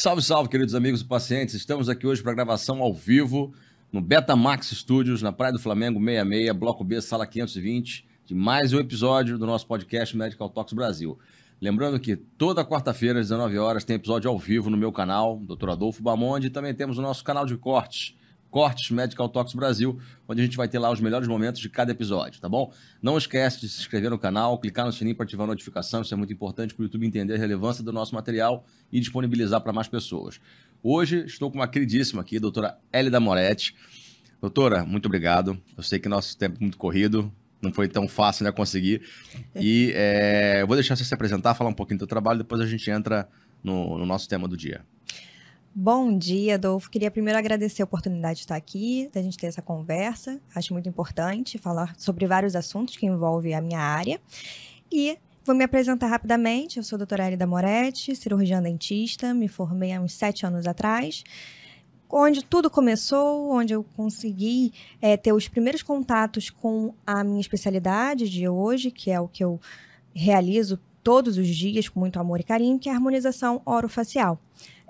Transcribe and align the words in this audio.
Salve, 0.00 0.22
salve, 0.22 0.48
queridos 0.48 0.74
amigos 0.74 1.02
e 1.02 1.04
pacientes. 1.04 1.54
Estamos 1.54 1.86
aqui 1.90 2.06
hoje 2.06 2.22
para 2.22 2.32
gravação 2.32 2.80
ao 2.80 2.94
vivo 2.94 3.52
no 3.92 4.00
Betamax 4.00 4.70
Studios, 4.70 5.20
na 5.20 5.30
Praia 5.30 5.52
do 5.52 5.58
Flamengo 5.58 6.00
66, 6.00 6.52
Bloco 6.56 6.82
B, 6.82 7.02
Sala 7.02 7.26
520, 7.26 8.06
de 8.24 8.34
mais 8.34 8.72
um 8.72 8.78
episódio 8.78 9.36
do 9.36 9.44
nosso 9.44 9.66
podcast 9.66 10.16
Medical 10.16 10.48
Talks 10.48 10.72
Brasil. 10.72 11.18
Lembrando 11.60 12.00
que 12.00 12.16
toda 12.16 12.64
quarta-feira, 12.64 13.20
às 13.20 13.26
19 13.26 13.58
horas, 13.58 13.84
tem 13.84 13.96
episódio 13.96 14.30
ao 14.30 14.38
vivo 14.38 14.70
no 14.70 14.76
meu 14.78 14.90
canal, 14.90 15.38
Dr. 15.38 15.68
Adolfo 15.68 16.02
Bamonde, 16.02 16.46
e 16.46 16.50
também 16.50 16.72
temos 16.72 16.96
o 16.96 17.02
nosso 17.02 17.22
canal 17.22 17.44
de 17.44 17.58
cortes, 17.58 18.16
Cortes 18.50 18.90
Medical 18.90 19.28
Talks 19.28 19.54
Brasil, 19.54 19.98
onde 20.28 20.40
a 20.40 20.44
gente 20.44 20.56
vai 20.56 20.68
ter 20.68 20.78
lá 20.78 20.90
os 20.90 21.00
melhores 21.00 21.28
momentos 21.28 21.60
de 21.60 21.68
cada 21.68 21.92
episódio, 21.92 22.40
tá 22.40 22.48
bom? 22.48 22.72
Não 23.00 23.16
esquece 23.16 23.60
de 23.60 23.68
se 23.68 23.80
inscrever 23.80 24.10
no 24.10 24.18
canal, 24.18 24.58
clicar 24.58 24.84
no 24.84 24.92
sininho 24.92 25.14
para 25.14 25.24
ativar 25.24 25.44
a 25.44 25.48
notificação, 25.48 26.02
isso 26.02 26.12
é 26.12 26.16
muito 26.16 26.32
importante 26.32 26.74
para 26.74 26.82
o 26.82 26.84
YouTube 26.84 27.06
entender 27.06 27.34
a 27.34 27.38
relevância 27.38 27.84
do 27.84 27.92
nosso 27.92 28.14
material 28.14 28.64
e 28.92 28.98
disponibilizar 28.98 29.60
para 29.60 29.72
mais 29.72 29.88
pessoas. 29.88 30.40
Hoje 30.82 31.24
estou 31.26 31.50
com 31.50 31.58
uma 31.58 31.68
queridíssima 31.68 32.22
aqui, 32.22 32.38
a 32.38 32.40
doutora 32.40 32.78
Elida 32.92 33.20
Moretti. 33.20 33.74
Doutora, 34.40 34.84
muito 34.84 35.06
obrigado. 35.06 35.60
Eu 35.76 35.82
sei 35.82 35.98
que 35.98 36.08
nosso 36.08 36.36
tempo 36.36 36.56
é 36.58 36.60
muito 36.60 36.78
corrido, 36.78 37.30
não 37.60 37.72
foi 37.72 37.86
tão 37.86 38.08
fácil 38.08 38.44
né, 38.44 38.52
conseguir. 38.52 39.02
E 39.54 39.92
é, 39.94 40.64
vou 40.66 40.74
deixar 40.74 40.96
você 40.96 41.04
se 41.04 41.12
apresentar, 41.12 41.54
falar 41.54 41.70
um 41.70 41.74
pouquinho 41.74 41.98
do 41.98 42.00
seu 42.00 42.08
trabalho, 42.08 42.38
depois 42.38 42.60
a 42.60 42.66
gente 42.66 42.90
entra 42.90 43.28
no, 43.62 43.98
no 43.98 44.06
nosso 44.06 44.28
tema 44.28 44.48
do 44.48 44.56
dia. 44.56 44.84
Bom 45.72 46.18
dia, 46.18 46.56
Adolfo. 46.56 46.90
Queria 46.90 47.12
primeiro 47.12 47.38
agradecer 47.38 47.80
a 47.80 47.84
oportunidade 47.84 48.38
de 48.38 48.40
estar 48.40 48.56
aqui, 48.56 49.08
da 49.14 49.22
gente 49.22 49.38
ter 49.38 49.46
essa 49.46 49.62
conversa. 49.62 50.40
Acho 50.52 50.72
muito 50.72 50.88
importante 50.88 51.58
falar 51.58 51.94
sobre 51.96 52.26
vários 52.26 52.56
assuntos 52.56 52.96
que 52.96 53.06
envolvem 53.06 53.54
a 53.54 53.60
minha 53.60 53.78
área. 53.78 54.20
E 54.90 55.16
vou 55.44 55.54
me 55.54 55.62
apresentar 55.62 56.08
rapidamente. 56.08 56.78
Eu 56.78 56.82
sou 56.82 56.96
a 56.96 56.98
doutora 56.98 57.28
Elida 57.28 57.46
Moretti, 57.46 58.16
cirurgiã 58.16 58.60
dentista. 58.60 59.32
Me 59.32 59.46
formei 59.46 59.92
há 59.92 60.00
uns 60.00 60.12
sete 60.12 60.44
anos 60.44 60.66
atrás. 60.66 61.22
Onde 62.10 62.44
tudo 62.44 62.68
começou, 62.68 63.52
onde 63.52 63.72
eu 63.72 63.84
consegui 63.96 64.72
é, 65.00 65.16
ter 65.16 65.32
os 65.32 65.46
primeiros 65.46 65.84
contatos 65.84 66.50
com 66.50 66.92
a 67.06 67.22
minha 67.22 67.40
especialidade 67.40 68.28
de 68.28 68.48
hoje, 68.48 68.90
que 68.90 69.08
é 69.08 69.20
o 69.20 69.28
que 69.28 69.44
eu 69.44 69.60
realizo 70.12 70.80
todos 71.00 71.38
os 71.38 71.46
dias 71.46 71.88
com 71.88 72.00
muito 72.00 72.18
amor 72.18 72.40
e 72.40 72.42
carinho, 72.42 72.78
que 72.78 72.88
é 72.88 72.92
a 72.92 72.96
harmonização 72.96 73.62
orofacial. 73.64 74.40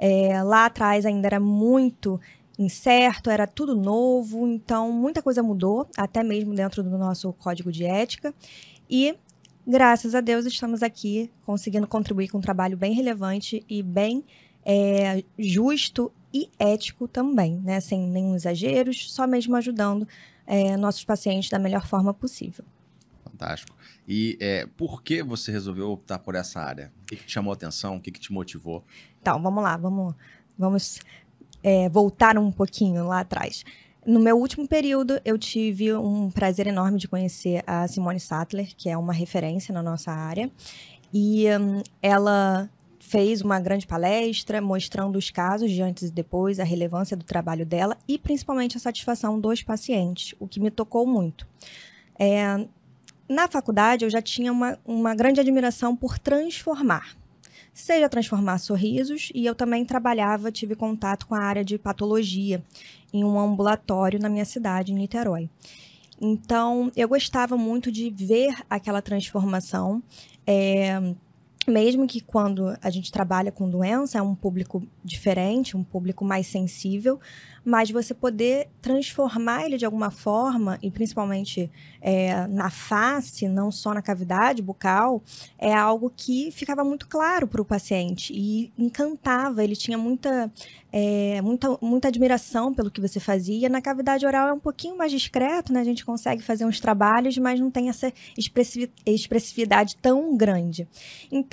É, 0.01 0.43
lá 0.43 0.67
atrás 0.67 1.05
ainda 1.05 1.29
era 1.29 1.39
muito 1.39 2.19
incerto, 2.59 3.31
era 3.31 3.47
tudo 3.47 3.75
novo, 3.75 4.47
então 4.47 4.91
muita 4.91 5.23
coisa 5.23 5.43
mudou, 5.43 5.87
até 5.97 6.23
mesmo 6.23 6.55
dentro 6.55 6.83
do 6.83 6.99
nosso 6.99 7.33
código 7.35 7.71
de 7.71 7.85
ética. 7.85 8.35
E 8.89 9.15
graças 9.67 10.15
a 10.15 10.21
Deus 10.21 10.47
estamos 10.47 10.83
aqui 10.83 11.31
conseguindo 11.45 11.87
contribuir 11.87 12.29
com 12.29 12.39
um 12.39 12.43
trabalho 12.43 12.77
bem 12.77 12.93
relevante 12.93 13.65
e 13.69 13.83
bem 13.83 14.25
é, 14.65 15.23
justo 15.39 16.11
e 16.33 16.49
ético 16.59 17.09
também, 17.09 17.57
né? 17.65 17.81
Sem 17.81 18.07
nenhum 18.07 18.35
exageros, 18.35 19.13
só 19.13 19.27
mesmo 19.27 19.57
ajudando 19.57 20.07
é, 20.47 20.77
nossos 20.77 21.05
pacientes 21.05 21.49
da 21.51 21.59
melhor 21.59 21.87
forma 21.87 22.13
possível. 22.13 22.65
Fantástico. 23.41 23.75
E 24.07 24.37
é, 24.39 24.67
por 24.77 25.03
que 25.03 25.23
você 25.23 25.51
resolveu 25.51 25.91
optar 25.91 26.19
por 26.19 26.35
essa 26.35 26.61
área? 26.61 26.93
O 27.03 27.07
que, 27.07 27.17
que 27.17 27.25
te 27.25 27.33
chamou 27.33 27.51
a 27.53 27.55
atenção? 27.55 27.97
O 27.97 28.01
que, 28.01 28.11
que 28.11 28.21
te 28.21 28.33
motivou? 28.33 28.85
Então, 29.21 29.43
vamos 29.43 29.63
lá, 29.63 29.77
vamos, 29.79 30.15
vamos 30.59 31.01
é, 31.63 31.89
voltar 31.89 32.37
um 32.37 32.53
pouquinho 32.53 33.07
lá 33.07 33.21
atrás. 33.21 33.65
No 34.05 34.21
meu 34.21 34.37
último 34.37 34.69
período, 34.69 35.21
eu 35.25 35.39
tive 35.39 35.95
um 35.95 36.31
prazer 36.31 36.67
enorme 36.67 36.99
de 36.99 37.09
conhecer 37.09 37.63
a 37.67 37.89
Simone 37.89 38.21
Sattler, 38.21 38.75
que 38.77 38.89
é 38.91 38.97
uma 38.97 39.13
referência 39.13 39.73
na 39.73 39.83
nossa 39.83 40.13
área. 40.13 40.51
E 41.13 41.47
um, 41.57 41.83
ela 42.03 42.69
fez 42.99 43.41
uma 43.41 43.59
grande 43.59 43.87
palestra 43.87 44.61
mostrando 44.61 45.17
os 45.17 45.31
casos 45.31 45.71
de 45.71 45.81
antes 45.83 46.09
e 46.09 46.13
depois, 46.13 46.61
a 46.61 46.65
relevância 46.65 47.17
do 47.17 47.25
trabalho 47.25 47.65
dela 47.65 47.97
e 48.07 48.19
principalmente 48.19 48.77
a 48.77 48.81
satisfação 48.81 49.41
dos 49.41 49.63
pacientes, 49.63 50.35
o 50.39 50.47
que 50.47 50.61
me 50.61 50.71
tocou 50.71 51.07
muito. 51.07 51.47
É, 52.19 52.67
na 53.31 53.49
faculdade, 53.49 54.05
eu 54.05 54.11
já 54.11 54.21
tinha 54.21 54.53
uma, 54.53 54.79
uma 54.85 55.15
grande 55.15 55.41
admiração 55.41 55.97
por 55.97 56.19
transformar 56.19 57.17
seja 57.73 58.09
transformar 58.09 58.59
sorrisos, 58.59 59.31
e 59.35 59.47
eu 59.47 59.55
também 59.55 59.85
trabalhava, 59.85 60.53
tive 60.53 60.75
contato 60.75 61.27
com 61.27 61.35
a 61.35 61.41
área 61.41 61.65
de 61.65 61.79
patologia 61.79 62.63
em 63.13 63.25
um 63.25 63.39
ambulatório 63.39 64.21
na 64.21 64.29
minha 64.29 64.45
cidade, 64.45 64.93
em 64.93 64.97
Niterói. 64.97 65.49
Então, 66.21 66.93
eu 66.95 67.09
gostava 67.09 67.57
muito 67.57 67.91
de 67.91 68.11
ver 68.11 68.55
aquela 68.69 69.01
transformação. 69.01 70.03
É, 70.47 71.15
mesmo 71.67 72.07
que 72.07 72.21
quando 72.21 72.77
a 72.83 72.91
gente 72.91 73.13
trabalha 73.13 73.53
com 73.53 73.69
doença, 73.69 74.19
é 74.19 74.23
um 74.23 74.35
público 74.35 74.83
diferente, 75.05 75.77
um 75.77 75.85
público 75.85 76.25
mais 76.25 76.47
sensível, 76.47 77.21
mas 77.65 77.91
você 77.91 78.15
poder 78.15 78.69
transformar 78.81 79.67
ele 79.67 79.77
de 79.77 79.85
alguma 79.85 80.11
forma, 80.11 80.79
e 80.83 80.91
principalmente 80.91 81.71
é, 82.01 82.47
na 82.47 82.71
face, 82.71 83.47
não 83.47 83.71
só 83.71 83.93
na 83.93 84.01
cavidade 84.01 84.63
bucal, 84.63 85.23
é 85.59 85.73
algo 85.73 86.11
que 86.15 86.51
ficava 86.51 86.83
muito 86.83 87.07
claro 87.07 87.47
para 87.47 87.61
o 87.61 87.65
paciente 87.65 88.33
e 88.35 88.73
encantava. 88.79 89.63
Ele 89.63 89.77
tinha 89.77 89.99
muita, 89.99 90.51
é, 90.91 91.43
muita, 91.43 91.77
muita 91.83 92.09
admiração 92.09 92.73
pelo 92.73 92.91
que 92.91 93.01
você 93.01 93.21
fazia. 93.21 93.69
Na 93.69 93.83
cavidade 93.83 94.25
oral 94.25 94.49
é 94.49 94.53
um 94.53 94.61
pouquinho 94.61 94.97
mais 94.97 95.13
discreto, 95.13 95.73
né? 95.73 95.81
A 95.81 95.85
gente 95.85 96.05
consegue 96.05 96.43
fazer 96.43 96.65
uns 96.65 96.81
trabalhos, 96.81 97.37
mas 97.37 97.61
não 97.61 97.71
tem 97.71 97.91
essa 97.91 98.11
expressividade 99.07 99.97
tão 99.97 100.35
grande. 100.35 100.89
Então, 101.31 101.50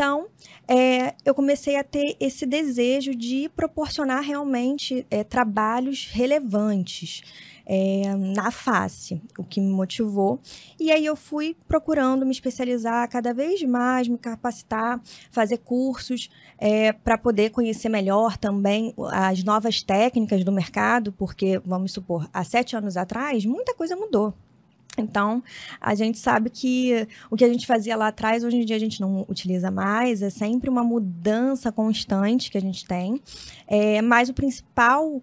é, 0.68 1.16
eu 1.26 1.34
comecei 1.34 1.76
a 1.78 1.84
ter 1.84 2.16
esse 2.20 2.46
desejo 2.46 3.16
de 3.16 3.50
proporcionar 3.56 4.22
realmente 4.22 5.06
é, 5.10 5.24
trabalhos 5.24 6.08
relevantes 6.12 7.22
é, 7.66 8.16
na 8.16 8.50
face, 8.50 9.22
o 9.38 9.44
que 9.44 9.60
me 9.60 9.70
motivou. 9.70 10.40
E 10.80 10.90
aí 10.90 11.06
eu 11.06 11.18
fui 11.18 11.56
procurando 11.68 12.26
me 12.26 12.32
especializar 12.32 13.10
cada 13.10 13.34
vez 13.34 13.62
mais, 13.64 14.08
me 14.08 14.18
capacitar, 14.18 15.02
fazer 15.30 15.58
cursos 15.58 16.30
é, 16.58 16.94
para 16.94 17.18
poder 17.18 17.50
conhecer 17.50 17.90
melhor 17.90 18.38
também 18.38 18.94
as 19.12 19.44
novas 19.44 19.84
técnicas 19.84 20.46
do 20.46 20.52
mercado, 20.52 21.12
porque, 21.12 21.60
vamos 21.66 21.92
supor, 21.92 22.30
há 22.34 22.44
sete 22.44 22.76
anos 22.76 22.96
atrás, 22.96 23.46
muita 23.46 23.76
coisa 23.76 23.96
mudou. 23.96 24.34
Então, 24.98 25.44
a 25.80 25.94
gente 25.94 26.18
sabe 26.18 26.50
que 26.50 27.08
o 27.30 27.36
que 27.36 27.46
a 27.46 27.48
gente 27.48 27.68
fazia 27.68 27.96
lá 27.96 28.08
atrás, 28.08 28.44
hoje 28.44 28.58
em 28.58 28.66
dia 28.66 28.76
a 28.76 28.80
gente 28.80 29.00
não 29.00 29.26
utiliza 29.30 29.70
mais, 29.70 30.22
é 30.22 30.30
sempre 30.30 30.70
uma 30.70 30.84
mudança 30.84 31.72
constante 31.72 32.50
que 32.50 32.58
a 32.58 32.62
gente 32.62 32.86
tem. 32.86 33.22
É, 33.68 34.02
mas 34.02 34.30
o 34.30 34.34
principal 34.34 35.22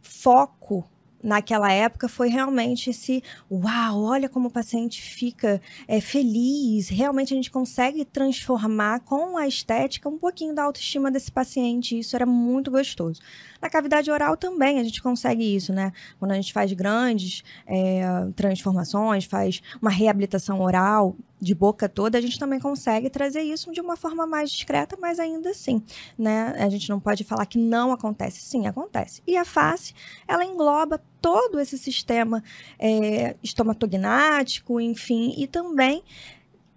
foco 0.00 0.84
naquela 1.22 1.72
época 1.72 2.08
foi 2.08 2.28
realmente 2.28 2.90
esse 2.90 3.22
uau, 3.50 4.02
olha 4.02 4.28
como 4.28 4.48
o 4.48 4.50
paciente 4.50 5.02
fica 5.02 5.60
é, 5.86 6.00
feliz, 6.00 6.88
realmente 6.88 7.32
a 7.32 7.36
gente 7.36 7.50
consegue 7.50 8.04
transformar 8.04 9.00
com 9.00 9.36
a 9.36 9.46
estética 9.46 10.08
um 10.08 10.18
pouquinho 10.18 10.54
da 10.54 10.62
autoestima 10.62 11.10
desse 11.10 11.30
paciente, 11.30 11.98
isso 11.98 12.14
era 12.14 12.26
muito 12.26 12.70
gostoso. 12.70 13.20
Na 13.60 13.68
cavidade 13.68 14.10
oral 14.10 14.36
também 14.36 14.78
a 14.78 14.84
gente 14.84 15.02
consegue 15.02 15.54
isso, 15.54 15.72
né? 15.72 15.92
Quando 16.18 16.32
a 16.32 16.34
gente 16.34 16.52
faz 16.52 16.72
grandes 16.72 17.42
é, 17.66 18.02
transformações, 18.36 19.24
faz 19.24 19.60
uma 19.80 19.90
reabilitação 19.90 20.60
oral, 20.60 21.16
de 21.40 21.54
boca 21.54 21.88
toda, 21.88 22.18
a 22.18 22.20
gente 22.20 22.38
também 22.38 22.58
consegue 22.58 23.08
trazer 23.08 23.42
isso 23.42 23.72
de 23.72 23.80
uma 23.80 23.96
forma 23.96 24.26
mais 24.26 24.50
discreta, 24.50 24.96
mas 25.00 25.18
ainda 25.18 25.50
assim, 25.50 25.82
né? 26.18 26.54
A 26.58 26.68
gente 26.68 26.88
não 26.88 26.98
pode 26.98 27.24
falar 27.24 27.46
que 27.46 27.58
não 27.58 27.92
acontece. 27.92 28.40
Sim, 28.40 28.66
acontece. 28.66 29.22
E 29.26 29.36
a 29.36 29.44
face, 29.44 29.94
ela 30.26 30.44
engloba 30.44 31.00
todo 31.20 31.60
esse 31.60 31.78
sistema 31.78 32.42
é, 32.78 33.36
estomatognático, 33.42 34.80
enfim, 34.80 35.34
e 35.36 35.46
também 35.46 36.02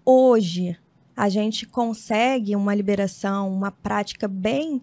hoje 0.05 0.77
a 1.15 1.29
gente 1.29 1.65
consegue 1.65 2.55
uma 2.55 2.73
liberação, 2.73 3.51
uma 3.51 3.71
prática 3.71 4.27
bem 4.27 4.81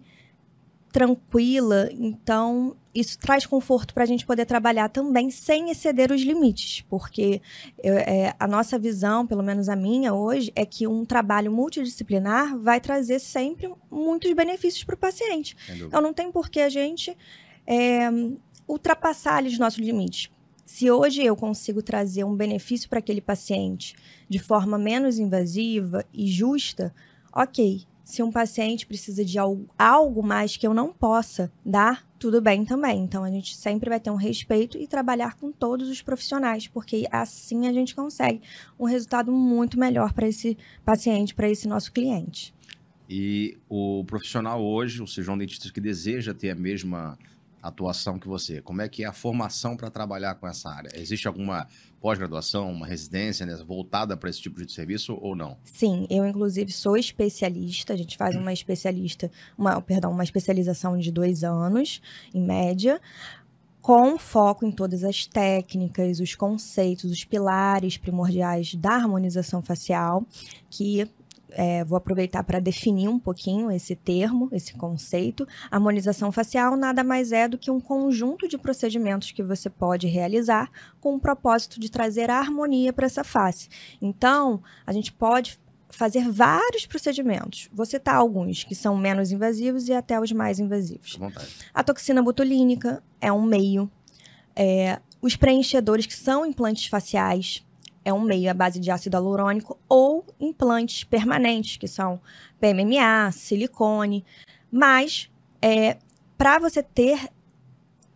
tranquila, 0.91 1.89
então 1.91 2.75
isso 2.93 3.17
traz 3.19 3.45
conforto 3.45 3.93
para 3.93 4.03
a 4.03 4.07
gente 4.07 4.25
poder 4.25 4.45
trabalhar 4.45 4.89
também 4.89 5.29
sem 5.29 5.69
exceder 5.69 6.11
os 6.11 6.21
limites, 6.21 6.81
porque 6.89 7.41
é, 7.83 8.33
a 8.39 8.47
nossa 8.47 8.79
visão, 8.79 9.25
pelo 9.27 9.43
menos 9.43 9.69
a 9.69 9.75
minha 9.75 10.13
hoje, 10.13 10.51
é 10.55 10.65
que 10.65 10.87
um 10.87 11.05
trabalho 11.05 11.51
multidisciplinar 11.51 12.57
vai 12.57 12.81
trazer 12.81 13.19
sempre 13.19 13.71
muitos 13.91 14.31
benefícios 14.33 14.83
para 14.83 14.95
o 14.95 14.97
paciente. 14.97 15.55
Então 15.87 16.01
não 16.01 16.13
tem 16.13 16.31
por 16.31 16.49
que 16.49 16.59
a 16.59 16.69
gente 16.69 17.15
é, 17.65 18.09
ultrapassar 18.67 19.43
os 19.43 19.57
nossos 19.59 19.79
limites. 19.79 20.31
Se 20.65 20.89
hoje 20.91 21.23
eu 21.23 21.35
consigo 21.35 21.81
trazer 21.81 22.23
um 22.23 22.35
benefício 22.35 22.89
para 22.89 22.99
aquele 22.99 23.21
paciente 23.21 23.95
de 24.27 24.37
forma 24.37 24.77
menos 24.77 25.17
invasiva 25.17 26.05
e 26.13 26.27
justa, 26.27 26.93
ok, 27.33 27.83
se 28.09 28.23
um 28.23 28.31
paciente 28.31 28.87
precisa 28.87 29.23
de 29.23 29.37
algo 29.77 30.23
mais 30.23 30.57
que 30.57 30.65
eu 30.65 30.73
não 30.73 30.91
possa 30.91 31.51
dar, 31.63 32.07
tudo 32.17 32.41
bem 32.41 32.65
também. 32.65 33.03
Então 33.03 33.23
a 33.23 33.29
gente 33.29 33.55
sempre 33.55 33.87
vai 33.87 33.99
ter 33.99 34.09
um 34.09 34.15
respeito 34.15 34.79
e 34.79 34.87
trabalhar 34.87 35.35
com 35.35 35.51
todos 35.51 35.87
os 35.87 36.01
profissionais, 36.01 36.67
porque 36.67 37.07
assim 37.11 37.67
a 37.67 37.71
gente 37.71 37.93
consegue 37.93 38.41
um 38.79 38.85
resultado 38.85 39.31
muito 39.31 39.79
melhor 39.79 40.11
para 40.11 40.27
esse 40.27 40.57
paciente, 40.83 41.35
para 41.35 41.51
esse 41.51 41.67
nosso 41.67 41.91
cliente. 41.91 42.51
E 43.07 43.59
o 43.69 44.03
profissional 44.05 44.59
hoje, 44.59 45.01
ou 45.01 45.07
seja, 45.07 45.31
um 45.31 45.37
dentista 45.37 45.71
que 45.71 45.79
deseja 45.79 46.33
ter 46.33 46.49
a 46.49 46.55
mesma 46.55 47.15
atuação 47.61 48.17
que 48.17 48.27
você, 48.27 48.61
como 48.61 48.81
é 48.81 48.89
que 48.89 49.03
é 49.03 49.07
a 49.07 49.13
formação 49.13 49.75
para 49.75 49.89
trabalhar 49.89 50.35
com 50.35 50.47
essa 50.47 50.69
área? 50.69 50.89
Existe 50.93 51.27
alguma 51.27 51.67
pós-graduação, 51.99 52.71
uma 52.71 52.87
residência 52.87 53.45
né, 53.45 53.55
voltada 53.65 54.15
para 54.15 54.29
esse 54.29 54.41
tipo 54.41 54.63
de 54.65 54.71
serviço 54.71 55.17
ou 55.21 55.35
não? 55.35 55.57
Sim, 55.63 56.07
eu 56.09 56.25
inclusive 56.25 56.71
sou 56.71 56.95
especialista. 56.97 57.93
A 57.93 57.97
gente 57.97 58.17
faz 58.17 58.35
uma 58.35 58.53
especialista, 58.53 59.29
uma, 59.57 59.81
perdão, 59.81 60.11
uma 60.11 60.23
especialização 60.23 60.97
de 60.97 61.11
dois 61.11 61.43
anos, 61.43 62.01
em 62.33 62.41
média, 62.41 63.01
com 63.81 64.17
foco 64.17 64.65
em 64.65 64.71
todas 64.71 65.03
as 65.03 65.25
técnicas, 65.25 66.19
os 66.19 66.35
conceitos, 66.35 67.11
os 67.11 67.23
pilares 67.23 67.97
primordiais 67.97 68.75
da 68.75 68.91
harmonização 68.91 69.61
facial, 69.61 70.25
que 70.69 71.09
é, 71.51 71.83
vou 71.83 71.97
aproveitar 71.97 72.43
para 72.43 72.59
definir 72.59 73.07
um 73.07 73.19
pouquinho 73.19 73.71
esse 73.71 73.95
termo, 73.95 74.49
esse 74.51 74.73
conceito. 74.73 75.47
Harmonização 75.69 76.31
facial 76.31 76.75
nada 76.75 77.03
mais 77.03 77.31
é 77.31 77.47
do 77.47 77.57
que 77.57 77.71
um 77.71 77.79
conjunto 77.79 78.47
de 78.47 78.57
procedimentos 78.57 79.31
que 79.31 79.43
você 79.43 79.69
pode 79.69 80.07
realizar 80.07 80.69
com 80.99 81.15
o 81.15 81.19
propósito 81.19 81.79
de 81.79 81.89
trazer 81.89 82.29
harmonia 82.29 82.93
para 82.93 83.05
essa 83.05 83.23
face. 83.23 83.69
Então, 84.01 84.61
a 84.85 84.93
gente 84.93 85.11
pode 85.11 85.59
fazer 85.89 86.29
vários 86.29 86.85
procedimentos. 86.85 87.67
Vou 87.73 87.85
citar 87.85 88.15
alguns 88.15 88.63
que 88.63 88.75
são 88.75 88.95
menos 88.95 89.31
invasivos 89.31 89.87
e 89.87 89.93
até 89.93 90.19
os 90.19 90.31
mais 90.31 90.59
invasivos. 90.59 91.17
A 91.73 91.83
toxina 91.83 92.21
botulínica 92.21 93.03
é 93.19 93.31
um 93.31 93.41
meio. 93.41 93.89
É, 94.55 94.99
os 95.21 95.35
preenchedores 95.35 96.05
que 96.05 96.15
são 96.15 96.45
implantes 96.45 96.85
faciais, 96.87 97.65
é 98.03 98.13
um 98.13 98.21
meio 98.21 98.49
à 98.49 98.53
base 98.53 98.79
de 98.79 98.89
ácido 98.89 99.15
hialurônico 99.15 99.77
ou 99.87 100.25
implantes 100.39 101.03
permanentes, 101.03 101.77
que 101.77 101.87
são 101.87 102.19
PMMA, 102.59 103.31
silicone. 103.31 104.25
Mas, 104.71 105.29
é, 105.61 105.97
para 106.37 106.59
você 106.59 106.81
ter 106.81 107.29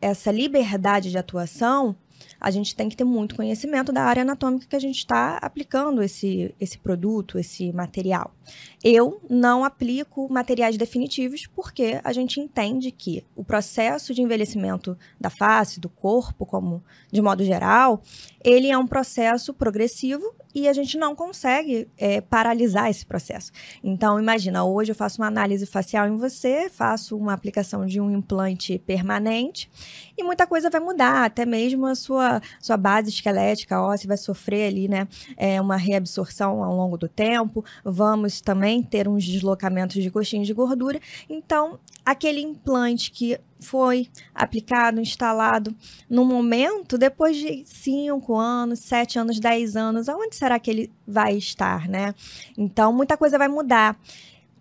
essa 0.01 0.31
liberdade 0.31 1.11
de 1.11 1.17
atuação, 1.17 1.95
a 2.39 2.51
gente 2.51 2.75
tem 2.75 2.89
que 2.89 2.95
ter 2.95 3.03
muito 3.03 3.35
conhecimento 3.35 3.91
da 3.91 4.03
área 4.03 4.21
anatômica 4.21 4.67
que 4.67 4.75
a 4.75 4.79
gente 4.79 4.97
está 4.97 5.37
aplicando 5.37 6.01
esse, 6.01 6.53
esse 6.59 6.77
produto, 6.77 7.39
esse 7.39 7.71
material. 7.71 8.33
Eu 8.83 9.21
não 9.29 9.63
aplico 9.63 10.31
materiais 10.31 10.77
definitivos 10.77 11.47
porque 11.47 11.99
a 12.03 12.11
gente 12.11 12.39
entende 12.39 12.91
que 12.91 13.25
o 13.35 13.43
processo 13.43 14.13
de 14.13 14.21
envelhecimento 14.21 14.97
da 15.19 15.29
face, 15.29 15.79
do 15.79 15.89
corpo, 15.89 16.45
como 16.45 16.83
de 17.11 17.21
modo 17.21 17.43
geral, 17.43 18.01
ele 18.43 18.69
é 18.69 18.77
um 18.77 18.87
processo 18.87 19.53
progressivo 19.53 20.33
e 20.53 20.67
a 20.67 20.73
gente 20.73 20.97
não 20.97 21.15
consegue 21.15 21.87
é, 21.97 22.21
paralisar 22.21 22.89
esse 22.89 23.05
processo. 23.05 23.51
Então, 23.83 24.19
imagina, 24.19 24.63
hoje 24.63 24.91
eu 24.91 24.95
faço 24.95 25.21
uma 25.21 25.27
análise 25.27 25.65
facial 25.65 26.07
em 26.07 26.15
você, 26.15 26.69
faço 26.69 27.17
uma 27.17 27.33
aplicação 27.33 27.85
de 27.85 27.99
um 27.99 28.11
implante 28.11 28.77
permanente 28.77 29.69
e 30.17 30.23
muita 30.23 30.45
coisa 30.45 30.69
vai 30.69 30.79
mudar, 30.79 31.25
até 31.25 31.45
mesmo 31.45 31.85
a 31.85 31.95
sua, 31.95 32.41
sua 32.59 32.77
base 32.77 33.09
esquelética 33.09 33.81
óssea 33.81 34.07
vai 34.07 34.17
sofrer 34.17 34.67
ali, 34.67 34.87
né, 34.87 35.07
é, 35.35 35.59
uma 35.59 35.75
reabsorção 35.75 36.63
ao 36.63 36.75
longo 36.75 36.97
do 36.97 37.07
tempo, 37.07 37.63
vamos 37.83 38.41
também 38.41 38.83
ter 38.83 39.07
uns 39.07 39.25
deslocamentos 39.25 40.01
de 40.01 40.11
coxinhas 40.11 40.47
de 40.47 40.53
gordura. 40.53 40.99
Então, 41.29 41.79
aquele 42.05 42.41
implante 42.41 43.11
que 43.11 43.39
foi 43.59 44.09
aplicado, 44.35 44.99
instalado 44.99 45.73
no 46.09 46.25
momento, 46.25 46.97
depois 46.97 47.37
de 47.37 47.63
5 47.65 48.35
anos, 48.35 48.79
7 48.79 49.19
anos, 49.19 49.39
10 49.39 49.75
anos, 49.75 50.09
aonde 50.09 50.35
será 50.35 50.59
que 50.59 50.69
ele 50.69 50.91
vai 51.07 51.37
estar, 51.37 51.87
né? 51.87 52.13
Então, 52.57 52.91
muita 52.93 53.15
coisa 53.15 53.37
vai 53.37 53.47
mudar. 53.47 53.97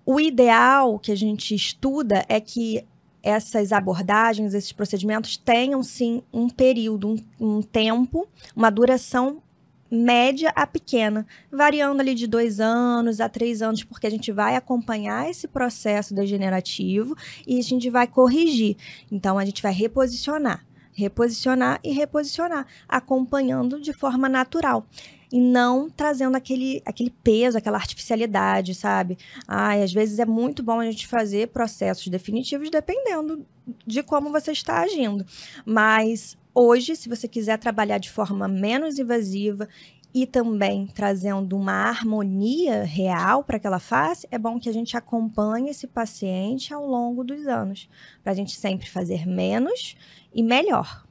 O 0.06 0.20
ideal 0.20 0.99
que 0.99 1.12
a 1.12 1.16
gente 1.16 1.54
estuda 1.54 2.25
é 2.28 2.40
que 2.40 2.84
essas 3.22 3.72
abordagens, 3.72 4.54
esses 4.54 4.72
procedimentos 4.72 5.36
tenham 5.36 5.82
sim 5.82 6.22
um 6.32 6.48
período, 6.48 7.08
um, 7.08 7.16
um 7.38 7.62
tempo, 7.62 8.26
uma 8.56 8.70
duração 8.70 9.42
média 9.90 10.50
a 10.56 10.66
pequena, 10.66 11.26
variando 11.50 12.00
ali 12.00 12.14
de 12.14 12.26
dois 12.26 12.60
anos 12.60 13.20
a 13.20 13.28
três 13.28 13.60
anos, 13.60 13.84
porque 13.84 14.06
a 14.06 14.10
gente 14.10 14.32
vai 14.32 14.56
acompanhar 14.56 15.28
esse 15.28 15.46
processo 15.46 16.14
degenerativo 16.14 17.14
e 17.46 17.58
a 17.58 17.62
gente 17.62 17.90
vai 17.90 18.06
corrigir. 18.06 18.76
Então, 19.10 19.38
a 19.38 19.44
gente 19.44 19.62
vai 19.62 19.72
reposicionar, 19.72 20.64
reposicionar 20.94 21.78
e 21.84 21.92
reposicionar, 21.92 22.66
acompanhando 22.88 23.78
de 23.78 23.92
forma 23.92 24.30
natural 24.30 24.86
e 25.32 25.40
não 25.40 25.88
trazendo 25.88 26.37
aquele, 26.37 26.82
aquele 26.84 27.11
peso, 27.11 27.56
aquela 27.56 27.79
artificialidade, 27.79 28.75
sabe? 28.75 29.17
Ai, 29.49 29.82
às 29.82 29.93
vezes 29.93 30.19
é 30.19 30.26
muito 30.26 30.62
bom 30.62 30.79
a 30.79 30.84
gente 30.84 31.06
fazer 31.06 31.49
processos 31.49 32.06
definitivos 32.08 32.70
dependendo 32.70 33.46
de 33.87 34.02
como 34.02 34.31
você 34.31 34.52
está 34.52 34.81
agindo. 34.81 35.25
Mas 35.64 36.37
Hoje, 36.55 36.94
se 36.96 37.08
você 37.08 37.26
quiser 37.26 37.58
trabalhar 37.58 37.96
de 37.96 38.11
forma 38.11 38.46
menos 38.46 38.99
invasiva 38.99 39.67
e 40.14 40.26
também 40.26 40.87
trazendo 40.87 41.56
uma 41.56 41.73
harmonia 41.73 42.85
real 42.85 43.43
para 43.43 43.56
aquela 43.56 43.78
face, 43.78 44.28
é 44.31 44.37
bom 44.37 44.61
que 44.61 44.69
a 44.69 44.73
gente 44.73 44.94
acompanhe 44.94 45.70
esse 45.70 45.87
paciente 45.87 46.75
ao 46.75 46.87
longo 46.87 47.25
dos 47.25 47.46
anos, 47.46 47.88
para 48.23 48.32
a 48.32 48.35
gente 48.35 48.55
sempre 48.55 48.87
fazer 48.87 49.26
menos 49.26 49.96
e 50.35 50.43
melhor. 50.43 51.06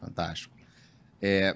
Fantástico. 0.00 0.56
É, 1.20 1.54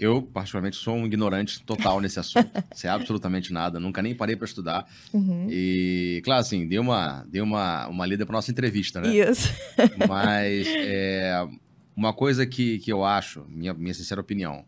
eu, 0.00 0.22
particularmente, 0.22 0.76
sou 0.76 0.94
um 0.94 1.04
ignorante 1.04 1.62
total 1.62 2.00
nesse 2.00 2.18
assunto. 2.18 2.50
Sei 2.74 2.88
absolutamente 2.88 3.52
nada, 3.52 3.78
nunca 3.78 4.00
nem 4.00 4.14
parei 4.14 4.34
para 4.34 4.46
estudar. 4.46 4.88
Uhum. 5.12 5.46
E, 5.50 6.22
claro, 6.24 6.40
assim, 6.40 6.66
dei 6.66 6.78
uma, 6.78 7.22
dei 7.28 7.42
uma, 7.42 7.86
uma 7.86 8.06
lida 8.06 8.24
para 8.24 8.32
nossa 8.32 8.50
entrevista, 8.50 8.98
né? 8.98 9.14
Isso. 9.14 9.54
Mas 10.08 10.66
é, 10.66 11.46
uma 11.94 12.14
coisa 12.14 12.46
que, 12.46 12.78
que 12.78 12.90
eu 12.90 13.04
acho, 13.04 13.44
minha, 13.46 13.74
minha 13.74 13.92
sincera 13.92 14.22
opinião, 14.22 14.64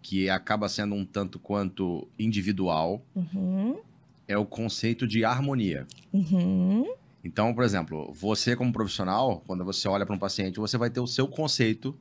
que 0.00 0.30
acaba 0.30 0.66
sendo 0.66 0.94
um 0.94 1.04
tanto 1.04 1.38
quanto 1.38 2.08
individual, 2.18 3.04
uhum. 3.14 3.78
é 4.26 4.38
o 4.38 4.46
conceito 4.46 5.06
de 5.06 5.26
harmonia. 5.26 5.86
Uhum. 6.10 6.90
Então, 7.22 7.52
por 7.52 7.64
exemplo, 7.64 8.10
você 8.14 8.56
como 8.56 8.72
profissional, 8.72 9.42
quando 9.46 9.62
você 9.62 9.86
olha 9.86 10.06
para 10.06 10.16
um 10.16 10.18
paciente, 10.18 10.58
você 10.58 10.78
vai 10.78 10.88
ter 10.88 11.00
o 11.00 11.06
seu 11.06 11.28
conceito 11.28 11.94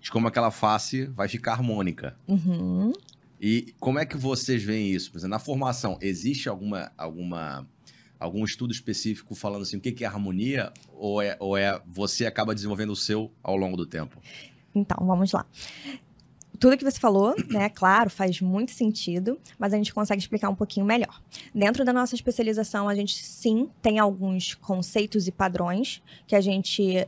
de 0.00 0.10
como 0.10 0.28
aquela 0.28 0.50
face 0.50 1.06
vai 1.06 1.28
ficar 1.28 1.52
harmônica. 1.52 2.16
Uhum. 2.26 2.92
E 3.40 3.74
como 3.78 3.98
é 3.98 4.06
que 4.06 4.16
vocês 4.16 4.62
veem 4.62 4.90
isso? 4.90 5.10
Por 5.10 5.18
exemplo, 5.18 5.30
na 5.30 5.38
formação, 5.38 5.98
existe 6.00 6.48
alguma, 6.48 6.90
alguma 6.96 7.66
algum 8.18 8.44
estudo 8.44 8.72
específico 8.72 9.34
falando 9.34 9.62
assim 9.62 9.76
o 9.76 9.80
que 9.80 10.02
é 10.02 10.06
harmonia 10.06 10.72
ou 10.92 11.22
é, 11.22 11.36
ou 11.38 11.56
é 11.56 11.80
você 11.86 12.26
acaba 12.26 12.52
desenvolvendo 12.52 12.90
o 12.90 12.96
seu 12.96 13.32
ao 13.42 13.56
longo 13.56 13.76
do 13.76 13.86
tempo? 13.86 14.20
Então, 14.74 15.06
vamos 15.06 15.32
lá 15.32 15.46
tudo 16.58 16.76
que 16.76 16.84
você 16.84 16.98
falou, 16.98 17.34
né, 17.48 17.68
claro, 17.68 18.10
faz 18.10 18.40
muito 18.40 18.72
sentido, 18.72 19.38
mas 19.58 19.72
a 19.72 19.76
gente 19.76 19.94
consegue 19.94 20.20
explicar 20.20 20.48
um 20.48 20.54
pouquinho 20.54 20.84
melhor. 20.84 21.22
Dentro 21.54 21.84
da 21.84 21.92
nossa 21.92 22.14
especialização, 22.14 22.88
a 22.88 22.94
gente 22.94 23.24
sim 23.24 23.70
tem 23.80 23.98
alguns 23.98 24.54
conceitos 24.54 25.28
e 25.28 25.32
padrões 25.32 26.02
que 26.26 26.34
a 26.34 26.40
gente 26.40 27.06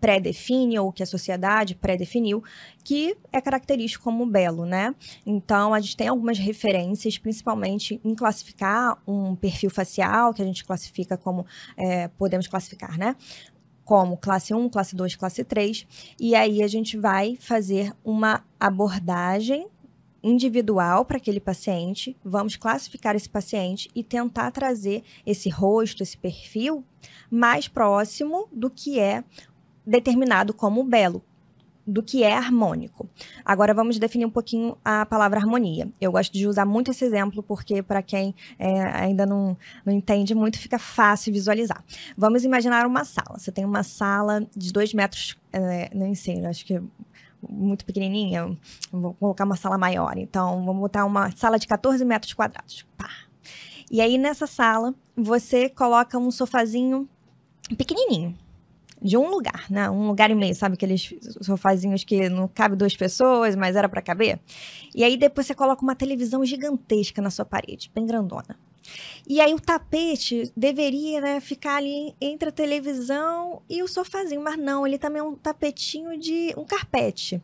pré-define 0.00 0.78
ou 0.78 0.92
que 0.92 1.02
a 1.02 1.06
sociedade 1.06 1.74
pré-definiu, 1.74 2.42
que 2.84 3.16
é 3.32 3.40
característico 3.40 4.04
como 4.04 4.26
belo, 4.26 4.64
né? 4.64 4.94
Então, 5.24 5.72
a 5.72 5.80
gente 5.80 5.96
tem 5.96 6.08
algumas 6.08 6.38
referências, 6.38 7.18
principalmente 7.18 8.00
em 8.04 8.14
classificar 8.14 8.98
um 9.06 9.34
perfil 9.34 9.70
facial, 9.70 10.32
que 10.34 10.42
a 10.42 10.44
gente 10.44 10.64
classifica 10.64 11.16
como, 11.16 11.46
é, 11.76 12.08
podemos 12.08 12.46
classificar, 12.46 12.98
né? 12.98 13.16
como 13.84 14.16
classe 14.16 14.52
1, 14.52 14.68
classe 14.68 14.96
2, 14.96 15.14
classe 15.14 15.44
3, 15.44 15.86
e 16.18 16.34
aí 16.34 16.60
a 16.60 16.66
gente 16.66 16.96
vai 16.96 17.36
fazer 17.36 17.94
uma 18.04 18.44
abordagem 18.58 19.68
individual 20.22 21.04
para 21.04 21.18
aquele 21.18 21.38
paciente, 21.38 22.16
vamos 22.24 22.56
classificar 22.56 23.14
esse 23.14 23.28
paciente 23.28 23.88
e 23.94 24.02
tentar 24.02 24.50
trazer 24.50 25.04
esse 25.24 25.48
rosto, 25.48 26.02
esse 26.02 26.18
perfil 26.18 26.84
mais 27.30 27.68
próximo 27.68 28.48
do 28.52 28.68
que 28.68 28.98
é 28.98 29.22
determinado 29.86 30.52
como 30.52 30.82
belo, 30.82 31.22
do 31.86 32.02
que 32.02 32.24
é 32.24 32.36
harmônico. 32.36 33.08
Agora 33.44 33.72
vamos 33.72 33.98
definir 33.98 34.26
um 34.26 34.30
pouquinho 34.30 34.76
a 34.84 35.06
palavra 35.06 35.38
harmonia. 35.38 35.88
Eu 36.00 36.10
gosto 36.10 36.32
de 36.32 36.46
usar 36.46 36.66
muito 36.66 36.90
esse 36.90 37.04
exemplo 37.04 37.42
porque 37.42 37.80
para 37.82 38.02
quem 38.02 38.34
é, 38.58 38.82
ainda 38.82 39.24
não, 39.24 39.56
não 39.84 39.92
entende 39.92 40.34
muito 40.34 40.58
fica 40.58 40.78
fácil 40.80 41.32
visualizar. 41.32 41.84
Vamos 42.16 42.44
imaginar 42.44 42.86
uma 42.86 43.04
sala. 43.04 43.38
Você 43.38 43.52
tem 43.52 43.64
uma 43.64 43.84
sala 43.84 44.44
de 44.56 44.72
dois 44.72 44.92
metros, 44.92 45.36
é, 45.52 45.88
nem 45.94 46.14
sei, 46.14 46.44
acho 46.44 46.66
que 46.66 46.82
muito 47.48 47.84
pequenininha. 47.84 48.58
Vou 48.90 49.14
colocar 49.14 49.44
uma 49.44 49.56
sala 49.56 49.78
maior. 49.78 50.18
Então 50.18 50.64
vamos 50.64 50.80
botar 50.80 51.04
uma 51.04 51.30
sala 51.36 51.56
de 51.56 51.68
14 51.68 52.04
metros 52.04 52.32
quadrados. 52.32 52.84
Pá. 52.96 53.10
E 53.88 54.00
aí 54.00 54.18
nessa 54.18 54.48
sala 54.48 54.92
você 55.16 55.68
coloca 55.68 56.18
um 56.18 56.32
sofazinho 56.32 57.08
pequenininho 57.76 58.36
de 59.06 59.16
um 59.16 59.30
lugar, 59.30 59.64
né? 59.70 59.88
Um 59.88 60.06
lugar 60.08 60.30
e 60.30 60.34
meio, 60.34 60.54
sabe? 60.54 60.74
Aqueles 60.74 61.14
sofazinhos 61.40 62.04
que 62.04 62.28
não 62.28 62.48
cabe 62.48 62.76
duas 62.76 62.96
pessoas, 62.96 63.54
mas 63.54 63.76
era 63.76 63.88
para 63.88 64.02
caber. 64.02 64.38
E 64.94 65.04
aí 65.04 65.16
depois 65.16 65.46
você 65.46 65.54
coloca 65.54 65.82
uma 65.82 65.94
televisão 65.94 66.44
gigantesca 66.44 67.22
na 67.22 67.30
sua 67.30 67.44
parede, 67.44 67.90
bem 67.94 68.04
grandona. 68.04 68.58
E 69.28 69.40
aí 69.40 69.52
o 69.54 69.60
tapete 69.60 70.52
deveria 70.56 71.20
né, 71.20 71.40
ficar 71.40 71.76
ali 71.76 72.14
entre 72.20 72.48
a 72.48 72.52
televisão 72.52 73.62
e 73.68 73.82
o 73.82 73.88
sofazinho, 73.88 74.40
mas 74.40 74.56
não, 74.58 74.86
ele 74.86 74.98
também 74.98 75.20
é 75.20 75.24
um 75.24 75.34
tapetinho 75.34 76.18
de 76.18 76.54
um 76.56 76.64
carpete. 76.64 77.42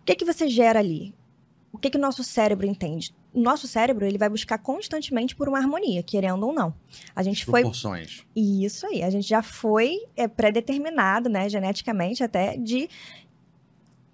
O 0.00 0.04
que 0.04 0.14
que 0.16 0.24
você 0.24 0.48
gera 0.48 0.78
ali? 0.78 1.14
O 1.72 1.78
que 1.78 1.90
que 1.90 1.96
o 1.96 2.00
nosso 2.00 2.24
cérebro 2.24 2.66
entende? 2.66 3.14
O 3.34 3.40
nosso 3.40 3.66
cérebro 3.66 4.06
ele 4.06 4.16
vai 4.16 4.28
buscar 4.28 4.58
constantemente 4.58 5.34
por 5.34 5.48
uma 5.48 5.58
harmonia, 5.58 6.04
querendo 6.04 6.46
ou 6.46 6.52
não. 6.52 6.72
A 7.16 7.22
gente 7.22 7.44
foi 7.44 7.62
Proporções. 7.62 8.24
isso 8.34 8.86
aí, 8.86 9.02
a 9.02 9.10
gente 9.10 9.28
já 9.28 9.42
foi 9.42 9.98
é, 10.16 10.28
pré-determinado, 10.28 11.28
né, 11.28 11.48
geneticamente 11.48 12.22
até, 12.22 12.56
de 12.56 12.88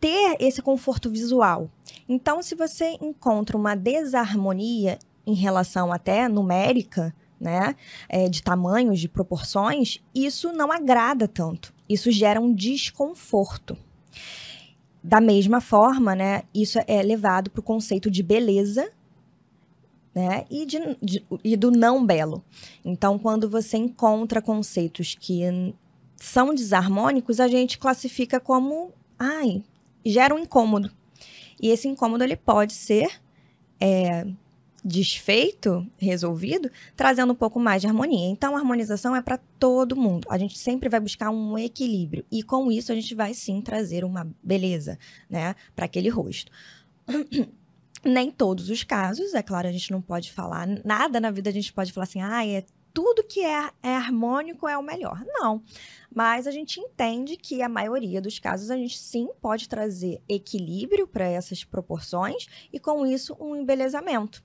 ter 0.01 0.37
esse 0.41 0.63
conforto 0.63 1.11
visual. 1.11 1.71
Então, 2.09 2.43
se 2.43 2.55
você 2.55 2.97
encontra 3.03 3.59
uma 3.59 3.75
desarmonia 3.75 4.99
em 5.27 5.35
relação 5.35 5.93
até 5.93 6.27
numérica, 6.27 7.15
né, 7.39 7.77
é, 8.09 8.27
de 8.27 8.43
tamanhos, 8.43 8.99
de 8.99 9.09
proporções, 9.09 10.03
isso 10.15 10.51
não 10.51 10.73
agrada 10.73 11.29
tanto. 11.29 11.75
Isso 11.87 12.11
gera 12.11 12.41
um 12.41 12.55
desconforto. 12.55 13.77
Da 15.05 15.21
mesma 15.21 15.61
forma, 15.61 16.15
né, 16.15 16.43
isso 16.55 16.79
é 16.87 17.03
levado 17.03 17.51
para 17.51 17.61
o 17.61 17.63
conceito 17.63 18.11
de 18.11 18.23
beleza 18.23 18.91
né, 20.15 20.45
e, 20.51 20.67
de, 20.67 20.79
de, 21.01 21.25
e 21.45 21.57
do 21.57 21.71
não 21.71 22.05
belo. 22.05 22.45
Então, 22.85 23.19
quando 23.19 23.49
você 23.49 23.77
encontra 23.77 24.43
conceitos 24.43 25.17
que 25.19 25.43
são 26.17 26.55
desarmônicos, 26.55 27.41
a 27.41 27.49
gente 27.49 27.79
classifica 27.79 28.39
como, 28.41 28.93
ai, 29.19 29.63
gera 30.05 30.35
um 30.35 30.39
incômodo. 30.39 30.91
E 31.61 31.69
esse 31.69 31.89
incômodo 31.89 32.25
ele 32.25 32.37
pode 32.37 32.73
ser 32.73 33.21
é, 33.81 34.27
desfeito, 34.85 35.87
resolvido, 35.99 36.71
trazendo 36.97 37.33
um 37.33 37.37
pouco 37.37 37.61
mais 37.61 37.83
de 37.83 37.87
harmonia. 37.89 38.29
Então, 38.29 38.57
a 38.57 38.59
harmonização 38.59 39.15
é 39.15 39.23
para 39.23 39.39
todo 39.59 39.97
mundo. 39.97 40.27
A 40.31 40.39
gente 40.39 40.59
sempre 40.59 40.89
vai 40.89 41.01
buscar 41.01 41.31
um 41.31 41.57
equilíbrio. 41.59 42.25
E 42.31 42.43
com 42.43 42.73
isso, 42.73 42.91
a 42.91 42.95
gente 42.95 43.15
vai 43.15 43.35
sim 43.35 43.61
trazer 43.61 44.05
uma 44.05 44.27
beleza, 44.43 44.99
né, 45.29 45.55
para 45.77 45.85
aquele 45.85 46.09
rosto. 46.09 46.51
Nem 48.05 48.31
todos 48.31 48.71
os 48.71 48.83
casos, 48.83 49.35
é 49.35 49.43
claro, 49.43 49.69
a 49.69 49.73
gente 49.73 49.91
não 49.91 50.01
pode 50.01 50.33
falar 50.33 50.67
nada 50.85 51.21
na 51.21 51.31
vida, 51.31 51.51
a 51.51 51.53
gente 51.53 51.73
pode 51.73 51.93
falar 51.93 52.05
assim, 52.05 52.23
ah, 52.23 52.47
é 52.47 52.65
tudo 52.93 53.23
que 53.23 53.45
é, 53.45 53.71
é 53.83 53.95
harmônico 53.95 54.69
é 54.69 54.77
o 54.77 54.83
melhor. 54.83 55.23
Não. 55.27 55.63
Mas 56.13 56.47
a 56.47 56.51
gente 56.51 56.81
entende 56.81 57.37
que 57.37 57.63
a 57.63 57.69
maioria 57.69 58.21
dos 58.21 58.39
casos 58.39 58.71
a 58.71 58.77
gente 58.77 58.99
sim 58.99 59.29
pode 59.41 59.69
trazer 59.69 60.21
equilíbrio 60.29 61.07
para 61.07 61.25
essas 61.25 61.63
proporções 61.63 62.47
e 62.73 62.81
com 62.81 63.07
isso 63.07 63.37
um 63.41 63.55
embelezamento. 63.55 64.43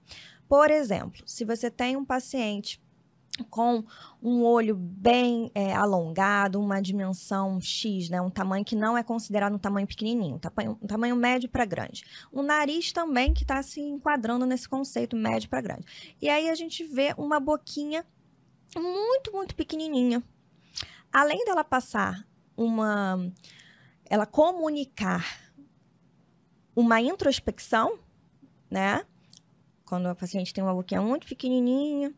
Por 0.47 0.69
exemplo, 0.69 1.23
se 1.25 1.43
você 1.43 1.71
tem 1.71 1.97
um 1.97 2.05
paciente 2.05 2.79
com 3.49 3.83
um 4.21 4.43
olho 4.43 4.75
bem 4.75 5.51
é, 5.53 5.73
alongado, 5.73 6.59
uma 6.59 6.81
dimensão 6.81 7.59
X, 7.59 8.09
né, 8.09 8.21
um 8.21 8.29
tamanho 8.29 8.63
que 8.63 8.75
não 8.75 8.97
é 8.97 9.03
considerado 9.03 9.55
um 9.55 9.59
tamanho 9.59 9.87
pequenininho, 9.87 10.35
um 10.35 10.39
tamanho, 10.39 10.77
um 10.81 10.87
tamanho 10.87 11.15
médio 11.15 11.49
para 11.49 11.65
grande. 11.65 12.05
O 12.31 12.41
nariz 12.41 12.91
também 12.91 13.33
que 13.33 13.43
está 13.43 13.61
se 13.61 13.81
enquadrando 13.81 14.45
nesse 14.45 14.67
conceito 14.67 15.15
médio 15.15 15.49
para 15.49 15.61
grande. 15.61 15.85
E 16.21 16.29
aí 16.29 16.49
a 16.49 16.55
gente 16.55 16.83
vê 16.83 17.13
uma 17.17 17.39
boquinha 17.39 18.05
muito, 18.75 19.31
muito 19.31 19.55
pequenininha. 19.55 20.23
Além 21.11 21.45
dela 21.45 21.63
passar 21.63 22.27
uma. 22.57 23.31
Ela 24.07 24.25
comunicar 24.25 25.25
uma 26.75 27.01
introspecção, 27.01 27.97
né? 28.69 29.05
Quando 29.85 30.07
a 30.07 30.15
paciente 30.15 30.53
tem 30.53 30.63
uma 30.63 30.73
boquinha 30.73 31.01
muito 31.01 31.27
pequenininha, 31.27 32.13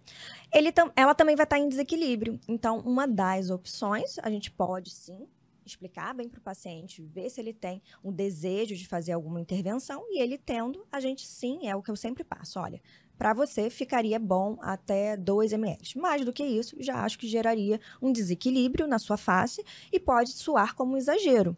ele 0.53 0.71
tam, 0.71 0.91
ela 0.95 1.13
também 1.13 1.36
vai 1.36 1.43
estar 1.43 1.59
em 1.59 1.67
desequilíbrio. 1.67 2.39
Então, 2.47 2.79
uma 2.79 3.07
das 3.07 3.50
opções, 3.50 4.17
a 4.19 4.29
gente 4.29 4.50
pode 4.50 4.89
sim 4.89 5.27
explicar 5.65 6.13
bem 6.13 6.29
para 6.29 6.39
o 6.39 6.41
paciente, 6.41 7.03
ver 7.03 7.29
se 7.29 7.41
ele 7.41 7.53
tem 7.53 7.81
um 8.03 8.12
desejo 8.12 8.75
de 8.75 8.88
fazer 8.88 9.12
alguma 9.12 9.41
intervenção 9.41 10.05
e 10.09 10.21
ele 10.21 10.38
tendo, 10.38 10.88
a 10.91 11.00
gente 11.01 11.27
sim, 11.27 11.67
é 11.67 11.75
o 11.75 11.83
que 11.83 11.91
eu 11.91 11.95
sempre 11.95 12.24
passo. 12.24 12.57
Olha, 12.57 12.81
para 13.17 13.33
você 13.33 13.69
ficaria 13.69 14.19
bom 14.19 14.57
até 14.62 15.17
2 15.17 15.51
ml. 15.51 16.00
Mais 16.00 16.24
do 16.24 16.31
que 16.31 16.43
isso, 16.43 16.75
já 16.79 17.03
acho 17.03 17.19
que 17.19 17.27
geraria 17.27 17.81
um 18.01 18.12
desequilíbrio 18.12 18.88
na 18.88 19.00
sua 19.00 19.17
face 19.17 19.63
e 19.91 20.00
pode 20.00 20.31
soar 20.31 20.75
como 20.75 20.93
um 20.93 20.97
exagero. 20.97 21.57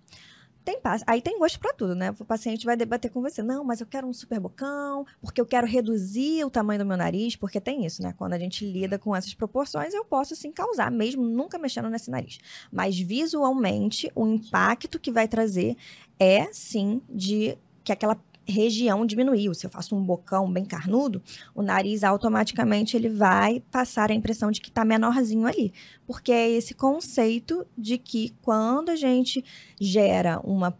Tem, 0.64 0.80
aí 1.08 1.22
tem 1.22 1.40
gosto 1.40 1.60
para 1.60 1.74
tudo, 1.74 1.96
né? 1.96 2.14
O 2.20 2.26
paciente 2.26 2.66
vai 2.66 2.76
debater 2.76 3.10
com 3.10 3.22
você. 3.22 3.42
Não, 3.42 3.64
mas 3.64 3.82
eu 3.82 3.88
quero 3.88 4.08
um 4.08 4.14
super 4.14 4.40
bocão, 4.40 5.06
porque 5.22 5.40
eu 5.40 5.46
quero 5.46 5.66
reduzir 5.66 6.44
o 6.44 6.50
tamanho 6.50 6.80
do 6.80 6.86
meu 6.86 6.98
nariz, 6.98 7.36
porque 7.36 7.60
tem 7.60 7.86
isso, 7.86 8.02
né? 8.02 8.14
Quando 8.18 8.34
a 8.34 8.40
gente 8.40 8.66
lida 8.66 9.00
com 9.00 9.16
essas 9.16 9.34
proporções, 9.34 9.94
eu 9.94 10.06
posso 10.06 10.36
sim 10.36 10.52
causar, 10.52 10.92
mesmo 10.92 11.24
nunca 11.24 11.58
mexendo 11.58 11.90
nesse 11.90 12.12
nariz. 12.12 12.40
Mas 12.72 13.00
visualmente, 13.00 14.12
o 14.14 14.28
impacto 14.28 15.00
que 15.00 15.12
vai 15.12 15.28
trazer 15.28 15.76
é 16.20 16.52
sim 16.52 17.02
de 17.10 17.58
que 17.84 17.92
aquela 17.92 18.16
região 18.50 19.06
diminuiu. 19.06 19.54
Se 19.54 19.66
eu 19.66 19.70
faço 19.70 19.96
um 19.96 20.04
bocão 20.04 20.52
bem 20.52 20.66
carnudo, 20.66 21.22
o 21.54 21.62
nariz 21.62 22.04
automaticamente 22.04 22.98
ele 22.98 23.10
vai 23.10 23.62
passar 23.72 24.12
a 24.12 24.14
impressão 24.14 24.52
de 24.52 24.62
que 24.62 24.70
está 24.70 24.84
menorzinho 24.84 25.46
ali. 25.46 25.74
Porque 26.06 26.32
é 26.32 26.50
esse 26.50 26.74
conceito 26.74 27.66
de 27.78 27.98
que 27.98 28.34
quando 28.42 28.90
a 28.90 28.96
gente 28.96 29.44
gera 29.80 30.40
uma 30.44 30.78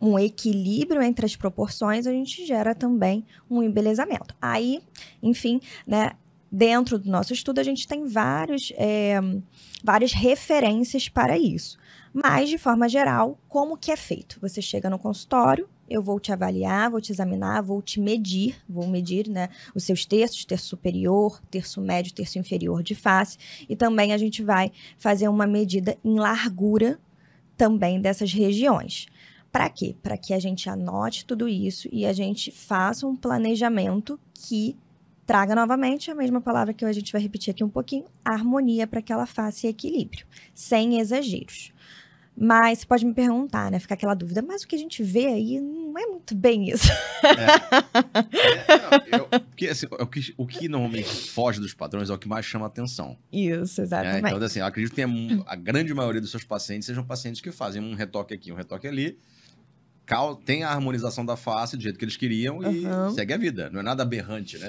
um 0.00 0.18
equilíbrio 0.18 1.00
entre 1.00 1.24
as 1.24 1.36
proporções, 1.36 2.08
a 2.08 2.10
gente 2.10 2.44
gera 2.44 2.74
também 2.74 3.24
um 3.48 3.62
embelezamento. 3.62 4.34
Aí, 4.42 4.82
enfim, 5.22 5.60
né, 5.86 6.10
dentro 6.50 6.98
do 6.98 7.08
nosso 7.08 7.32
estudo, 7.32 7.60
a 7.60 7.62
gente 7.62 7.86
tem 7.86 8.04
vários, 8.04 8.72
é, 8.76 9.20
várias 9.82 10.12
referências 10.12 11.08
para 11.08 11.38
isso. 11.38 11.78
Mas, 12.12 12.50
de 12.50 12.58
forma 12.58 12.88
geral, 12.88 13.38
como 13.48 13.76
que 13.76 13.90
é 13.90 13.96
feito? 13.96 14.38
Você 14.40 14.60
chega 14.60 14.90
no 14.90 14.98
consultório, 14.98 15.68
eu 15.92 16.02
vou 16.02 16.18
te 16.18 16.32
avaliar, 16.32 16.90
vou 16.90 17.00
te 17.00 17.12
examinar, 17.12 17.62
vou 17.62 17.82
te 17.82 18.00
medir, 18.00 18.56
vou 18.68 18.86
medir 18.86 19.28
né, 19.28 19.48
os 19.74 19.84
seus 19.84 20.06
terços, 20.06 20.44
terço 20.44 20.66
superior, 20.66 21.40
terço 21.50 21.80
médio, 21.80 22.14
terço 22.14 22.38
inferior 22.38 22.82
de 22.82 22.94
face, 22.94 23.36
e 23.68 23.76
também 23.76 24.12
a 24.12 24.18
gente 24.18 24.42
vai 24.42 24.72
fazer 24.98 25.28
uma 25.28 25.46
medida 25.46 25.96
em 26.04 26.18
largura 26.18 26.98
também 27.56 28.00
dessas 28.00 28.32
regiões. 28.32 29.06
Para 29.50 29.68
quê? 29.68 29.94
Para 30.02 30.16
que 30.16 30.32
a 30.32 30.38
gente 30.38 30.70
anote 30.70 31.26
tudo 31.26 31.46
isso 31.46 31.88
e 31.92 32.06
a 32.06 32.12
gente 32.12 32.50
faça 32.50 33.06
um 33.06 33.14
planejamento 33.14 34.18
que 34.32 34.76
traga 35.26 35.54
novamente 35.54 36.10
a 36.10 36.14
mesma 36.14 36.40
palavra 36.40 36.74
que 36.74 36.84
a 36.84 36.92
gente 36.92 37.12
vai 37.12 37.20
repetir 37.20 37.50
aqui 37.50 37.62
um 37.62 37.68
pouquinho, 37.68 38.04
harmonia 38.24 38.86
para 38.86 39.02
que 39.02 39.12
ela 39.12 39.26
faça 39.26 39.68
equilíbrio, 39.68 40.26
sem 40.54 40.98
exageros. 40.98 41.71
Mas 42.44 42.80
você 42.80 42.86
pode 42.86 43.06
me 43.06 43.14
perguntar, 43.14 43.70
né? 43.70 43.78
Ficar 43.78 43.94
aquela 43.94 44.14
dúvida, 44.14 44.42
mas 44.42 44.64
o 44.64 44.66
que 44.66 44.74
a 44.74 44.78
gente 44.78 45.00
vê 45.00 45.26
aí 45.26 45.60
não 45.60 45.96
é 45.96 46.06
muito 46.06 46.34
bem 46.34 46.68
isso. 46.70 46.88
É. 47.22 47.92
É, 49.12 49.16
eu, 49.16 49.28
porque, 49.28 49.68
assim, 49.68 49.86
o, 49.88 50.06
que, 50.06 50.34
o 50.36 50.44
que 50.44 50.68
normalmente 50.68 51.30
foge 51.30 51.60
dos 51.60 51.72
padrões 51.72 52.10
é 52.10 52.12
o 52.12 52.18
que 52.18 52.26
mais 52.26 52.44
chama 52.44 52.66
atenção. 52.66 53.16
Isso, 53.32 53.80
exatamente. 53.80 54.24
É, 54.24 54.28
então, 54.30 54.44
assim, 54.44 54.58
eu 54.58 54.66
acredito 54.66 54.90
que 54.90 54.96
tem 54.96 55.44
a, 55.46 55.54
grande 55.54 55.94
maioria 55.94 56.20
dos 56.20 56.32
seus 56.32 56.42
pacientes 56.42 56.86
sejam 56.86 57.04
pacientes 57.04 57.40
que 57.40 57.52
fazem 57.52 57.80
um 57.80 57.94
retoque 57.94 58.34
aqui, 58.34 58.50
um 58.50 58.56
retoque 58.56 58.88
ali, 58.88 59.16
tem 60.44 60.64
a 60.64 60.70
harmonização 60.70 61.24
da 61.24 61.36
face 61.36 61.76
do 61.76 61.82
jeito 61.82 61.96
que 61.96 62.04
eles 62.04 62.16
queriam 62.16 62.58
uhum. 62.58 63.08
e 63.08 63.14
segue 63.14 63.32
a 63.34 63.36
vida. 63.36 63.70
Não 63.70 63.78
é 63.78 63.82
nada 63.84 64.02
aberrante, 64.02 64.58
né? 64.58 64.68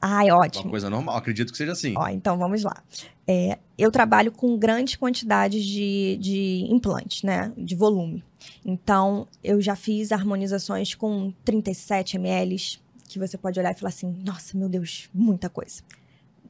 Ai, 0.00 0.30
ótimo. 0.30 0.64
Uma 0.64 0.70
coisa 0.70 0.88
normal, 0.88 1.16
acredito 1.16 1.52
que 1.52 1.58
seja 1.58 1.72
assim. 1.72 1.94
Ó, 1.96 2.08
então 2.08 2.38
vamos 2.38 2.62
lá. 2.62 2.82
É, 3.26 3.58
eu 3.76 3.90
trabalho 3.90 4.32
com 4.32 4.56
grandes 4.56 4.96
quantidades 4.96 5.64
de, 5.64 6.16
de 6.18 6.66
implantes, 6.70 7.22
né? 7.22 7.52
De 7.56 7.74
volume. 7.74 8.24
Então, 8.64 9.28
eu 9.44 9.60
já 9.60 9.76
fiz 9.76 10.10
harmonizações 10.10 10.94
com 10.94 11.32
37 11.44 12.16
ml, 12.16 12.80
que 13.08 13.18
você 13.18 13.36
pode 13.36 13.60
olhar 13.60 13.72
e 13.72 13.78
falar 13.78 13.90
assim: 13.90 14.10
nossa, 14.24 14.56
meu 14.56 14.68
Deus, 14.68 15.10
muita 15.12 15.50
coisa. 15.50 15.82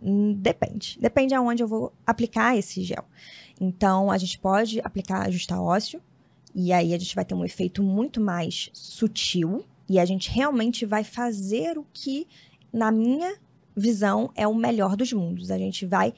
Hum, 0.01 0.33
depende. 0.33 0.97
Depende 1.01 1.35
aonde 1.35 1.63
eu 1.63 1.69
vou 1.69 1.93
aplicar 2.07 2.57
esse 2.57 2.83
gel. 2.85 3.05
Então, 3.61 4.11
a 4.11 4.17
gente 4.17 4.39
pode 4.39 4.81
aplicar 4.81 5.27
ajustar 5.27 5.61
ósseo, 5.61 6.01
e 6.55 6.73
aí 6.73 6.95
a 6.95 6.99
gente 6.99 7.15
vai 7.15 7.25
ter 7.25 7.35
um 7.35 7.45
efeito 7.45 7.83
muito 7.83 8.21
mais 8.21 8.71
sutil, 8.73 9.65
e 9.89 9.99
a 9.99 10.05
gente 10.05 10.31
realmente 10.31 10.87
vai 10.87 11.03
fazer 11.03 11.77
o 11.77 11.85
que 11.93 12.29
na 12.73 12.91
minha 12.91 13.37
visão, 13.77 14.31
é 14.35 14.47
o 14.47 14.55
melhor 14.55 14.97
dos 14.97 15.13
mundos. 15.13 15.51
A 15.51 15.59
gente 15.59 15.87
vai 15.87 16.13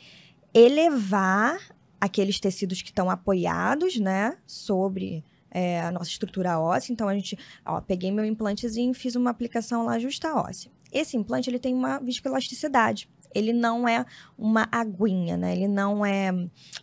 elevar 0.54 1.58
aqueles 2.00 2.40
tecidos 2.40 2.82
que 2.82 2.88
estão 2.88 3.08
apoiados, 3.08 3.98
né, 3.98 4.36
sobre 4.46 5.24
é, 5.50 5.80
a 5.80 5.92
nossa 5.92 6.10
estrutura 6.10 6.58
óssea. 6.58 6.92
Então, 6.92 7.08
a 7.08 7.14
gente, 7.14 7.38
ó, 7.64 7.80
peguei 7.80 8.10
meu 8.10 8.24
implantezinho 8.24 8.92
fiz 8.92 9.14
uma 9.14 9.30
aplicação 9.30 9.84
lá 9.84 9.98
justa 9.98 10.34
óssea. 10.34 10.70
Esse 10.90 11.16
implante, 11.16 11.48
ele 11.48 11.58
tem 11.58 11.74
uma 11.74 11.98
viscoelasticidade. 11.98 13.08
Ele 13.34 13.52
não 13.52 13.88
é 13.88 14.04
uma 14.36 14.68
aguinha, 14.70 15.36
né? 15.36 15.52
Ele 15.52 15.68
não 15.68 16.04
é 16.04 16.30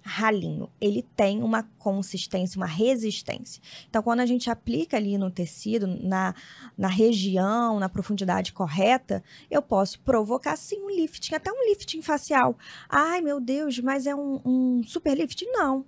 ralinho. 0.03 0.70
Ele 0.79 1.06
tem 1.15 1.41
uma 1.44 1.63
consistência, 1.77 2.58
uma 2.58 2.65
resistência. 2.65 3.62
Então, 3.89 4.01
quando 4.01 4.20
a 4.22 4.25
gente 4.25 4.50
aplica 4.50 4.98
ali 4.98 5.18
no 5.18 5.32
tecido, 5.32 5.88
na, 5.88 6.34
na 6.77 6.88
região, 6.88 7.79
na 7.79 7.89
profundidade 7.89 8.53
correta, 8.53 9.24
eu 9.50 9.62
posso 9.62 10.00
provocar 10.01 10.56
sim 10.56 10.82
um 10.82 10.89
lifting, 10.89 11.36
até 11.36 11.51
um 11.51 11.70
lifting 11.70 12.01
facial. 12.01 12.58
Ai, 12.88 13.22
meu 13.22 13.39
Deus, 13.39 13.79
mas 13.79 14.08
é 14.08 14.15
um, 14.15 14.41
um 14.46 14.84
super 14.84 15.18
lifting? 15.18 15.48
Não. 15.51 15.86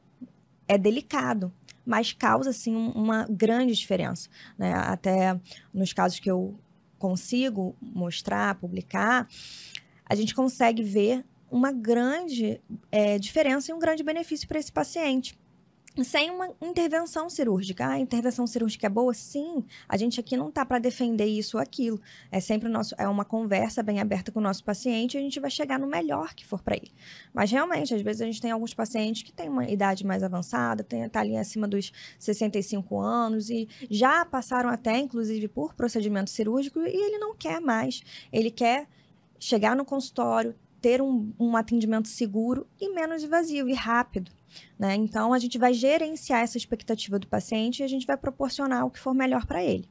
É 0.68 0.78
delicado 0.78 1.52
mas 1.86 2.14
causa 2.14 2.54
sim 2.54 2.76
uma 2.76 3.26
grande 3.30 3.74
diferença, 3.74 4.30
né? 4.58 4.72
Até 4.72 5.40
nos 5.74 5.92
casos 5.92 6.20
que 6.20 6.30
eu 6.30 6.58
consigo 7.02 7.76
mostrar, 7.82 8.54
publicar, 8.56 9.28
a 10.12 10.16
gente 10.16 10.36
consegue 10.36 10.84
ver 10.84 11.26
uma 11.50 11.72
grande 11.72 12.62
é, 12.92 13.18
diferença 13.18 13.72
e 13.72 13.74
um 13.74 13.80
grande 13.80 14.04
benefício 14.04 14.46
para 14.46 14.60
esse 14.60 14.70
paciente 14.70 15.40
sem 16.04 16.30
uma 16.30 16.50
intervenção 16.62 17.30
cirúrgica. 17.30 17.86
Ah, 17.86 17.92
a 17.92 18.00
intervenção 18.00 18.48
cirúrgica 18.48 18.88
é 18.88 18.90
boa? 18.90 19.14
Sim. 19.14 19.66
A 19.88 19.98
gente 19.98 20.20
aqui 20.20 20.38
não 20.38 20.48
está 20.48 20.66
para 20.66 20.80
defender 20.80 21.26
isso 21.26 21.58
ou 21.58 21.64
aquilo. 21.64 22.00
É 22.32 22.40
sempre 22.40 22.70
nosso, 22.70 22.96
é 22.98 23.08
uma 23.08 23.26
conversa 23.26 23.84
bem 23.84 24.00
aberta 24.00 24.32
com 24.32 24.40
o 24.40 24.44
nosso 24.44 24.64
paciente 24.64 25.16
e 25.16 25.18
a 25.18 25.22
gente 25.22 25.40
vai 25.40 25.52
chegar 25.52 25.78
no 25.78 25.88
melhor 25.88 26.34
que 26.34 26.46
for 26.46 26.62
para 26.62 26.76
ele. 26.76 26.92
Mas 27.34 27.52
realmente, 27.52 27.94
às 27.94 28.02
vezes 28.02 28.22
a 28.22 28.26
gente 28.26 28.42
tem 28.42 28.52
alguns 28.52 28.74
pacientes 28.74 29.24
que 29.24 29.34
têm 29.34 29.50
uma 29.50 29.66
idade 29.66 30.06
mais 30.06 30.24
avançada, 30.24 30.86
está 30.90 31.20
ali 31.20 31.38
acima 31.38 31.68
dos 31.68 31.92
65 32.18 33.00
anos 33.00 33.50
e 33.50 33.68
já 33.90 34.26
passaram 34.26 34.70
até, 34.70 34.98
inclusive, 34.98 35.48
por 35.50 35.74
procedimento 35.74 36.30
cirúrgico 36.30 36.80
e 36.80 36.88
ele 36.88 37.18
não 37.18 37.36
quer 37.36 37.60
mais. 37.60 38.02
Ele 38.32 38.50
quer 38.50 38.88
chegar 39.42 39.76
no 39.76 39.84
consultório, 39.84 40.56
ter 40.80 41.02
um, 41.02 41.34
um 41.40 41.58
atendimento 41.58 42.08
seguro 42.08 42.68
e 42.80 42.94
menos 42.94 43.24
invasivo 43.24 43.68
e 43.68 43.74
rápido. 43.74 44.32
Né? 44.78 44.96
Então, 44.96 45.34
a 45.34 45.40
gente 45.40 45.58
vai 45.58 45.74
gerenciar 45.74 46.42
essa 46.42 46.58
expectativa 46.58 47.18
do 47.18 47.28
paciente 47.28 47.80
e 47.80 47.84
a 47.84 47.88
gente 47.88 48.06
vai 48.06 48.18
proporcionar 48.18 48.86
o 48.86 48.92
que 48.92 49.00
for 49.00 49.14
melhor 49.14 49.46
para 49.46 49.64
ele. 49.64 49.90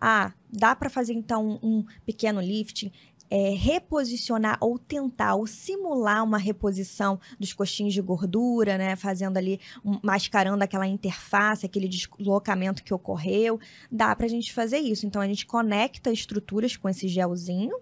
Ah, 0.00 0.32
dá 0.50 0.74
para 0.76 0.90
fazer 0.90 1.14
então 1.14 1.58
um 1.62 1.84
pequeno 2.04 2.40
lifting, 2.40 2.92
é, 3.30 3.54
reposicionar 3.54 4.58
ou 4.60 4.78
tentar 4.78 5.36
ou 5.36 5.46
simular 5.46 6.22
uma 6.22 6.36
reposição 6.36 7.18
dos 7.40 7.54
coxinhos 7.54 7.94
de 7.94 8.02
gordura, 8.02 8.76
né? 8.76 8.94
Fazendo 8.94 9.38
ali, 9.38 9.58
um, 9.82 9.98
mascarando 10.02 10.62
aquela 10.62 10.86
interface, 10.86 11.64
aquele 11.64 11.88
deslocamento 11.88 12.84
que 12.84 12.92
ocorreu. 12.92 13.58
Dá 13.90 14.14
para 14.14 14.26
a 14.26 14.28
gente 14.28 14.52
fazer 14.52 14.78
isso. 14.78 15.06
Então, 15.06 15.22
a 15.22 15.26
gente 15.26 15.46
conecta 15.46 16.12
estruturas 16.12 16.76
com 16.76 16.88
esse 16.88 17.08
gelzinho, 17.08 17.74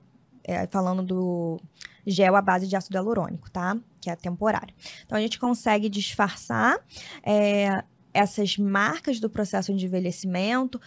é, 0.44 0.66
falando 0.66 1.02
do 1.02 1.60
gel 2.06 2.36
à 2.36 2.42
base 2.42 2.66
de 2.66 2.76
ácido 2.76 2.96
hialurônico, 2.96 3.50
tá? 3.50 3.76
Que 4.00 4.10
é 4.10 4.16
temporário. 4.16 4.74
Então, 5.04 5.16
a 5.16 5.20
gente 5.20 5.38
consegue 5.38 5.88
disfarçar 5.88 6.78
é, 7.22 7.84
essas 8.12 8.56
marcas 8.56 9.20
do 9.20 9.30
processo 9.30 9.74
de 9.74 9.86
envelhecimento, 9.86 10.80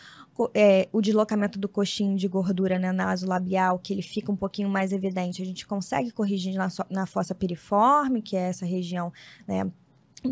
é, 0.53 0.89
o 0.91 0.99
deslocamento 0.99 1.59
do 1.59 1.69
coxinho 1.69 2.17
de 2.17 2.27
gordura 2.27 2.79
né, 2.79 2.91
nasolabial, 2.91 3.79
que 3.79 3.93
ele 3.93 4.01
fica 4.01 4.31
um 4.31 4.35
pouquinho 4.35 4.69
mais 4.69 4.91
evidente, 4.91 5.41
a 5.41 5.45
gente 5.45 5.65
consegue 5.65 6.11
corrigir 6.11 6.55
na, 6.55 6.67
na 6.89 7.05
fossa 7.05 7.35
piriforme, 7.35 8.21
que 8.21 8.35
é 8.35 8.49
essa 8.49 8.65
região, 8.65 9.13
né, 9.47 9.69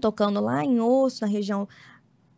tocando 0.02 0.40
lá 0.42 0.64
em 0.64 0.80
osso, 0.80 1.24
na 1.24 1.32
região 1.32 1.68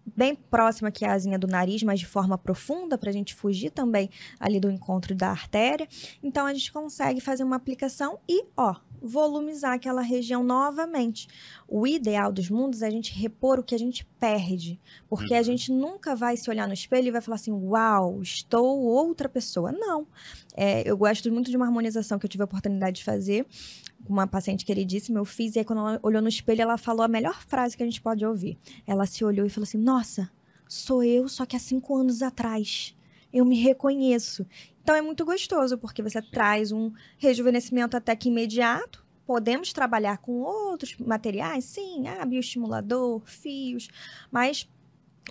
bem 0.06 0.36
próxima 0.36 0.92
que 0.92 1.06
é 1.06 1.10
a 1.10 1.14
asinha 1.14 1.40
do 1.40 1.48
nariz, 1.48 1.84
mas 1.84 2.00
de 2.00 2.06
forma 2.06 2.38
profunda, 2.38 2.98
para 2.98 3.10
a 3.10 3.14
gente 3.14 3.34
fugir 3.34 3.72
também 3.72 4.10
ali 4.40 4.60
do 4.60 4.70
encontro 4.70 5.16
da 5.16 5.30
artéria. 5.30 5.88
Então, 6.22 6.46
a 6.46 6.54
gente 6.54 6.72
consegue 6.72 7.22
fazer 7.22 7.44
uma 7.44 7.56
aplicação 7.56 8.20
e, 8.28 8.46
ó, 8.56 8.76
volumizar 9.02 9.74
aquela 9.74 10.02
região 10.02 10.44
novamente. 10.44 11.28
O 11.68 11.86
ideal 11.86 12.32
dos 12.32 12.50
mundos 12.50 12.82
é 12.82 12.88
a 12.88 12.90
gente 12.90 13.14
repor 13.14 13.60
o 13.60 13.64
que 13.64 13.76
a 13.76 13.80
gente 13.80 14.06
perde, 14.20 14.80
porque 15.10 15.34
uhum. 15.34 15.40
a 15.40 15.44
gente 15.44 15.72
nunca 15.72 16.16
vai 16.16 16.38
se 16.38 16.50
olhar 16.50 16.68
no 16.68 16.74
espelho 16.74 17.08
e 17.08 17.12
vai 17.12 17.20
falar 17.20 17.36
assim, 17.36 17.52
uau, 17.52 18.22
estou 18.22 18.80
outra 18.80 19.28
pessoa. 19.28 19.72
Não. 19.72 20.08
É, 20.56 20.90
eu 20.90 20.96
gosto 20.96 21.30
muito 21.32 21.52
de 21.52 21.58
uma 21.58 21.66
harmonização 21.66 22.18
que 22.18 22.26
eu 22.26 22.30
tive 22.30 22.44
a 22.44 22.46
oportunidade 22.46 22.98
de 22.98 23.04
fazer 23.04 23.46
uma 24.08 24.28
paciente 24.28 24.66
queridíssima, 24.66 25.20
eu 25.20 25.26
fiz, 25.26 25.56
e 25.56 25.60
aí 25.60 25.66
quando 25.66 25.80
ela 25.80 26.00
olhou 26.04 26.22
no 26.22 26.28
espelho, 26.28 26.62
ela 26.62 26.78
falou 26.78 27.04
a 27.04 27.08
melhor 27.08 27.42
frase 27.46 27.76
que 27.76 27.84
a 27.84 27.86
gente 27.86 28.02
pode 28.02 28.26
ouvir. 28.26 28.58
Ela 28.86 29.06
se 29.06 29.24
olhou 29.24 29.46
e 29.46 29.50
falou 29.50 29.64
assim, 29.64 29.78
nossa, 29.78 30.30
sou 30.68 31.04
eu, 31.04 31.28
só 31.28 31.46
que 31.46 31.56
há 31.56 31.60
cinco 31.60 31.96
anos 31.96 32.22
atrás. 32.22 32.96
Eu 33.32 33.46
me 33.46 33.60
reconheço. 33.60 34.46
Então 34.82 34.96
é 34.96 35.02
muito 35.02 35.26
gostoso, 35.26 35.78
porque 35.78 36.04
você 36.04 36.22
traz 36.22 36.72
um 36.72 36.92
rejuvenescimento 37.18 37.96
até 37.96 38.16
que 38.16 38.30
imediato. 38.30 39.04
Podemos 39.26 39.72
trabalhar 39.72 40.18
com 40.18 40.42
outros 40.42 40.98
materiais, 40.98 41.64
sim, 41.64 42.08
ah, 42.08 42.26
bioestimulador, 42.26 43.22
fios, 43.26 43.88
mas 44.30 44.70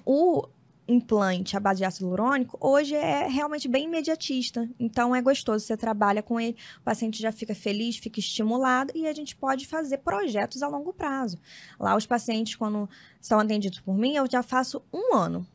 o 0.07 0.49
implante 0.93 1.57
à 1.57 1.61
base 1.61 1.79
de 1.79 1.85
ácido 1.85 2.07
hialurônico, 2.07 2.57
hoje 2.61 2.95
é 2.95 3.27
realmente 3.27 3.67
bem 3.69 3.85
imediatista. 3.85 4.69
Então, 4.79 5.15
é 5.15 5.23
gostoso. 5.23 5.65
Você 5.65 5.77
trabalha 5.77 6.23
com 6.23 6.39
ele, 6.39 6.57
o 6.79 6.83
paciente 6.83 7.21
já 7.21 7.33
fica 7.33 7.55
feliz, 7.55 7.97
fica 7.97 8.21
estimulado 8.21 8.93
e 8.95 9.07
a 9.07 9.13
gente 9.13 9.35
pode 9.35 9.67
fazer 9.67 9.99
projetos 9.99 10.63
a 10.63 10.69
longo 10.69 10.93
prazo. 10.93 11.39
Lá, 11.79 11.97
os 11.97 12.07
pacientes, 12.07 12.55
quando 12.55 12.89
são 13.21 13.41
atendidos 13.41 13.81
por 13.81 13.97
mim, 13.97 14.15
eu 14.15 14.27
já 14.31 14.43
faço 14.43 14.83
um 14.93 15.15
ano 15.15 15.47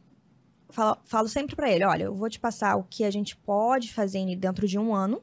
falo, 0.70 0.98
falo 1.06 1.28
sempre 1.28 1.56
para 1.56 1.72
ele: 1.72 1.86
olha, 1.86 2.04
eu 2.04 2.16
vou 2.16 2.30
te 2.30 2.40
passar 2.40 2.76
o 2.76 2.84
que 2.84 3.04
a 3.04 3.12
gente 3.12 3.36
pode 3.36 3.92
fazer 3.92 4.24
dentro 4.36 4.68
de 4.68 4.78
um 4.78 4.94
ano. 4.94 5.22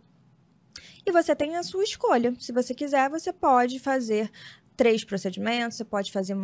E 1.07 1.13
você 1.13 1.37
tem 1.37 1.57
a 1.57 1.63
sua 1.63 1.85
escolha. 1.85 2.35
Se 2.41 2.51
você 2.51 2.75
quiser, 2.75 3.11
você 3.11 3.33
pode 3.33 3.79
fazer 3.79 4.31
três 4.77 5.05
procedimentos, 5.05 5.77
você 5.77 5.85
pode 5.85 6.11
fazer. 6.11 6.37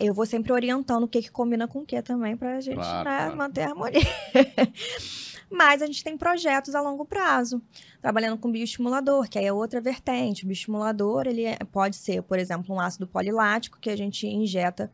Eu 0.00 0.14
vou 0.14 0.26
sempre 0.26 0.52
orientando 0.52 1.04
o 1.04 1.08
que, 1.08 1.22
que 1.22 1.30
combina 1.30 1.66
com 1.66 1.80
o 1.80 1.86
que 1.86 2.00
também, 2.02 2.36
para 2.36 2.56
a 2.56 2.60
gente 2.60 2.76
claro, 2.76 3.08
né, 3.08 3.16
claro. 3.18 3.36
manter 3.36 3.62
a 3.62 3.68
harmonia. 3.68 4.02
Mas 5.50 5.80
a 5.80 5.86
gente 5.86 6.04
tem 6.04 6.16
projetos 6.16 6.74
a 6.74 6.80
longo 6.80 7.06
prazo, 7.06 7.62
trabalhando 8.02 8.38
com 8.38 8.52
bioestimulador, 8.52 9.28
que 9.28 9.38
aí 9.38 9.46
é 9.46 9.52
outra 9.52 9.80
vertente. 9.80 10.44
O 10.44 10.46
bioestimulador, 10.46 11.26
ele 11.26 11.44
é, 11.44 11.56
pode 11.72 11.96
ser, 11.96 12.22
por 12.22 12.38
exemplo, 12.38 12.74
um 12.74 12.78
ácido 12.78 13.06
polilático 13.06 13.78
que 13.80 13.88
a 13.88 13.96
gente 13.96 14.26
injeta 14.26 14.92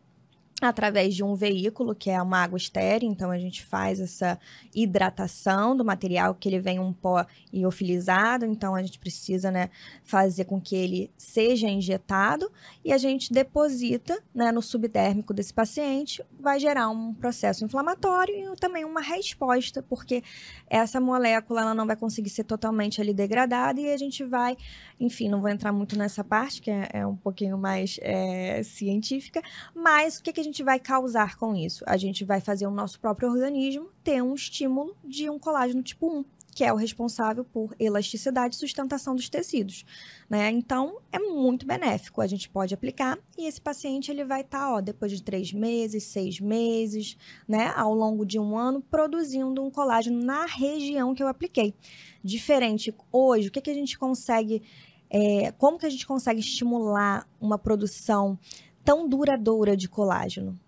através 0.62 1.14
de 1.14 1.22
um 1.22 1.34
veículo, 1.34 1.94
que 1.94 2.10
é 2.10 2.20
uma 2.22 2.38
água 2.38 2.56
estéreo, 2.56 3.10
então 3.10 3.30
a 3.30 3.38
gente 3.38 3.64
faz 3.64 4.00
essa 4.00 4.38
hidratação 4.74 5.76
do 5.76 5.84
material, 5.84 6.34
que 6.34 6.48
ele 6.48 6.60
vem 6.60 6.78
um 6.78 6.92
pó 6.92 7.26
iofilizado, 7.52 8.46
então 8.46 8.74
a 8.74 8.82
gente 8.82 8.98
precisa 8.98 9.50
né, 9.50 9.68
fazer 10.02 10.44
com 10.44 10.60
que 10.60 10.76
ele 10.76 11.10
seja 11.18 11.68
injetado. 11.68 12.50
E 12.84 12.92
a 12.92 12.98
gente 12.98 13.32
deposita 13.32 14.22
né, 14.34 14.52
no 14.52 14.62
subdérmico 14.62 15.34
desse 15.34 15.52
paciente, 15.52 16.22
vai 16.38 16.58
gerar 16.60 16.88
um 16.88 17.12
processo 17.12 17.64
inflamatório 17.64 18.52
e 18.52 18.56
também 18.56 18.84
uma 18.84 19.00
resposta, 19.00 19.82
porque 19.82 20.22
essa 20.68 21.00
molécula 21.00 21.62
ela 21.62 21.74
não 21.74 21.86
vai 21.86 21.96
conseguir 21.96 22.30
ser 22.30 22.44
totalmente 22.44 23.00
ali 23.00 23.12
degradada. 23.12 23.80
E 23.80 23.92
a 23.92 23.96
gente 23.96 24.22
vai, 24.22 24.56
enfim, 25.00 25.28
não 25.28 25.40
vou 25.40 25.50
entrar 25.50 25.72
muito 25.72 25.98
nessa 25.98 26.22
parte, 26.22 26.62
que 26.62 26.70
é, 26.70 26.88
é 26.92 27.06
um 27.06 27.16
pouquinho 27.16 27.58
mais 27.58 27.98
é, 28.02 28.62
científica, 28.62 29.42
mas 29.74 30.18
o 30.18 30.22
que, 30.22 30.32
que 30.32 30.43
gente 30.44 30.62
vai 30.62 30.78
causar 30.78 31.36
com 31.36 31.56
isso? 31.56 31.84
A 31.86 31.96
gente 31.96 32.24
vai 32.24 32.40
fazer 32.40 32.66
o 32.66 32.70
nosso 32.70 33.00
próprio 33.00 33.30
organismo 33.30 33.88
ter 34.04 34.22
um 34.22 34.34
estímulo 34.34 34.96
de 35.04 35.28
um 35.28 35.38
colágeno 35.38 35.82
tipo 35.82 36.06
1, 36.06 36.24
que 36.54 36.62
é 36.62 36.72
o 36.72 36.76
responsável 36.76 37.44
por 37.44 37.74
elasticidade 37.80 38.54
e 38.54 38.58
sustentação 38.58 39.16
dos 39.16 39.28
tecidos, 39.28 39.84
né? 40.30 40.50
Então, 40.50 40.98
é 41.10 41.18
muito 41.18 41.66
benéfico. 41.66 42.20
A 42.20 42.26
gente 42.26 42.48
pode 42.48 42.72
aplicar 42.72 43.18
e 43.36 43.46
esse 43.46 43.60
paciente 43.60 44.10
ele 44.10 44.24
vai 44.24 44.42
estar, 44.42 44.60
tá, 44.60 44.74
ó, 44.74 44.80
depois 44.80 45.10
de 45.10 45.20
três 45.20 45.52
meses, 45.52 46.04
seis 46.04 46.38
meses, 46.38 47.16
né, 47.48 47.72
ao 47.74 47.92
longo 47.92 48.24
de 48.24 48.38
um 48.38 48.56
ano, 48.56 48.80
produzindo 48.80 49.62
um 49.62 49.70
colágeno 49.70 50.22
na 50.22 50.46
região 50.46 51.14
que 51.14 51.22
eu 51.22 51.28
apliquei. 51.28 51.74
Diferente 52.22 52.94
hoje, 53.10 53.48
o 53.48 53.50
que, 53.50 53.60
que 53.60 53.70
a 53.70 53.74
gente 53.74 53.98
consegue, 53.98 54.62
é, 55.10 55.50
como 55.52 55.78
que 55.78 55.86
a 55.86 55.90
gente 55.90 56.06
consegue 56.06 56.38
estimular 56.38 57.28
uma 57.40 57.58
produção 57.58 58.38
tão 58.84 59.08
duradoura 59.08 59.76
de 59.76 59.88
colágeno, 59.88 60.58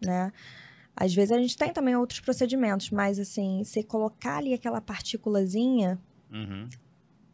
né? 0.00 0.32
Às 0.96 1.14
vezes 1.14 1.30
a 1.30 1.38
gente 1.38 1.56
tem 1.56 1.72
também 1.72 1.94
outros 1.94 2.18
procedimentos, 2.20 2.90
mas 2.90 3.18
assim, 3.20 3.62
você 3.62 3.82
colocar 3.82 4.38
ali 4.38 4.52
aquela 4.52 4.80
partículazinha 4.80 5.96
uhum. 6.32 6.68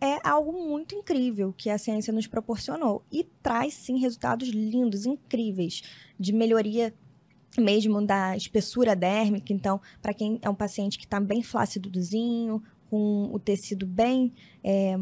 é 0.00 0.18
algo 0.22 0.52
muito 0.52 0.94
incrível 0.94 1.54
que 1.56 1.70
a 1.70 1.78
ciência 1.78 2.12
nos 2.12 2.26
proporcionou 2.26 3.02
e 3.10 3.24
traz 3.42 3.72
sim 3.72 3.98
resultados 3.98 4.48
lindos, 4.48 5.06
incríveis 5.06 5.82
de 6.20 6.32
melhoria 6.32 6.92
mesmo 7.56 8.04
da 8.04 8.36
espessura 8.36 8.94
dérmica. 8.94 9.52
Então, 9.52 9.80
para 10.02 10.12
quem 10.12 10.38
é 10.42 10.50
um 10.50 10.54
paciente 10.54 10.98
que 10.98 11.04
está 11.04 11.18
bem 11.18 11.42
flácidozinho, 11.42 12.62
com 12.90 13.30
o 13.32 13.38
tecido 13.38 13.86
bem 13.86 14.32
é, 14.62 14.96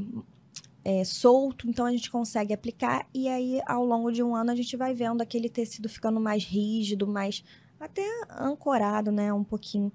é, 0.84 1.04
solto, 1.04 1.68
então 1.68 1.86
a 1.86 1.92
gente 1.92 2.10
consegue 2.10 2.52
aplicar 2.52 3.06
e 3.14 3.28
aí 3.28 3.60
ao 3.66 3.84
longo 3.84 4.10
de 4.10 4.22
um 4.22 4.34
ano 4.34 4.50
a 4.50 4.54
gente 4.54 4.76
vai 4.76 4.94
vendo 4.94 5.20
aquele 5.20 5.48
tecido 5.48 5.88
ficando 5.88 6.20
mais 6.20 6.44
rígido, 6.44 7.06
mais 7.06 7.44
até 7.78 8.04
ancorado, 8.30 9.10
né, 9.10 9.32
um 9.32 9.44
pouquinho 9.44 9.92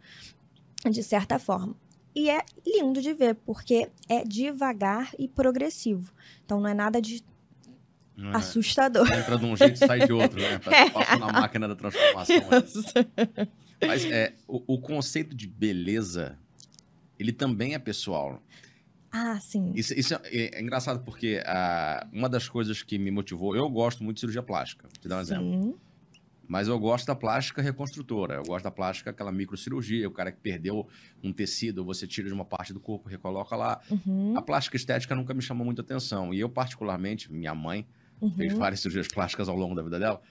de 0.90 1.04
certa 1.04 1.40
forma. 1.40 1.76
E 2.16 2.30
é 2.30 2.44
lindo 2.66 3.02
de 3.02 3.14
ver, 3.14 3.36
porque 3.36 3.90
é 4.10 4.24
devagar 4.24 5.12
e 5.20 5.28
progressivo. 5.28 6.12
Então 6.44 6.60
não 6.60 6.68
é 6.68 6.74
nada 6.74 7.00
de 7.00 7.24
é. 8.18 8.36
assustador. 8.36 9.08
Entra 9.14 9.38
de 9.38 9.46
um 9.46 9.56
jeito 9.56 9.76
e 9.76 9.88
sai 9.88 10.00
de 10.06 10.12
outro, 10.12 10.40
né? 10.40 10.58
Passa 10.92 11.18
na 11.18 11.32
máquina 11.32 11.68
da 11.68 11.76
transformação. 11.76 12.36
Né? 12.36 13.48
Mas 13.86 14.06
é, 14.06 14.34
o, 14.48 14.64
o, 14.74 14.82
conceito 14.82 15.36
de 15.36 15.46
beleza, 15.46 16.36
ele 17.20 17.32
também 17.32 17.76
é 17.76 17.80
pessoal. 17.80 18.42
Ah, 19.12 19.40
sim. 19.40 19.72
Isso, 19.76 19.94
isso 19.94 20.14
é, 20.16 20.20
é, 20.26 20.62
engraçado 20.62 21.04
porque 21.04 21.40
uh, 21.40 22.08
uma 22.12 22.28
das 22.28 22.48
coisas 22.48 22.84
que 22.84 22.98
me 22.98 23.10
motivou, 23.10 23.56
eu 23.56 23.70
gosto 23.70 24.04
muito 24.04 24.18
de 24.18 24.22
cirurgia 24.22 24.44
plástica, 24.44 24.88
te 25.00 25.08
dar 25.08 25.22
um 25.22 25.26
sim. 25.26 25.34
exemplo. 25.34 25.80
Mas 26.48 26.70
eu 26.70 26.80
gosto 26.80 27.06
da 27.06 27.16
plástica 27.16 27.62
reconstrutora, 27.62 28.36
eu 28.36 28.44
gosto 28.44 28.64
da 28.64 28.72
plástica, 28.72 29.10
aquela 29.10 29.34
microcirurgia, 29.34 30.08
o 30.08 30.12
cara 30.12 30.32
que 30.32 30.40
perdeu 30.40 30.88
um 31.22 31.34
tecido, 31.34 31.84
você 31.84 32.08
tira 32.08 32.30
de 32.30 32.34
uma 32.34 32.46
parte 32.46 32.72
do 32.72 32.80
corpo, 32.80 33.10
recoloca 33.10 33.54
lá. 33.56 33.82
Uhum. 33.92 34.38
A 34.38 34.42
plástica 34.42 34.78
estética 34.78 35.14
nunca 35.14 35.34
me 35.34 35.42
chamou 35.42 35.66
muita 35.66 35.82
atenção. 35.82 36.34
E 36.34 36.40
eu, 36.40 36.48
particularmente, 36.48 37.32
minha 37.32 37.54
mãe 37.54 37.86
uhum. 38.22 38.32
fez 38.32 38.54
várias 38.54 38.80
cirurgias 38.80 39.10
plásticas 39.10 39.50
ao 39.50 39.58
longo 39.58 39.76
da 39.76 39.84
vida 39.84 40.00
dela 40.00 40.22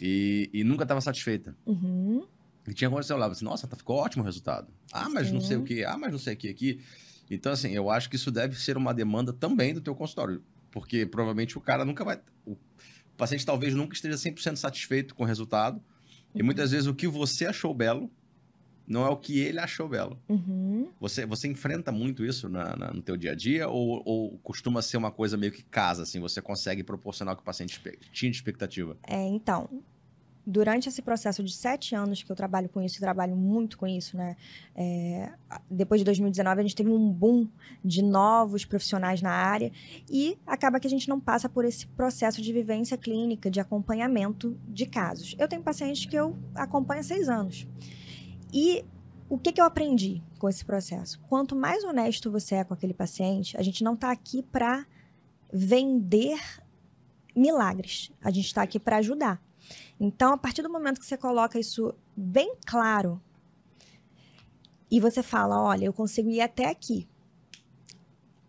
e, 0.00 0.48
e 0.52 0.62
nunca 0.62 0.84
estava 0.84 1.00
satisfeita. 1.00 1.56
Uhum. 1.66 2.24
E 2.68 2.74
tinha 2.74 2.88
quando 2.88 3.02
você 3.02 3.12
olhava 3.12 3.32
assim, 3.32 3.44
nossa, 3.44 3.66
tá, 3.66 3.76
ficou 3.76 3.96
ótimo 3.96 4.22
o 4.22 4.26
resultado. 4.26 4.68
Ah, 4.92 5.08
mas 5.08 5.28
Sim. 5.28 5.34
não 5.34 5.40
sei 5.40 5.56
o 5.56 5.64
que, 5.64 5.84
ah, 5.84 5.98
mas 5.98 6.12
não 6.12 6.18
sei 6.18 6.34
o 6.34 6.36
que 6.36 6.48
aqui. 6.48 6.80
Então, 7.30 7.52
assim, 7.52 7.70
eu 7.70 7.88
acho 7.88 8.10
que 8.10 8.16
isso 8.16 8.30
deve 8.30 8.56
ser 8.56 8.76
uma 8.76 8.92
demanda 8.92 9.32
também 9.32 9.72
do 9.72 9.80
teu 9.80 9.94
consultório. 9.94 10.42
Porque 10.70 11.06
provavelmente 11.06 11.56
o 11.56 11.60
cara 11.60 11.84
nunca 11.84 12.04
vai. 12.04 12.20
O 12.44 12.56
paciente 13.16 13.46
talvez 13.46 13.74
nunca 13.74 13.94
esteja 13.94 14.16
100% 14.16 14.56
satisfeito 14.56 15.14
com 15.14 15.22
o 15.22 15.26
resultado. 15.26 15.76
Uhum. 15.76 16.40
E 16.40 16.42
muitas 16.42 16.72
vezes 16.72 16.86
o 16.86 16.94
que 16.94 17.06
você 17.06 17.46
achou 17.46 17.72
belo 17.72 18.10
não 18.90 19.06
é 19.06 19.08
o 19.08 19.16
que 19.16 19.38
ele 19.38 19.60
achou 19.60 19.88
belo. 19.88 20.20
Uhum. 20.28 20.90
Você, 21.00 21.24
você 21.24 21.46
enfrenta 21.46 21.92
muito 21.92 22.24
isso 22.24 22.48
na, 22.48 22.76
na, 22.76 22.92
no 22.92 23.00
teu 23.00 23.16
dia 23.16 23.30
a 23.30 23.34
dia 23.36 23.68
ou, 23.68 24.02
ou, 24.04 24.38
costuma 24.38 24.82
ser 24.82 24.96
uma 24.96 25.12
coisa 25.12 25.36
meio 25.36 25.52
que 25.52 25.62
casa, 25.62 26.02
assim? 26.02 26.18
Você 26.18 26.42
consegue 26.42 26.82
proporcionar 26.82 27.34
o 27.34 27.36
que 27.36 27.42
o 27.42 27.44
paciente 27.44 27.80
tinha 28.10 28.30
de 28.30 28.36
expectativa? 28.36 28.98
É, 29.06 29.24
então, 29.28 29.68
durante 30.50 30.88
esse 30.88 31.00
processo 31.00 31.42
de 31.44 31.52
sete 31.52 31.94
anos 31.94 32.22
que 32.22 32.30
eu 32.30 32.34
trabalho 32.34 32.68
com 32.68 32.82
isso, 32.82 32.98
trabalho 32.98 33.36
muito 33.36 33.78
com 33.78 33.86
isso, 33.86 34.16
né? 34.16 34.36
É, 34.74 35.30
depois 35.70 36.00
de 36.00 36.04
2019, 36.04 36.60
a 36.60 36.62
gente 36.62 36.74
teve 36.74 36.90
um 36.90 37.10
boom 37.10 37.46
de 37.84 38.02
novos 38.02 38.64
profissionais 38.64 39.22
na 39.22 39.30
área 39.30 39.70
e 40.10 40.36
acaba 40.46 40.80
que 40.80 40.86
a 40.86 40.90
gente 40.90 41.08
não 41.08 41.20
passa 41.20 41.48
por 41.48 41.64
esse 41.64 41.86
processo 41.86 42.42
de 42.42 42.52
vivência 42.52 42.98
clínica, 42.98 43.50
de 43.50 43.60
acompanhamento 43.60 44.58
de 44.68 44.86
casos. 44.86 45.36
Eu 45.38 45.46
tenho 45.46 45.62
pacientes 45.62 46.04
que 46.04 46.16
eu 46.16 46.36
acompanho 46.54 47.00
há 47.00 47.04
seis 47.04 47.28
anos. 47.28 47.66
E 48.52 48.84
o 49.28 49.38
que, 49.38 49.52
que 49.52 49.60
eu 49.60 49.64
aprendi 49.64 50.20
com 50.38 50.48
esse 50.48 50.64
processo? 50.64 51.20
Quanto 51.28 51.54
mais 51.54 51.84
honesto 51.84 52.30
você 52.30 52.56
é 52.56 52.64
com 52.64 52.74
aquele 52.74 52.92
paciente, 52.92 53.56
a 53.56 53.62
gente 53.62 53.84
não 53.84 53.94
está 53.94 54.10
aqui 54.10 54.42
para 54.42 54.84
vender 55.52 56.40
milagres. 57.36 58.10
A 58.20 58.30
gente 58.30 58.46
está 58.46 58.62
aqui 58.62 58.80
para 58.80 58.96
ajudar. 58.96 59.40
Então, 60.00 60.32
a 60.32 60.38
partir 60.38 60.62
do 60.62 60.70
momento 60.70 60.98
que 60.98 61.04
você 61.04 61.18
coloca 61.18 61.60
isso 61.60 61.94
bem 62.16 62.56
claro 62.66 63.22
e 64.90 64.98
você 64.98 65.22
fala, 65.22 65.62
olha, 65.62 65.84
eu 65.84 65.92
consigo 65.92 66.30
ir 66.30 66.40
até 66.40 66.70
aqui. 66.70 67.06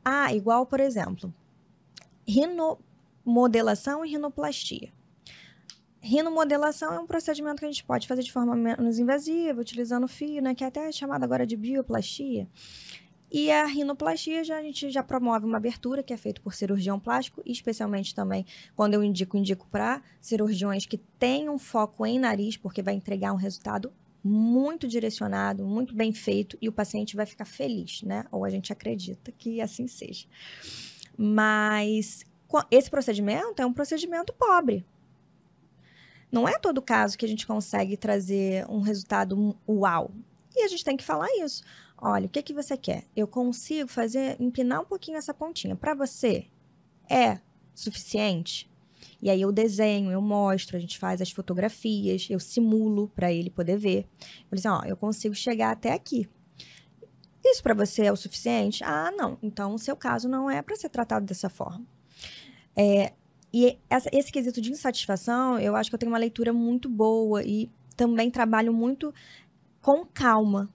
Ah, 0.04 0.34
igual, 0.34 0.66
por 0.66 0.80
exemplo, 0.80 1.32
rinomodelação 2.26 4.06
e 4.06 4.10
rinoplastia. 4.10 4.94
Rinomodelação 6.00 6.94
é 6.94 7.00
um 7.00 7.06
procedimento 7.06 7.60
que 7.60 7.66
a 7.66 7.72
gente 7.72 7.84
pode 7.84 8.08
fazer 8.08 8.24
de 8.24 8.32
forma 8.32 8.56
menos 8.56 8.98
invasiva, 8.98 9.62
utilizando 9.62 10.08
fio, 10.08 10.42
né, 10.42 10.56
que 10.56 10.64
é 10.64 10.68
até 10.68 10.90
chamado 10.92 11.24
agora 11.24 11.46
de 11.46 11.56
bioplastia. 11.58 12.48
E 13.32 13.50
a 13.50 13.66
rinoplastia 13.66 14.44
já, 14.44 14.58
a 14.58 14.62
gente 14.62 14.92
já 14.92 15.02
promove 15.02 15.46
uma 15.46 15.56
abertura 15.56 16.04
que 16.04 16.12
é 16.12 16.18
feita 16.18 16.42
por 16.42 16.54
cirurgião 16.54 17.00
plástico, 17.00 17.42
especialmente 17.46 18.14
também 18.14 18.46
quando 18.76 18.94
eu 18.94 19.02
indico, 19.02 19.38
indico 19.38 19.66
para 19.72 20.02
cirurgiões 20.20 20.86
que 20.86 20.98
tenham 20.98 21.58
foco 21.58 22.06
em 22.06 22.20
nariz, 22.20 22.58
porque 22.58 22.82
vai 22.82 22.94
entregar 22.94 23.32
um 23.32 23.38
resultado 23.38 23.94
muito 24.22 24.86
direcionado, 24.86 25.66
muito 25.66 25.96
bem 25.96 26.12
feito, 26.12 26.58
e 26.62 26.68
o 26.68 26.74
paciente 26.74 27.16
vai 27.16 27.26
ficar 27.26 27.46
feliz, 27.46 28.04
né? 28.04 28.26
Ou 28.32 28.44
a 28.44 28.50
gente 28.50 28.74
acredita 28.74 29.32
que 29.32 29.62
assim 29.62 29.88
seja. 29.88 30.28
Mas 31.18 32.26
esse 32.70 32.90
procedimento 32.90 33.62
é 33.62 33.66
um 33.66 33.74
procedimento 33.74 34.34
pobre. 34.34 34.86
Não 36.30 36.48
é 36.48 36.60
todo 36.60 36.82
caso 36.82 37.18
que 37.18 37.26
a 37.26 37.30
gente 37.30 37.48
consegue 37.48 37.96
trazer 37.96 38.66
um 38.70 38.82
resultado 38.82 39.58
uau. 39.68 40.12
E 40.56 40.64
a 40.64 40.68
gente 40.68 40.84
tem 40.84 40.98
que 40.98 41.04
falar 41.04 41.28
isso. 41.40 41.64
Olha, 42.04 42.26
o 42.26 42.30
que, 42.30 42.42
que 42.42 42.54
você 42.54 42.76
quer? 42.76 43.04
Eu 43.16 43.28
consigo 43.28 43.88
fazer, 43.88 44.36
empinar 44.40 44.82
um 44.82 44.86
pouquinho 44.86 45.18
essa 45.18 45.36
pontinha. 45.36 45.76
Para 45.76 45.94
você, 45.94 46.48
é 47.08 47.40
suficiente? 47.76 48.68
E 49.22 49.30
aí 49.30 49.40
eu 49.40 49.52
desenho, 49.52 50.10
eu 50.10 50.20
mostro, 50.20 50.76
a 50.76 50.80
gente 50.80 50.98
faz 50.98 51.22
as 51.22 51.30
fotografias, 51.30 52.28
eu 52.28 52.40
simulo 52.40 53.08
para 53.10 53.32
ele 53.32 53.52
poder 53.52 53.78
ver. 53.78 54.08
Eu 54.52 54.58
assim, 54.58 54.68
ó, 54.68 54.82
eu 54.84 54.98
consigo 54.98 55.36
chegar 55.36 55.70
até 55.70 55.94
aqui. 55.94 56.28
Isso 57.46 57.62
para 57.62 57.76
você 57.76 58.06
é 58.06 58.12
o 58.12 58.16
suficiente? 58.16 58.84
Ah, 58.84 59.12
não. 59.16 59.38
Então, 59.44 59.76
o 59.76 59.80
seu 59.80 59.96
caso 59.96 60.28
não 60.28 60.50
é 60.50 60.60
para 60.64 60.76
ser 60.76 60.90
tratado 60.90 61.28
dessa 61.28 61.50
forma. 61.50 61.86
É, 62.76 63.14
e 63.54 63.78
essa, 63.88 64.10
esse 64.12 64.32
quesito 64.32 64.60
de 64.60 64.72
insatisfação, 64.72 65.60
eu 65.60 65.76
acho 65.76 65.92
que 65.92 65.96
eu 65.96 66.00
tenho 66.00 66.12
uma 66.12 66.18
leitura 66.18 66.52
muito 66.52 66.90
boa 66.90 67.44
e 67.44 67.70
também 67.96 68.32
trabalho 68.32 68.74
muito 68.74 69.14
com 69.82 70.04
calma 70.04 70.68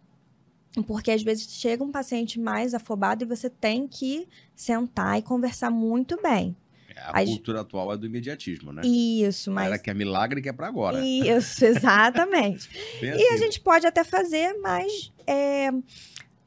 porque 0.83 1.11
às 1.11 1.23
vezes 1.23 1.49
chega 1.51 1.83
um 1.83 1.91
paciente 1.91 2.39
mais 2.39 2.75
afobado 2.75 3.25
e 3.25 3.27
você 3.27 3.49
tem 3.49 3.87
que 3.87 4.29
sentar 4.55 5.19
e 5.19 5.23
conversar 5.23 5.71
muito 5.71 6.21
bem. 6.23 6.57
É, 6.95 7.01
a 7.01 7.21
As... 7.21 7.29
cultura 7.29 7.61
atual 7.61 7.93
é 7.93 7.97
do 7.97 8.07
imediatismo, 8.07 8.73
né? 8.73 8.83
Isso, 8.85 9.51
mas. 9.51 9.67
Ela 9.67 9.79
quer 9.79 9.95
milagre 9.95 10.41
que 10.41 10.49
é 10.49 10.53
para 10.53 10.67
agora. 10.67 11.05
Isso, 11.05 11.65
exatamente. 11.65 12.69
e 13.03 13.09
assim. 13.09 13.35
a 13.35 13.37
gente 13.37 13.61
pode 13.61 13.87
até 13.87 14.03
fazer, 14.03 14.55
mas 14.61 15.13
é, 15.27 15.71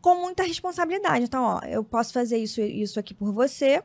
com 0.02 0.16
muita 0.16 0.44
responsabilidade. 0.44 1.26
Então, 1.26 1.44
ó, 1.44 1.60
eu 1.66 1.84
posso 1.84 2.14
fazer 2.14 2.38
isso, 2.38 2.62
isso 2.62 3.00
aqui 3.00 3.14
por 3.14 3.32
você 3.32 3.84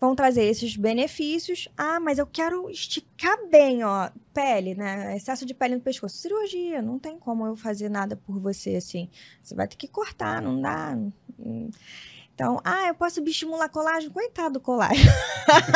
vão 0.00 0.16
trazer 0.16 0.44
esses 0.44 0.76
benefícios. 0.76 1.68
Ah, 1.76 2.00
mas 2.00 2.18
eu 2.18 2.26
quero 2.26 2.70
esticar 2.70 3.36
bem, 3.48 3.84
ó, 3.84 4.10
pele, 4.32 4.74
né? 4.74 5.14
Excesso 5.16 5.44
de 5.44 5.52
pele 5.52 5.74
no 5.74 5.80
pescoço. 5.82 6.16
Cirurgia, 6.16 6.80
não 6.80 6.98
tem 6.98 7.18
como 7.18 7.46
eu 7.46 7.54
fazer 7.54 7.90
nada 7.90 8.16
por 8.16 8.40
você 8.40 8.76
assim. 8.76 9.10
Você 9.42 9.54
vai 9.54 9.68
ter 9.68 9.76
que 9.76 9.86
cortar, 9.86 10.40
não 10.40 10.60
dá. 10.60 10.96
Então, 12.34 12.58
ah, 12.64 12.88
eu 12.88 12.94
posso 12.94 13.22
estimular 13.22 13.68
colágeno? 13.68 14.14
Coitado 14.14 14.54
do 14.54 14.60
colágeno. 14.60 15.12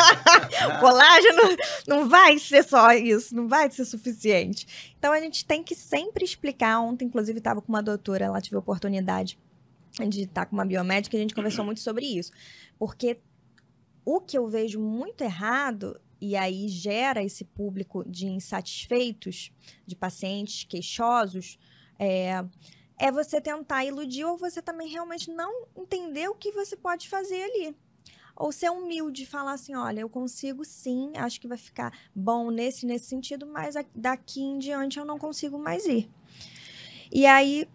colágeno 0.81 1.43
não 1.87 2.09
vai 2.09 2.39
ser 2.39 2.63
só 2.63 2.91
isso, 2.93 3.35
não 3.35 3.47
vai 3.47 3.69
ser 3.69 3.85
suficiente. 3.85 4.95
Então, 4.97 5.13
a 5.13 5.19
gente 5.19 5.45
tem 5.45 5.63
que 5.63 5.75
sempre 5.75 6.25
explicar. 6.25 6.79
Ontem, 6.79 7.05
inclusive, 7.05 7.37
estava 7.37 7.61
com 7.61 7.71
uma 7.71 7.83
doutora, 7.83 8.25
ela 8.25 8.41
tive 8.41 8.55
a 8.55 8.59
oportunidade 8.59 9.37
de 10.09 10.23
estar 10.23 10.47
com 10.47 10.55
uma 10.55 10.65
biomédica 10.65 11.15
e 11.15 11.19
a 11.19 11.21
gente 11.21 11.35
conversou 11.35 11.63
muito 11.63 11.81
sobre 11.81 12.05
isso. 12.05 12.31
Porque 12.79 13.19
o 14.05 14.21
que 14.21 14.37
eu 14.37 14.47
vejo 14.47 14.79
muito 14.79 15.21
errado, 15.23 15.99
e 16.21 16.35
aí 16.35 16.67
gera 16.69 17.23
esse 17.23 17.43
público 17.43 18.07
de 18.07 18.27
insatisfeitos, 18.27 19.51
de 19.85 19.95
pacientes 19.95 20.63
queixosos, 20.63 21.57
é, 21.99 22.45
é 22.97 23.11
você 23.11 23.41
tentar 23.41 23.83
iludir 23.83 24.23
ou 24.23 24.37
você 24.37 24.61
também 24.61 24.87
realmente 24.87 25.29
não 25.29 25.67
entender 25.75 26.29
o 26.29 26.35
que 26.35 26.51
você 26.51 26.77
pode 26.77 27.09
fazer 27.09 27.43
ali. 27.43 27.75
Ou 28.37 28.51
ser 28.51 28.69
humilde, 28.69 29.25
falar 29.25 29.53
assim, 29.53 29.75
olha, 29.75 30.01
eu 30.01 30.09
consigo 30.09 30.65
sim, 30.65 31.13
acho 31.15 31.39
que 31.39 31.47
vai 31.47 31.57
ficar 31.57 31.97
bom 32.13 32.51
nesse 32.51 32.85
nesse 32.85 33.05
sentido, 33.05 33.47
mas 33.47 33.75
daqui 33.93 34.41
em 34.41 34.59
diante 34.59 34.99
eu 34.99 35.05
não 35.05 35.17
consigo 35.17 35.57
mais 35.57 35.85
ir. 35.85 36.09
E 37.11 37.25
aí 37.25 37.67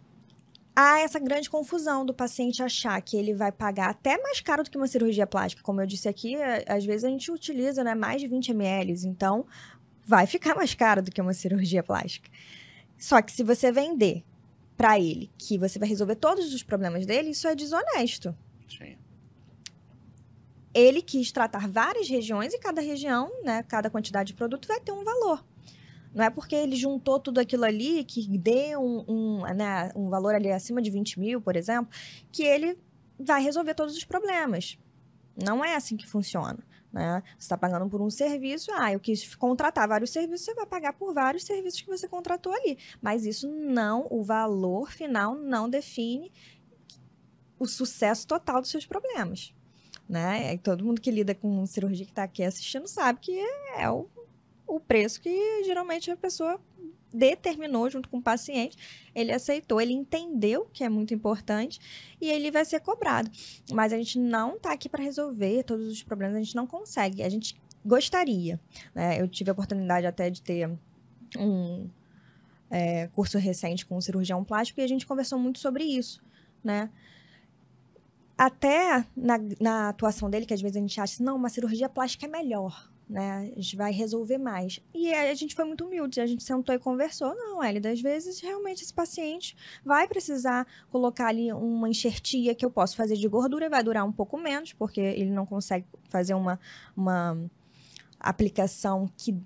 há 0.75 1.01
essa 1.01 1.19
grande 1.19 1.51
confusão 1.51 2.05
do 2.05 2.15
paciente 2.15 2.63
achar 2.63 3.01
que 3.03 3.17
ele 3.17 3.35
vai 3.35 3.53
pagar 3.53 3.91
até 3.91 4.21
mais 4.21 4.41
caro 4.41 4.63
do 4.63 4.71
que 4.71 4.77
uma 4.77 4.87
cirurgia 4.87 5.27
plástica. 5.27 5.63
Como 5.63 5.81
eu 5.81 5.87
disse 5.87 6.09
aqui, 6.09 6.37
é, 6.37 6.65
às 6.69 6.85
vezes 6.85 7.05
a 7.05 7.09
gente 7.09 7.31
utiliza 7.31 7.85
né, 7.85 7.95
mais 7.95 8.21
de 8.21 8.29
20 8.29 8.51
ml, 8.51 8.93
então 9.07 9.47
vai 10.07 10.27
ficar 10.27 10.55
mais 10.55 10.75
caro 10.75 11.03
do 11.03 11.11
que 11.11 11.21
uma 11.21 11.35
cirurgia 11.35 11.83
plástica. 11.83 12.31
Só 12.99 13.21
que 13.23 13.33
se 13.33 13.43
você 13.43 13.73
vender 13.73 14.25
para 14.77 14.99
ele 14.99 15.31
que 15.37 15.59
você 15.59 15.79
vai 15.79 15.89
resolver 15.89 16.17
todos 16.17 16.55
os 16.55 16.63
problemas 16.63 17.05
dele, 17.05 17.31
isso 17.31 17.47
é 17.47 17.55
desonesto. 17.55 18.35
Sim. 18.69 18.97
Ele 20.73 21.03
quis 21.03 21.33
tratar 21.33 21.69
várias 21.69 22.09
regiões 22.09 22.55
e 22.55 22.59
cada 22.59 22.81
região, 22.81 23.31
né, 23.43 23.63
cada 23.65 23.91
quantidade 23.91 24.29
de 24.29 24.35
produto 24.35 24.69
vai 24.69 24.81
ter 24.81 24.93
um 24.93 25.05
valor. 25.05 25.45
Não 26.15 26.25
é 26.25 26.31
porque 26.31 26.55
ele 26.55 26.77
juntou 26.77 27.21
tudo 27.21 27.39
aquilo 27.39 27.65
ali, 27.65 28.05
que 28.05 28.27
deu 28.37 28.81
um, 28.81 29.05
um, 29.09 29.41
né, 29.55 29.91
um 29.95 30.09
valor 30.09 30.35
ali 30.35 30.51
acima 30.51 30.83
de 30.83 30.91
20 30.91 31.21
mil, 31.21 31.41
por 31.41 31.57
exemplo, 31.57 31.93
que 32.33 32.43
ele 32.43 32.79
vai 33.19 33.43
resolver 33.43 33.75
todos 33.75 33.97
os 33.97 34.05
problemas. 34.05 34.79
Não 35.37 35.65
é 35.65 35.77
assim 35.77 35.97
que 35.97 36.07
funciona. 36.07 36.59
Né? 36.93 37.23
Você 37.39 37.45
está 37.45 37.57
pagando 37.57 37.89
por 37.89 38.03
um 38.03 38.11
serviço, 38.11 38.71
ah, 38.75 38.93
eu 38.93 38.99
quis 38.99 39.35
contratar 39.37 39.87
vários 39.87 40.11
serviços, 40.11 40.47
você 40.47 40.55
vai 40.55 40.67
pagar 40.67 40.93
por 40.95 41.15
vários 41.15 41.45
serviços 41.45 41.81
que 41.81 41.89
você 41.89 42.09
contratou 42.09 42.53
ali. 42.53 42.79
Mas 43.01 43.25
isso 43.25 43.49
não, 43.49 44.07
o 44.11 44.25
valor 44.25 44.91
final 44.91 45.37
não 45.37 45.69
define 45.69 46.33
o 47.59 47.67
sucesso 47.67 48.27
total 48.27 48.61
dos 48.61 48.71
seus 48.71 48.87
problemas. 48.87 49.55
né? 50.09 50.55
E 50.55 50.59
todo 50.59 50.85
mundo 50.85 51.01
que 51.01 51.11
lida 51.11 51.35
com 51.35 51.65
cirurgia 51.67 52.05
que 52.05 52.11
está 52.11 52.25
aqui 52.25 52.43
assistindo 52.43 52.89
sabe 52.89 53.21
que 53.21 53.39
é 53.77 53.89
o, 53.89 54.09
o 54.71 54.81
preço 54.81 55.21
que 55.21 55.65
geralmente 55.65 56.11
a 56.11 56.17
pessoa 56.17 56.61
determinou 57.13 57.91
junto 57.91 58.09
com 58.09 58.19
o 58.19 58.23
paciente, 58.23 58.77
ele 59.15 59.33
aceitou, 59.33 59.81
ele 59.81 59.93
entendeu 59.93 60.69
que 60.73 60.85
é 60.85 60.89
muito 60.89 61.13
importante 61.13 61.81
e 62.21 62.29
ele 62.29 62.51
vai 62.51 62.65
ser 62.65 62.81
cobrado. 62.81 63.31
Mas 63.73 63.93
a 63.93 63.97
gente 63.97 64.19
não 64.19 64.57
está 64.57 64.73
aqui 64.73 64.89
para 64.89 65.03
resolver 65.03 65.65
todos 65.65 65.89
os 65.89 66.03
problemas, 66.03 66.37
a 66.37 66.43
gente 66.43 66.55
não 66.55 66.67
consegue. 66.67 67.23
A 67.23 67.29
gente 67.29 67.61
gostaria. 67.85 68.61
Né? 68.95 69.21
Eu 69.21 69.29
tive 69.29 69.51
a 69.51 69.53
oportunidade 69.53 70.07
até 70.07 70.31
de 70.31 70.41
ter 70.41 70.71
um 71.37 71.89
é, 72.71 73.09
curso 73.09 73.39
recente 73.39 73.85
com 73.85 73.97
um 73.97 74.01
cirurgião 74.01 74.45
plástico 74.45 74.81
e 74.81 74.85
a 74.85 74.89
gente 74.89 75.07
conversou 75.07 75.39
muito 75.39 75.59
sobre 75.59 75.85
isso, 75.85 76.23
né? 76.63 76.89
Até 78.39 79.05
na, 79.15 79.39
na 79.61 79.89
atuação 79.91 80.31
dele, 80.31 80.47
que 80.47 80.55
às 80.55 80.63
vezes 80.63 80.77
a 80.77 80.81
gente 80.81 80.99
acha, 80.99 81.23
não, 81.23 81.37
uma 81.37 81.51
cirurgia 81.51 81.91
plástica 81.91 82.25
é 82.25 82.29
melhor, 82.29 82.91
né? 83.11 83.53
A 83.57 83.61
gente 83.61 83.77
vai 83.77 83.93
resolver 83.93 84.39
mais. 84.39 84.81
E 84.95 85.13
a 85.13 85.35
gente 85.35 85.55
foi 85.55 85.65
muito 85.65 85.85
humilde, 85.85 86.21
a 86.21 86.27
gente 86.27 86.45
sentou 86.45 86.73
e 86.75 86.79
conversou. 86.79 87.35
Não, 87.35 87.63
Hélida, 87.63 87.91
às 87.91 88.01
vezes 88.01 88.41
realmente 88.41 88.85
esse 88.85 88.95
paciente 88.95 89.57
vai 89.85 90.07
precisar 90.07 90.67
colocar 90.91 91.27
ali 91.27 91.53
uma 91.53 91.89
enxertia 91.89 92.55
que 92.55 92.65
eu 92.65 92.71
posso 92.71 92.97
fazer 92.97 93.17
de 93.17 93.27
gordura, 93.27 93.69
vai 93.69 93.83
durar 93.83 94.05
um 94.05 94.13
pouco 94.13 94.39
menos, 94.39 94.73
porque 94.73 95.01
ele 95.01 95.31
não 95.31 95.45
consegue 95.45 95.85
fazer 96.09 96.35
uma, 96.35 96.59
uma 96.97 97.37
aplicação 98.21 99.11
que 99.17 99.37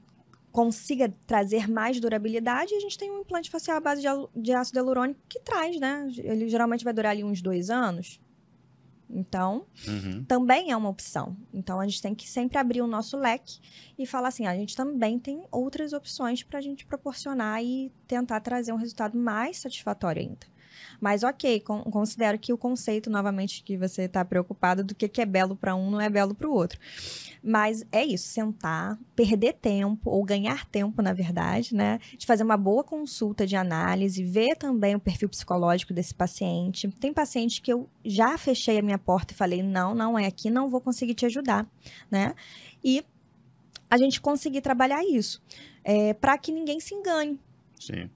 consiga 0.53 1.13
trazer 1.27 1.69
mais 1.69 1.99
durabilidade, 1.99 2.75
a 2.75 2.81
gente 2.81 2.97
tem 2.97 3.11
um 3.11 3.23
implante 3.23 3.51
facial 3.51 3.79
à 3.79 3.81
base 3.81 4.03
de, 4.03 4.09
de 4.41 4.53
ácido 4.53 4.79
hialurônico 4.79 5.19
que 5.29 5.41
traz, 5.41 5.81
né? 5.81 6.09
Ele 6.19 6.49
geralmente 6.49 6.85
vai 6.85 6.93
durar 6.93 7.11
ali 7.11 7.25
uns 7.25 7.43
dois 7.43 7.71
anos. 7.71 8.21
Então, 9.15 9.65
uhum. 9.87 10.25
também 10.25 10.73
é 10.73 10.77
uma 10.77 10.89
opção. 10.89 11.37
Então, 11.53 11.79
a 11.79 11.87
gente 11.87 12.03
tem 12.03 12.15
que 12.15 12.29
sempre 12.29 12.59
abrir 12.59 12.83
o 12.83 12.87
nosso 12.87 13.17
leque 13.17 13.61
e 13.97 14.05
falar 14.05 14.29
assim: 14.29 14.47
a 14.47 14.55
gente 14.57 14.75
também 14.75 15.21
tem 15.21 15.47
outras 15.53 15.93
opções 15.93 16.43
para 16.43 16.59
a 16.59 16.63
gente 16.63 16.85
proporcionar 16.85 17.63
e 17.63 17.93
tentar 18.09 18.41
trazer 18.41 18.73
um 18.73 18.77
resultado 18.77 19.17
mais 19.17 19.59
satisfatório 19.59 20.21
ainda. 20.21 20.54
Mas 21.01 21.23
ok, 21.23 21.61
com, 21.61 21.83
considero 21.85 22.39
que 22.39 22.53
o 22.53 22.59
conceito, 22.59 23.11
novamente, 23.11 23.63
que 23.63 23.77
você 23.77 24.03
está 24.03 24.25
preocupado 24.25 24.83
do 24.85 24.95
que, 24.95 25.09
que 25.09 25.21
é 25.21 25.27
belo 25.27 25.57
para 25.57 25.75
um 25.75 25.91
não 25.91 26.01
é 26.01 26.09
belo 26.09 26.35
para 26.35 26.49
o 26.49 26.53
outro. 26.53 26.79
Mas 27.43 27.85
é 27.93 28.05
isso, 28.05 28.29
sentar, 28.29 28.99
perder 29.15 29.55
tempo, 29.55 30.11
ou 30.11 30.25
ganhar 30.25 30.65
tempo, 30.67 31.03
na 31.03 31.13
verdade, 31.13 31.75
né? 31.75 31.99
De 32.17 32.27
fazer 32.27 32.43
uma 32.43 32.57
boa 32.57 32.83
consulta 32.83 33.47
de 33.47 33.57
análise, 33.57 34.25
ver 34.25 34.57
também 34.57 34.95
o 34.95 35.01
perfil 35.01 35.29
psicológico 35.29 35.93
desse 35.93 36.15
paciente. 36.15 36.89
Tem 37.01 37.13
paciente 37.13 37.61
que 37.61 37.73
eu 37.73 37.89
já 38.05 38.37
fechei 38.39 38.79
a 38.79 38.83
minha 38.83 38.99
porta 38.99 39.33
e 39.33 39.37
falei, 39.37 39.63
não, 39.63 39.95
não 39.95 40.19
é 40.19 40.27
aqui, 40.27 40.51
não 40.51 40.69
vou 40.69 40.81
conseguir 40.81 41.15
te 41.15 41.27
ajudar, 41.27 41.67
né? 42.11 42.35
E 42.83 43.05
a 43.91 43.97
gente 43.99 44.21
conseguir 44.21 44.61
trabalhar 44.61 45.05
isso, 45.05 45.43
é, 45.85 46.15
para 46.15 46.37
que 46.39 46.51
ninguém 46.51 46.81
se 46.81 46.95
engane. 46.95 47.39
Sim. 47.79 48.11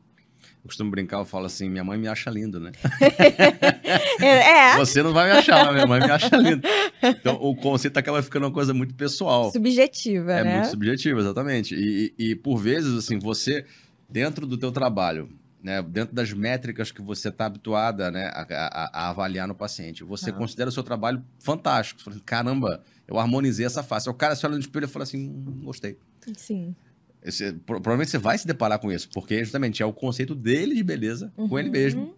Eu 0.65 0.69
costumo 0.69 0.91
brincar, 0.91 1.19
eu 1.19 1.25
falo 1.25 1.47
assim, 1.47 1.69
minha 1.69 1.85
mãe 1.85 1.99
me 1.99 2.09
acha 2.09 2.31
lindo, 2.31 2.59
né? 2.59 2.73
é. 4.21 4.77
Você 4.77 5.03
não 5.03 5.13
vai 5.13 5.31
me 5.31 5.39
achar, 5.39 5.73
minha 5.73 5.87
mãe 5.87 6.01
me 6.01 6.11
acha 6.11 6.37
lindo. 6.37 6.67
Então, 7.03 7.37
o 7.41 7.55
conceito 7.55 7.97
acaba 7.97 8.23
ficando 8.23 8.47
uma 8.47 8.53
coisa 8.53 8.75
muito 8.75 8.95
pessoal. 8.95 9.51
Subjetiva, 9.53 10.33
é 10.33 10.45
né? 10.45 10.51
É 10.51 10.55
muito 10.57 10.71
subjetiva, 10.71 11.21
exatamente. 11.21 11.75
E, 11.75 12.13
e, 12.19 12.35
por 12.35 12.59
vezes, 12.59 12.93
assim, 12.99 13.19
você, 13.19 13.65
dentro 14.09 14.47
do 14.47 14.59
teu 14.59 14.73
trabalho, 14.73 15.29
né, 15.63 15.83
dentro 15.83 16.15
das 16.15 16.33
métricas 16.33 16.91
que 16.91 17.01
você 17.01 17.29
está 17.29 17.47
habituada 17.47 18.11
né, 18.11 18.27
a, 18.33 18.43
a, 18.43 18.91
a, 18.93 19.11
avaliar 19.11 19.49
no 19.49 19.55
paciente, 19.55 20.05
você 20.05 20.31
ah. 20.31 20.33
considera 20.33 20.69
o 20.69 20.73
seu 20.73 20.83
trabalho 20.83 21.25
fantástico. 21.39 22.01
Você 22.01 22.05
fala, 22.05 22.17
assim, 22.17 22.25
Caramba, 22.25 22.83
eu 23.07 23.19
harmonizei 23.19 23.65
essa 23.65 23.83
face. 23.83 24.09
O 24.09 24.15
cara 24.15 24.37
se 24.37 24.45
olha 24.45 24.55
no 24.55 24.61
espelho 24.61 24.85
e 24.85 24.89
fala 24.89 25.05
assim, 25.05 25.29
hum, 25.29 25.63
gostei. 25.65 25.97
Sim. 26.37 26.75
Você, 27.25 27.53
provavelmente 27.67 28.11
você 28.11 28.19
vai 28.19 28.39
se 28.39 28.47
deparar 28.47 28.79
com 28.79 28.93
isso, 28.93 29.09
porque 29.13 29.43
justamente 29.43 29.83
é 29.83 29.87
o 29.87 29.93
conceito 29.93 30.35
dele 30.35 30.75
de 30.75 30.85
beleza 30.85 31.33
uhum. 31.37 31.49
com 31.49 31.59
ele 31.59 31.71
mesmo. 31.71 32.17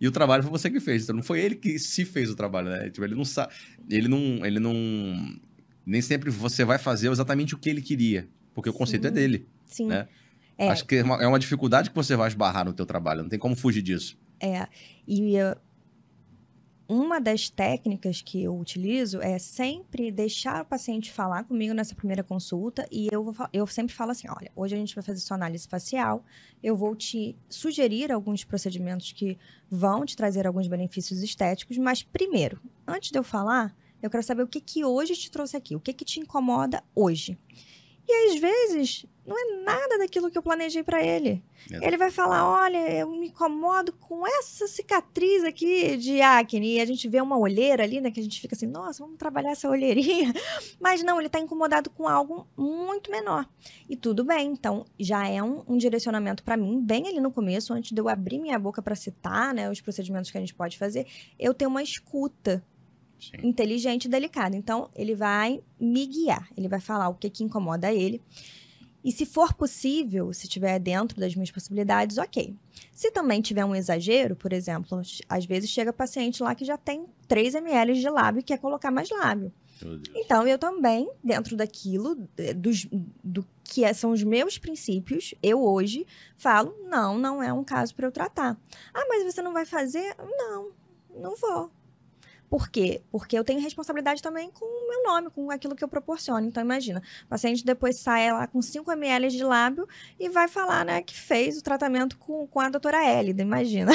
E 0.00 0.08
o 0.08 0.10
trabalho 0.10 0.42
foi 0.42 0.50
você 0.50 0.70
que 0.70 0.80
fez. 0.80 1.04
Então 1.04 1.14
não 1.14 1.22
foi 1.22 1.40
ele 1.40 1.54
que 1.54 1.78
se 1.78 2.04
fez 2.04 2.30
o 2.30 2.34
trabalho, 2.34 2.70
né? 2.70 2.88
Tipo, 2.88 3.04
ele 3.04 3.14
não 3.14 3.24
sabe. 3.24 3.52
Ele 3.88 4.08
não. 4.08 4.44
Ele 4.44 4.58
não. 4.58 4.72
Nem 5.84 6.00
sempre 6.00 6.30
você 6.30 6.64
vai 6.64 6.78
fazer 6.78 7.10
exatamente 7.10 7.54
o 7.54 7.58
que 7.58 7.68
ele 7.68 7.82
queria. 7.82 8.26
Porque 8.54 8.70
Sim. 8.70 8.74
o 8.74 8.78
conceito 8.78 9.06
é 9.06 9.10
dele. 9.10 9.46
Sim. 9.66 9.88
Né? 9.88 10.08
É. 10.56 10.68
Acho 10.68 10.86
que 10.86 10.96
é 10.96 11.02
uma, 11.02 11.22
é 11.22 11.26
uma 11.26 11.38
dificuldade 11.38 11.90
que 11.90 11.96
você 11.96 12.16
vai 12.16 12.28
esbarrar 12.28 12.64
no 12.64 12.72
teu 12.72 12.86
trabalho. 12.86 13.22
Não 13.22 13.28
tem 13.28 13.38
como 13.38 13.54
fugir 13.54 13.82
disso. 13.82 14.18
É. 14.40 14.66
E 15.06 15.36
uh, 15.36 15.56
uma 16.90 17.20
das 17.20 17.48
técnicas 17.48 18.20
que 18.20 18.42
eu 18.42 18.58
utilizo 18.58 19.22
é 19.22 19.38
sempre 19.38 20.10
deixar 20.10 20.62
o 20.62 20.64
paciente 20.64 21.12
falar 21.12 21.44
comigo 21.44 21.72
nessa 21.72 21.94
primeira 21.94 22.24
consulta 22.24 22.84
e 22.90 23.06
eu, 23.12 23.22
vou, 23.22 23.46
eu 23.52 23.64
sempre 23.64 23.94
falo 23.94 24.10
assim, 24.10 24.26
olha, 24.28 24.50
hoje 24.56 24.74
a 24.74 24.78
gente 24.78 24.96
vai 24.96 25.04
fazer 25.04 25.20
sua 25.20 25.36
análise 25.36 25.68
facial, 25.68 26.24
eu 26.60 26.76
vou 26.76 26.96
te 26.96 27.36
sugerir 27.48 28.10
alguns 28.10 28.42
procedimentos 28.42 29.12
que 29.12 29.38
vão 29.70 30.04
te 30.04 30.16
trazer 30.16 30.48
alguns 30.48 30.66
benefícios 30.66 31.22
estéticos, 31.22 31.78
mas 31.78 32.02
primeiro, 32.02 32.60
antes 32.84 33.12
de 33.12 33.18
eu 33.18 33.22
falar, 33.22 33.72
eu 34.02 34.10
quero 34.10 34.24
saber 34.24 34.42
o 34.42 34.48
que, 34.48 34.60
que 34.60 34.84
hoje 34.84 35.14
te 35.14 35.30
trouxe 35.30 35.56
aqui, 35.56 35.76
o 35.76 35.80
que, 35.80 35.92
que 35.92 36.04
te 36.04 36.18
incomoda 36.18 36.82
hoje. 36.92 37.38
E 38.08 38.12
às 38.12 38.40
vezes 38.40 39.06
não 39.30 39.38
é 39.38 39.62
nada 39.62 39.98
daquilo 39.98 40.28
que 40.28 40.36
eu 40.36 40.42
planejei 40.42 40.82
para 40.82 41.04
ele. 41.04 41.40
Exato. 41.68 41.84
Ele 41.84 41.96
vai 41.96 42.10
falar: 42.10 42.50
olha, 42.50 42.78
eu 42.90 43.08
me 43.10 43.28
incomodo 43.28 43.92
com 43.92 44.26
essa 44.26 44.66
cicatriz 44.66 45.44
aqui 45.44 45.96
de 45.96 46.20
acne. 46.20 46.76
E 46.76 46.80
a 46.80 46.84
gente 46.84 47.08
vê 47.08 47.20
uma 47.20 47.38
olheira 47.38 47.84
ali, 47.84 48.00
né? 48.00 48.10
Que 48.10 48.18
a 48.18 48.22
gente 48.22 48.40
fica 48.40 48.56
assim: 48.56 48.66
nossa, 48.66 49.04
vamos 49.04 49.18
trabalhar 49.18 49.52
essa 49.52 49.68
olheirinha. 49.68 50.32
Mas 50.80 51.02
não, 51.04 51.18
ele 51.18 51.28
está 51.28 51.38
incomodado 51.38 51.90
com 51.90 52.08
algo 52.08 52.48
muito 52.56 53.10
menor. 53.10 53.46
E 53.88 53.94
tudo 53.94 54.24
bem, 54.24 54.48
então 54.48 54.84
já 54.98 55.28
é 55.28 55.40
um, 55.42 55.62
um 55.68 55.76
direcionamento 55.76 56.42
para 56.42 56.56
mim, 56.56 56.80
bem 56.80 57.06
ali 57.06 57.20
no 57.20 57.30
começo, 57.30 57.72
antes 57.72 57.92
de 57.92 58.00
eu 58.00 58.08
abrir 58.08 58.40
minha 58.40 58.58
boca 58.58 58.82
para 58.82 58.96
citar 58.96 59.54
né, 59.54 59.70
os 59.70 59.80
procedimentos 59.80 60.30
que 60.30 60.38
a 60.38 60.40
gente 60.40 60.54
pode 60.54 60.76
fazer, 60.76 61.06
eu 61.38 61.54
tenho 61.54 61.70
uma 61.70 61.82
escuta 61.82 62.64
Sim. 63.20 63.46
inteligente 63.46 64.04
e 64.06 64.08
delicado. 64.08 64.54
Então, 64.56 64.88
ele 64.94 65.14
vai 65.14 65.62
me 65.78 66.06
guiar, 66.06 66.48
ele 66.56 66.68
vai 66.68 66.80
falar 66.80 67.08
o 67.08 67.14
que, 67.14 67.28
que 67.28 67.44
incomoda 67.44 67.92
ele. 67.92 68.20
E 69.02 69.10
se 69.10 69.24
for 69.24 69.54
possível, 69.54 70.32
se 70.32 70.44
estiver 70.44 70.78
dentro 70.78 71.18
das 71.18 71.34
minhas 71.34 71.50
possibilidades, 71.50 72.18
ok. 72.18 72.54
Se 72.92 73.10
também 73.10 73.40
tiver 73.40 73.64
um 73.64 73.74
exagero, 73.74 74.36
por 74.36 74.52
exemplo, 74.52 75.00
às 75.28 75.46
vezes 75.46 75.70
chega 75.70 75.92
paciente 75.92 76.42
lá 76.42 76.54
que 76.54 76.66
já 76.66 76.76
tem 76.76 77.06
3 77.26 77.54
ml 77.54 77.98
de 77.98 78.10
lábio 78.10 78.40
e 78.40 78.42
quer 78.42 78.58
colocar 78.58 78.90
mais 78.90 79.08
lábio. 79.08 79.52
Então, 80.14 80.46
eu 80.46 80.58
também, 80.58 81.10
dentro 81.24 81.56
daquilo, 81.56 82.14
dos, 82.56 82.86
do 83.24 83.46
que 83.64 83.84
é, 83.84 83.94
são 83.94 84.10
os 84.10 84.22
meus 84.22 84.58
princípios, 84.58 85.34
eu 85.42 85.62
hoje 85.64 86.06
falo, 86.36 86.74
não, 86.82 87.16
não 87.16 87.42
é 87.42 87.50
um 87.50 87.64
caso 87.64 87.94
para 87.94 88.06
eu 88.06 88.12
tratar. 88.12 88.60
Ah, 88.92 89.06
mas 89.08 89.24
você 89.24 89.40
não 89.40 89.54
vai 89.54 89.64
fazer? 89.64 90.14
Não, 90.18 90.72
não 91.16 91.34
vou. 91.36 91.70
Por 92.50 92.68
quê? 92.68 93.00
Porque 93.12 93.38
eu 93.38 93.44
tenho 93.44 93.60
responsabilidade 93.60 94.20
também 94.20 94.50
com 94.50 94.64
o 94.64 94.88
meu 94.88 95.04
nome, 95.04 95.30
com 95.30 95.52
aquilo 95.52 95.76
que 95.76 95.84
eu 95.84 95.88
proporciono. 95.88 96.44
Então, 96.44 96.60
imagina, 96.60 97.00
o 97.24 97.28
paciente 97.28 97.64
depois 97.64 97.96
sai 98.00 98.32
lá 98.32 98.48
com 98.48 98.60
5 98.60 98.90
ml 98.90 99.28
de 99.28 99.44
lábio 99.44 99.86
e 100.18 100.28
vai 100.28 100.48
falar, 100.48 100.84
né, 100.84 101.00
que 101.00 101.16
fez 101.16 101.56
o 101.58 101.62
tratamento 101.62 102.18
com, 102.18 102.48
com 102.48 102.58
a 102.58 102.68
doutora 102.68 103.06
Hélida, 103.06 103.40
imagina. 103.40 103.92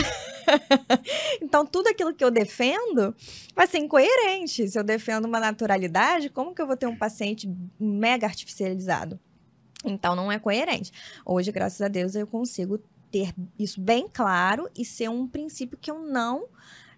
então, 1.41 1.65
tudo 1.65 1.89
aquilo 1.89 2.13
que 2.13 2.23
eu 2.23 2.31
defendo 2.31 3.13
vai 3.53 3.67
ser 3.67 3.79
incoerente. 3.79 4.69
Se 4.69 4.79
eu 4.79 4.85
defendo 4.85 5.25
uma 5.25 5.41
naturalidade, 5.41 6.29
como 6.29 6.55
que 6.55 6.61
eu 6.61 6.67
vou 6.67 6.77
ter 6.77 6.87
um 6.87 6.97
paciente 6.97 7.53
mega 7.77 8.25
artificializado? 8.25 9.19
Então, 9.83 10.15
não 10.15 10.31
é 10.31 10.39
coerente. 10.39 10.93
Hoje, 11.25 11.51
graças 11.51 11.81
a 11.81 11.89
Deus, 11.89 12.15
eu 12.15 12.25
consigo 12.25 12.79
ter 13.11 13.35
isso 13.59 13.81
bem 13.81 14.07
claro 14.07 14.69
e 14.73 14.85
ser 14.85 15.09
um 15.09 15.27
princípio 15.27 15.77
que 15.77 15.91
eu 15.91 15.99
não 15.99 16.45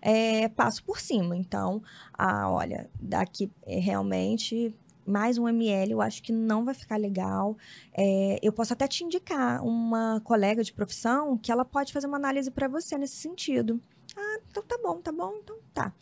é, 0.07 0.47
passo 0.47 0.81
por 0.85 1.01
cima. 1.01 1.35
Então, 1.35 1.83
ah, 2.13 2.49
olha, 2.49 2.89
daqui 2.97 3.51
é, 3.65 3.77
realmente 3.77 4.73
mais 5.05 5.37
um 5.37 5.47
ml, 5.47 5.91
eu 5.91 6.01
acho 6.01 6.23
que 6.23 6.31
não 6.31 6.63
vai 6.63 6.73
ficar 6.73 6.97
legal. 6.97 7.57
É, 7.93 8.39
eu 8.41 8.53
posso 8.53 8.71
até 8.71 8.87
te 8.87 9.03
indicar 9.03 9.63
uma 9.65 10.21
colega 10.21 10.63
de 10.63 10.71
profissão 10.71 11.37
que 11.37 11.51
ela 11.51 11.65
pode 11.65 11.91
fazer 11.91 12.07
uma 12.07 12.17
análise 12.17 12.49
para 12.49 12.69
você 12.69 12.97
nesse 12.97 13.17
sentido. 13.17 13.81
Ah, 14.15 14.39
então 14.49 14.63
tá 14.63 14.77
bom, 14.81 15.01
tá 15.01 15.11
bom, 15.11 15.33
então 15.43 15.57
tá. 15.73 15.93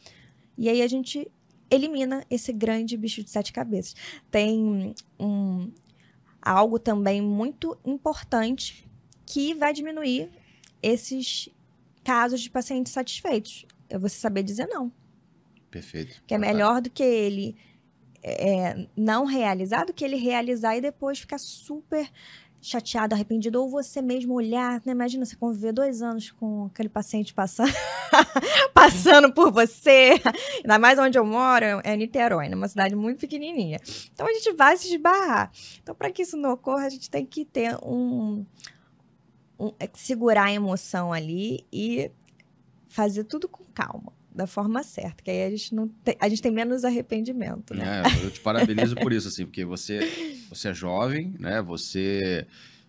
E 0.55 0.69
aí 0.69 0.83
a 0.83 0.87
gente 0.87 1.31
elimina 1.69 2.23
esse 2.29 2.53
grande 2.53 2.95
bicho 2.97 3.23
de 3.23 3.29
sete 3.29 3.51
cabeças. 3.51 3.95
Tem 4.29 4.93
um, 5.19 5.71
algo 6.41 6.77
também 6.77 7.21
muito 7.21 7.75
importante 7.83 8.87
que 9.25 9.55
vai 9.55 9.73
diminuir 9.73 10.29
esses 10.81 11.49
casos 12.03 12.41
de 12.41 12.49
pacientes 12.51 12.93
satisfeitos 12.93 13.65
é 13.95 13.99
você 13.99 14.15
saber 14.15 14.43
dizer 14.43 14.67
não. 14.67 14.91
Perfeito. 15.71 16.23
Que 16.25 16.33
é 16.33 16.37
melhor 16.37 16.81
do 16.81 16.89
que 16.89 17.03
ele 17.03 17.55
é, 18.23 18.87
não 18.95 19.25
realizar, 19.25 19.85
do 19.85 19.93
que 19.93 20.03
ele 20.03 20.15
realizar 20.15 20.75
e 20.75 20.81
depois 20.81 21.19
ficar 21.19 21.37
super 21.37 22.09
chateado, 22.59 23.13
arrependido, 23.13 23.61
ou 23.61 23.69
você 23.69 24.01
mesmo 24.01 24.33
olhar, 24.33 24.81
né? 24.83 24.91
Imagina 24.91 25.23
você 25.23 25.35
conviver 25.35 25.71
dois 25.71 26.01
anos 26.01 26.31
com 26.31 26.65
aquele 26.65 26.89
paciente 26.89 27.31
passando, 27.31 27.71
passando 28.73 29.31
por 29.31 29.51
você. 29.51 30.19
Ainda 30.57 30.79
mais 30.79 30.97
onde 30.97 31.17
eu 31.17 31.23
moro, 31.23 31.65
é 31.83 31.95
Niterói, 31.95 32.49
né? 32.49 32.55
uma 32.55 32.67
cidade 32.67 32.95
muito 32.95 33.19
pequenininha. 33.19 33.79
Então 34.11 34.27
a 34.27 34.33
gente 34.33 34.51
vai 34.53 34.75
se 34.77 34.87
esbarrar. 34.87 35.51
Então, 35.83 35.93
para 35.93 36.09
que 36.09 36.23
isso 36.23 36.35
não 36.35 36.53
ocorra, 36.53 36.87
a 36.87 36.89
gente 36.89 37.09
tem 37.09 37.23
que 37.23 37.45
ter 37.45 37.77
um, 37.83 38.43
um 39.59 39.71
é, 39.79 39.87
segurar 39.93 40.45
a 40.45 40.53
emoção 40.53 41.13
ali 41.13 41.63
e 41.71 42.09
fazer 42.95 43.25
tudo 43.25 43.49
com 43.49 43.65
calma 43.73 44.13
da 44.33 44.47
forma 44.47 44.81
certa, 44.83 45.21
que 45.21 45.29
aí 45.29 45.43
a 45.43 45.49
gente 45.49 45.75
não 45.75 45.87
tem, 45.87 46.15
a 46.19 46.29
gente 46.29 46.41
tem 46.41 46.51
menos 46.51 46.85
arrependimento, 46.85 47.73
né? 47.73 48.03
É, 48.03 48.25
eu 48.25 48.31
te 48.31 48.39
parabenizo 48.39 48.95
por 48.95 49.11
isso, 49.11 49.27
assim, 49.27 49.45
porque 49.45 49.65
você, 49.65 49.99
você 50.49 50.69
é 50.69 50.73
jovem, 50.73 51.35
né? 51.37 51.61
Você, 51.61 52.47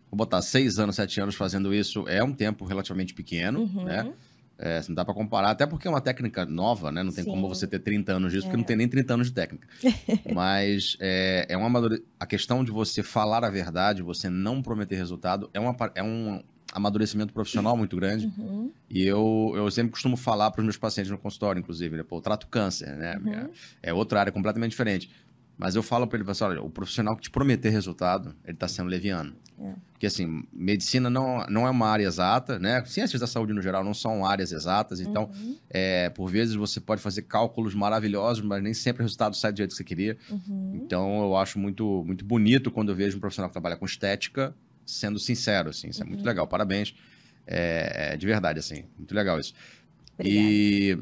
vou 0.09 0.17
botar 0.17 0.43
seis 0.43 0.79
anos, 0.79 0.95
sete 0.95 1.21
anos 1.21 1.35
fazendo 1.35 1.75
isso, 1.75 2.09
é 2.09 2.23
um 2.23 2.33
tempo 2.33 2.65
relativamente 2.65 3.15
pequeno, 3.15 3.63
uhum. 3.63 3.85
né? 3.85 4.13
É, 4.59 4.81
não 4.89 4.95
dá 4.95 5.05
para 5.05 5.13
comparar, 5.13 5.51
até 5.51 5.67
porque 5.67 5.87
é 5.87 5.91
uma 5.91 6.01
técnica 6.01 6.47
nova, 6.47 6.91
né? 6.91 7.03
Não 7.03 7.13
tem 7.13 7.25
Sim. 7.25 7.31
como 7.31 7.49
você 7.49 7.67
ter 7.67 7.81
30 7.81 8.13
anos 8.13 8.33
disso, 8.33 8.47
é. 8.47 8.49
porque 8.49 8.57
não 8.57 8.65
tem 8.65 8.77
nem 8.77 8.89
30 8.89 9.15
anos 9.15 9.27
de 9.27 9.35
técnica. 9.35 9.69
Mas 10.33 10.97
é, 11.01 11.47
é 11.49 11.57
uma 11.57 11.81
a 12.19 12.27
questão 12.27 12.65
de 12.65 12.71
você 12.71 13.03
falar 13.03 13.45
a 13.45 13.51
verdade, 13.51 14.03
você 14.03 14.31
não 14.31 14.63
prometer 14.63 14.97
resultado, 14.97 15.51
é, 15.53 15.61
uma, 15.61 15.77
é 15.95 16.03
um, 16.03 16.43
amadurecimento 16.77 17.33
profissional 17.33 17.75
muito 17.75 17.97
grande. 17.97 18.31
Uhum. 18.37 18.71
E 18.89 19.03
eu, 19.03 19.53
eu 19.57 19.71
sempre 19.71 19.93
costumo 19.93 20.17
falar 20.17 20.51
para 20.51 20.61
os 20.61 20.65
meus 20.65 20.77
pacientes 20.77 21.11
no 21.11 21.17
consultório, 21.17 21.59
inclusive, 21.59 21.97
né? 21.97 22.03
Pô, 22.03 22.19
eu 22.19 22.21
trato 22.21 22.47
câncer, 22.49 22.95
né? 22.97 23.17
Uhum. 23.17 23.33
É, 23.33 23.51
é 23.91 23.95
outra 23.95 24.21
área 24.21 24.31
completamente 24.31 24.73
diferente. 24.73 25.11
Mas 25.57 25.75
eu 25.75 25.83
falo 25.83 26.07
para 26.07 26.19
ele, 26.19 26.31
assim, 26.31 26.45
olha, 26.45 26.63
o 26.63 26.69
profissional 26.69 27.17
que 27.17 27.23
te 27.23 27.31
prometer 27.31 27.71
resultado, 27.71 28.37
ele 28.45 28.53
está 28.53 28.69
sendo 28.69 28.91
leviano. 28.91 29.35
É. 29.59 29.73
Porque, 29.91 30.07
assim, 30.07 30.45
medicina 30.53 31.09
não, 31.09 31.47
não 31.49 31.67
é 31.67 31.71
uma 31.71 31.89
área 31.89 32.05
exata, 32.05 32.59
né? 32.59 32.85
Ciências 32.85 33.19
da 33.19 33.27
saúde, 33.27 33.55
no 33.55 33.63
geral, 33.63 33.83
não 33.83 33.95
são 33.95 34.27
áreas 34.27 34.53
exatas. 34.53 35.01
Então, 35.01 35.31
uhum. 35.35 35.57
é, 35.71 36.11
por 36.11 36.31
vezes, 36.31 36.55
você 36.55 36.79
pode 36.79 37.01
fazer 37.01 37.23
cálculos 37.23 37.75
maravilhosos, 37.75 38.45
mas 38.45 38.63
nem 38.63 38.75
sempre 38.75 39.01
o 39.01 39.05
resultado 39.05 39.35
sai 39.35 39.51
do 39.51 39.57
jeito 39.57 39.71
que 39.71 39.77
você 39.79 39.85
queria. 39.85 40.19
Uhum. 40.29 40.83
Então, 40.85 41.23
eu 41.23 41.35
acho 41.35 41.59
muito, 41.59 42.05
muito 42.05 42.23
bonito 42.23 42.71
quando 42.71 42.91
eu 42.91 42.95
vejo 42.95 43.17
um 43.17 43.21
profissional 43.21 43.49
que 43.49 43.55
trabalha 43.55 43.77
com 43.77 43.87
estética 43.87 44.55
sendo 44.87 45.19
sincero, 45.19 45.71
assim. 45.71 45.89
Isso 45.89 46.01
uhum. 46.01 46.07
é 46.07 46.09
muito 46.11 46.21
uhum. 46.21 46.27
legal. 46.27 46.47
Parabéns. 46.47 46.95
É, 47.47 48.13
é, 48.13 48.17
de 48.17 48.27
verdade, 48.27 48.59
assim. 48.59 48.85
Muito 48.97 49.15
legal 49.15 49.39
isso. 49.39 49.53
Obrigada. 50.15 50.41
E 50.41 50.99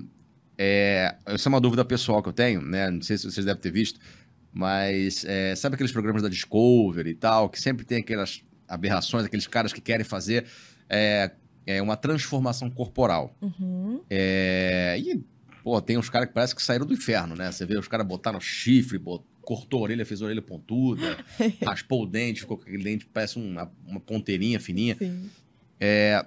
é, 0.59 1.15
essa 1.27 1.49
é 1.49 1.51
uma 1.51 1.61
dúvida 1.61 1.85
pessoal 1.85 2.23
que 2.23 2.29
eu 2.29 2.33
tenho, 2.33 2.63
né? 2.63 2.91
Não 2.91 3.03
sei 3.03 3.19
se 3.19 3.31
vocês 3.31 3.45
devem 3.45 3.61
ter 3.61 3.71
visto, 3.71 4.01
mas 4.53 5.25
é, 5.25 5.55
sabe 5.55 5.75
aqueles 5.75 5.93
programas 5.93 6.23
da 6.23 6.29
Discovery 6.29 7.11
e 7.11 7.15
tal, 7.15 7.49
que 7.49 7.61
sempre 7.61 7.85
tem 7.85 7.99
aquelas 7.99 8.43
aberrações, 8.69 9.25
aqueles 9.25 9.47
caras 9.47 9.73
que 9.73 9.81
querem 9.81 10.05
fazer 10.05 10.47
é, 10.89 11.31
é 11.67 11.83
uma 11.83 11.97
transformação 11.97 12.71
corporal. 12.71 13.37
Uhum. 13.41 14.01
É, 14.09 14.97
e, 14.99 15.25
pô, 15.65 15.81
tem 15.81 15.97
uns 15.97 16.11
caras 16.11 16.29
que 16.29 16.35
parece 16.35 16.55
que 16.55 16.63
saíram 16.63 16.85
do 16.85 16.93
inferno, 16.93 17.35
né? 17.35 17.51
Você 17.51 17.65
vê 17.65 17.79
os 17.79 17.89
caras 17.89 18.07
botaram 18.07 18.39
chifre, 18.39 19.01
cortou 19.41 19.81
a 19.81 19.83
orelha, 19.85 20.05
fez 20.05 20.21
a 20.21 20.27
orelha 20.27 20.43
pontuda, 20.43 21.17
raspou 21.65 22.03
o 22.03 22.07
dente, 22.07 22.41
ficou 22.41 22.59
com 22.59 22.65
aquele 22.65 22.85
dente, 22.85 23.07
parece 23.07 23.39
uma, 23.39 23.73
uma 23.87 23.99
ponteirinha 23.99 24.61
fininha. 24.61 24.97
É, 25.81 26.25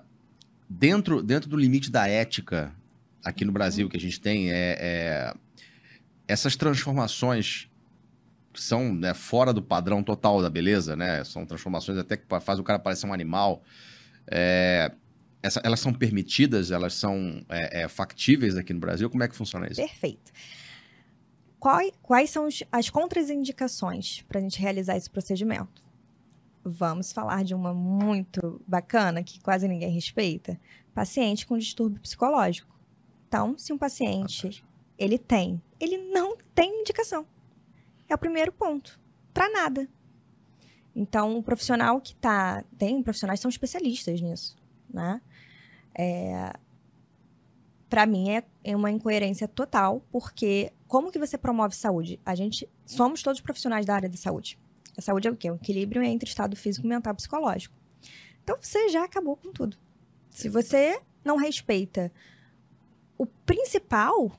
dentro, 0.68 1.22
dentro 1.22 1.48
do 1.48 1.56
limite 1.56 1.92
da 1.92 2.08
ética 2.08 2.74
aqui 3.24 3.46
no 3.46 3.52
Brasil 3.52 3.88
que 3.88 3.96
a 3.96 4.00
gente 4.00 4.20
tem, 4.20 4.52
é, 4.52 4.76
é 4.80 5.34
essas 6.28 6.56
transformações 6.56 7.70
são 8.56 8.92
né, 8.94 9.14
fora 9.14 9.54
do 9.54 9.62
padrão 9.62 10.02
total 10.02 10.42
da 10.42 10.50
beleza, 10.50 10.96
né? 10.96 11.24
São 11.24 11.46
transformações 11.46 12.00
até 12.00 12.18
que 12.18 12.26
faz 12.42 12.58
o 12.58 12.64
cara 12.64 12.80
parecer 12.80 13.06
um 13.06 13.14
animal. 13.14 13.64
É, 14.28 14.92
essa, 15.48 15.62
elas 15.64 15.80
são 15.80 15.94
permitidas, 15.94 16.72
elas 16.72 16.94
são 16.94 17.44
é, 17.50 17.82
é, 17.82 17.88
factíveis 17.88 18.56
aqui 18.56 18.74
no 18.74 18.80
Brasil? 18.80 19.10
Como 19.10 19.24
é 19.24 19.28
que 19.28 19.36
funciona 19.36 19.68
isso? 19.68 19.82
Perfeito. 19.82 20.32
Quais, 21.60 21.92
quais 22.02 22.30
são 22.30 22.48
as 22.72 22.90
contraindicações 22.90 24.22
para 24.28 24.40
a 24.40 24.42
gente 24.42 24.60
realizar 24.60 24.96
esse 24.96 25.10
procedimento? 25.10 25.84
Vamos 26.64 27.12
falar 27.12 27.44
de 27.44 27.56
uma 27.56 27.74
muito 27.74 28.62
bacana 28.68 29.24
que 29.24 29.40
quase 29.40 29.68
ninguém 29.68 29.90
respeita: 29.90 30.60
paciente 30.94 31.48
com 31.48 31.58
distúrbio 31.58 32.02
psicológico. 32.02 32.78
Então, 33.28 33.58
se 33.58 33.74
um 33.74 33.78
paciente 33.78 34.64
ele 34.98 35.18
tem, 35.18 35.62
ele 35.80 35.98
não 35.98 36.38
tem 36.54 36.82
indicação. 36.82 37.26
É 38.10 38.16
o 38.16 38.18
primeiro 38.18 38.52
ponto. 38.52 39.00
Para 39.34 39.50
nada. 39.50 39.88
Então, 40.96 41.38
o 41.38 41.44
profissional 41.44 42.02
que 42.02 42.14
está. 42.14 42.64
Tem 42.78 43.02
profissionais 43.02 43.40
que 43.40 43.44
são 43.44 43.50
especialistas 43.50 44.20
nisso. 44.20 44.58
Né? 44.90 45.22
É, 45.98 46.54
para 47.90 48.06
mim 48.06 48.30
é, 48.30 48.44
é 48.64 48.76
uma 48.76 48.92
incoerência 48.92 49.48
total, 49.48 50.04
porque 50.12 50.72
como 50.88 51.12
que 51.12 51.20
você 51.20 51.38
promove 51.38 51.76
saúde? 51.76 52.20
A 52.26 52.36
gente 52.36 52.70
somos 52.86 53.24
todos 53.24 53.42
profissionais 53.42 53.86
da 53.86 53.96
área 53.96 54.10
da 54.10 54.18
saúde. 54.18 54.60
A 54.98 55.02
saúde 55.02 55.28
é 55.28 55.32
o 55.32 55.36
quê? 55.36 55.50
O 55.50 55.56
equilíbrio 55.56 56.04
entre 56.04 56.30
estado 56.30 56.56
físico, 56.56 56.88
mental 56.88 57.14
e 57.14 57.16
psicológico. 57.16 57.76
Então 58.44 58.58
você 58.60 58.90
já 58.90 59.04
acabou 59.04 59.36
com 59.36 59.52
tudo. 59.52 59.78
Se 60.30 60.50
você 60.50 61.02
não 61.24 61.36
respeita 61.38 62.12
o 63.18 63.26
principal, 63.26 64.32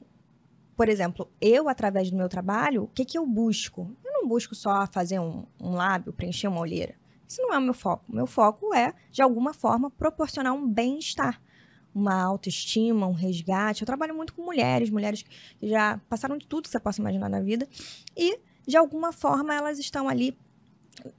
por 0.77 0.89
exemplo, 0.89 1.31
eu, 1.41 1.69
através 1.69 2.11
do 2.11 2.17
meu 2.17 2.29
trabalho, 2.29 2.85
o 2.85 2.89
que, 2.89 3.05
que 3.05 3.19
eu 3.19 3.27
busco? 3.27 3.91
Eu 4.05 4.13
não 4.13 4.29
busco 4.29 4.55
só 4.55 4.87
fazer 4.87 5.19
um, 5.19 5.45
um 5.61 5.73
lábio, 5.73 6.13
preencher 6.13 6.49
uma 6.49 6.61
olheira. 6.61 6.95
Isso 7.27 7.43
não 7.43 7.53
é 7.53 7.59
o 7.59 7.63
meu 7.63 7.75
foco. 7.75 8.05
O 8.09 8.15
meu 8.15 8.27
foco 8.27 8.73
é, 8.75 8.95
de 9.11 9.21
alguma 9.21 9.53
forma, 9.53 9.91
proporcionar 9.91 10.55
um 10.55 10.67
bem-estar 10.67 11.41
uma 11.99 12.15
autoestima, 12.23 13.07
um 13.07 13.13
resgate. 13.13 13.83
Eu 13.83 13.87
trabalho 13.87 14.15
muito 14.15 14.35
com 14.35 14.43
mulheres, 14.43 14.91
mulheres 14.91 15.23
que 15.23 15.69
já 15.69 16.01
passaram 16.09 16.39
de 16.39 16.47
tudo 16.47 16.65
que 16.65 16.71
você 16.71 16.81
possa 16.81 17.01
imaginar 17.01 17.29
na 17.29 17.41
vida 17.41 17.69
e 18.17 18.39
de 18.67 18.77
alguma 18.77 19.13
forma 19.13 19.55
elas 19.55 19.79
estão 19.79 20.09
ali 20.09 20.37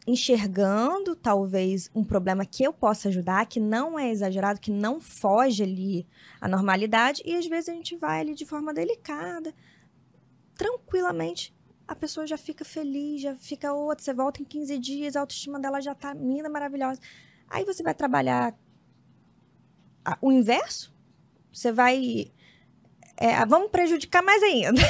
enxergando 0.06 1.16
talvez 1.16 1.90
um 1.96 2.04
problema 2.04 2.46
que 2.46 2.64
eu 2.64 2.74
possa 2.74 3.08
ajudar, 3.10 3.46
que 3.46 3.60
não 3.60 3.98
é 3.98 4.10
exagerado, 4.10 4.60
que 4.60 4.72
não 4.72 5.00
foge 5.00 5.64
ali 5.64 6.08
à 6.42 6.48
normalidade 6.48 7.22
e 7.26 7.36
às 7.36 7.46
vezes 7.48 7.70
a 7.70 7.74
gente 7.74 7.96
vai 7.96 8.20
ali 8.20 8.36
de 8.36 8.46
forma 8.46 8.74
delicada, 8.74 9.54
tranquilamente 10.56 11.54
a 11.88 11.96
pessoa 11.96 12.28
já 12.28 12.38
fica 12.38 12.64
feliz, 12.64 13.22
já 13.22 13.36
fica 13.36 13.74
outra, 13.74 14.04
você 14.04 14.14
volta 14.14 14.42
em 14.42 14.46
15 14.46 14.78
dias, 14.78 15.16
a 15.16 15.22
autoestima 15.22 15.60
dela 15.60 15.82
já 15.82 15.96
tá 15.96 16.14
linda, 16.14 16.48
maravilhosa. 16.48 17.02
Aí 17.50 17.66
você 17.66 17.82
vai 17.82 17.96
trabalhar 17.96 18.56
o 20.22 20.32
inverso, 20.32 20.94
você 21.52 21.72
vai. 21.72 22.32
É, 23.22 23.46
vamos 23.46 23.70
prejudicar 23.70 24.24
mais 24.24 24.42
ainda. 24.42 24.82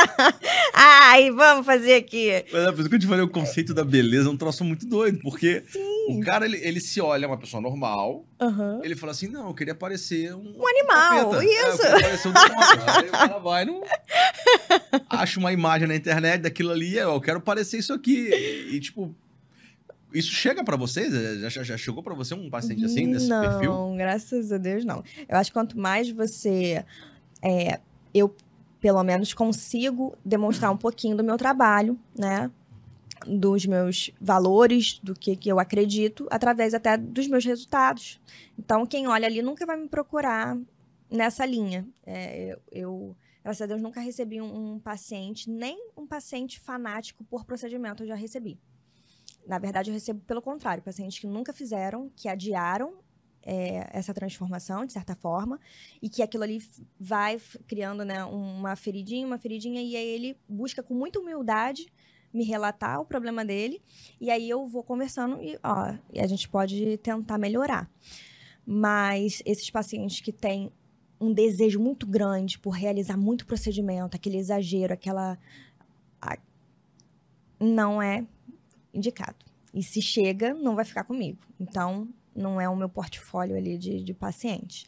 Ai, 0.72 1.30
vamos 1.30 1.66
fazer 1.66 1.94
aqui. 1.94 2.42
Mas 2.50 2.66
é 2.66 2.72
por 2.72 2.80
isso 2.80 2.88
que 2.88 2.94
eu 2.94 2.98
te 3.00 3.06
falei, 3.06 3.22
o 3.22 3.28
conceito 3.28 3.74
da 3.74 3.84
beleza 3.84 4.30
é 4.30 4.32
um 4.32 4.36
troço 4.36 4.64
muito 4.64 4.86
doido, 4.86 5.18
porque 5.20 5.62
Sim. 5.68 6.06
o 6.08 6.20
cara, 6.20 6.46
ele, 6.46 6.56
ele 6.56 6.80
se 6.80 7.02
olha 7.02 7.28
uma 7.28 7.36
pessoa 7.36 7.60
normal, 7.60 8.24
uhum. 8.40 8.82
ele 8.82 8.96
fala 8.96 9.12
assim, 9.12 9.28
não, 9.28 9.48
eu 9.48 9.54
queria 9.54 9.74
parecer 9.74 10.34
um... 10.34 10.54
Um 10.58 10.66
animal, 10.66 11.32
um 11.32 11.42
isso. 11.42 11.84
É, 11.84 11.96
eu 11.96 12.00
parecer 12.00 12.28
um 12.28 12.32
Aí 12.34 13.08
o 13.08 13.12
cara 13.12 13.38
vai, 13.38 13.64
não... 13.66 13.82
acha 15.10 15.38
uma 15.38 15.52
imagem 15.52 15.86
na 15.86 15.96
internet 15.96 16.40
daquilo 16.40 16.70
ali, 16.70 16.96
eu 16.96 17.20
quero 17.20 17.42
parecer 17.42 17.76
isso 17.76 17.92
aqui. 17.92 18.30
E 18.70 18.80
tipo, 18.80 19.14
isso 20.12 20.32
chega 20.32 20.64
para 20.64 20.76
vocês? 20.76 21.12
Já, 21.52 21.62
já 21.62 21.76
chegou 21.76 22.02
para 22.02 22.14
você 22.14 22.34
um 22.34 22.50
paciente 22.50 22.84
assim, 22.84 23.06
nesse 23.06 23.28
não, 23.28 23.40
perfil? 23.40 23.72
Não, 23.72 23.96
graças 23.96 24.52
a 24.52 24.58
Deus 24.58 24.84
não. 24.84 25.02
Eu 25.28 25.36
acho 25.36 25.50
que 25.50 25.54
quanto 25.54 25.78
mais 25.78 26.10
você. 26.10 26.84
É, 27.42 27.80
eu, 28.12 28.34
pelo 28.80 29.02
menos, 29.02 29.32
consigo 29.32 30.16
demonstrar 30.24 30.70
um 30.72 30.76
pouquinho 30.76 31.16
do 31.16 31.24
meu 31.24 31.36
trabalho, 31.36 31.98
né? 32.18 32.50
Dos 33.26 33.66
meus 33.66 34.10
valores, 34.20 34.98
do 35.02 35.14
que, 35.14 35.36
que 35.36 35.50
eu 35.50 35.58
acredito, 35.58 36.26
através 36.30 36.74
até 36.74 36.96
dos 36.96 37.28
meus 37.28 37.44
resultados. 37.44 38.20
Então, 38.58 38.86
quem 38.86 39.06
olha 39.06 39.26
ali 39.26 39.42
nunca 39.42 39.66
vai 39.66 39.76
me 39.76 39.88
procurar 39.88 40.58
nessa 41.10 41.44
linha. 41.44 41.86
É, 42.06 42.52
eu, 42.52 42.58
eu, 42.72 43.16
graças 43.42 43.62
a 43.62 43.66
Deus, 43.66 43.82
nunca 43.82 44.00
recebi 44.00 44.40
um, 44.40 44.74
um 44.74 44.78
paciente, 44.78 45.50
nem 45.50 45.90
um 45.96 46.06
paciente 46.06 46.58
fanático 46.58 47.22
por 47.24 47.44
procedimento 47.44 48.02
eu 48.02 48.08
já 48.08 48.14
recebi. 48.14 48.58
Na 49.46 49.58
verdade, 49.58 49.90
eu 49.90 49.94
recebo 49.94 50.20
pelo 50.20 50.42
contrário, 50.42 50.82
pacientes 50.82 51.18
que 51.18 51.26
nunca 51.26 51.52
fizeram, 51.52 52.10
que 52.14 52.28
adiaram 52.28 52.94
é, 53.42 53.88
essa 53.92 54.12
transformação, 54.12 54.84
de 54.84 54.92
certa 54.92 55.14
forma, 55.14 55.58
e 56.00 56.08
que 56.08 56.22
aquilo 56.22 56.44
ali 56.44 56.62
vai 56.98 57.40
criando 57.66 58.04
né, 58.04 58.24
uma 58.24 58.76
feridinha, 58.76 59.26
uma 59.26 59.38
feridinha, 59.38 59.82
e 59.82 59.96
aí 59.96 60.06
ele 60.08 60.36
busca 60.48 60.82
com 60.82 60.94
muita 60.94 61.18
humildade 61.18 61.86
me 62.32 62.44
relatar 62.44 63.00
o 63.00 63.04
problema 63.04 63.44
dele, 63.44 63.82
e 64.20 64.30
aí 64.30 64.48
eu 64.48 64.66
vou 64.66 64.84
conversando 64.84 65.42
e, 65.42 65.58
ó, 65.64 65.94
e 66.12 66.20
a 66.20 66.26
gente 66.26 66.48
pode 66.48 66.96
tentar 66.98 67.38
melhorar. 67.38 67.90
Mas 68.64 69.42
esses 69.44 69.68
pacientes 69.68 70.20
que 70.20 70.32
têm 70.32 70.70
um 71.20 71.32
desejo 71.32 71.80
muito 71.80 72.06
grande 72.06 72.58
por 72.58 72.70
realizar 72.70 73.16
muito 73.16 73.44
procedimento, 73.44 74.16
aquele 74.16 74.38
exagero, 74.38 74.94
aquela. 74.94 75.38
A... 76.22 76.38
Não 77.58 78.00
é 78.00 78.24
indicado. 78.92 79.36
E 79.72 79.82
se 79.82 80.02
chega, 80.02 80.52
não 80.54 80.74
vai 80.74 80.84
ficar 80.84 81.04
comigo. 81.04 81.38
Então, 81.58 82.08
não 82.34 82.60
é 82.60 82.68
o 82.68 82.76
meu 82.76 82.88
portfólio 82.88 83.56
ali 83.56 83.78
de, 83.78 84.02
de 84.02 84.14
pacientes. 84.14 84.84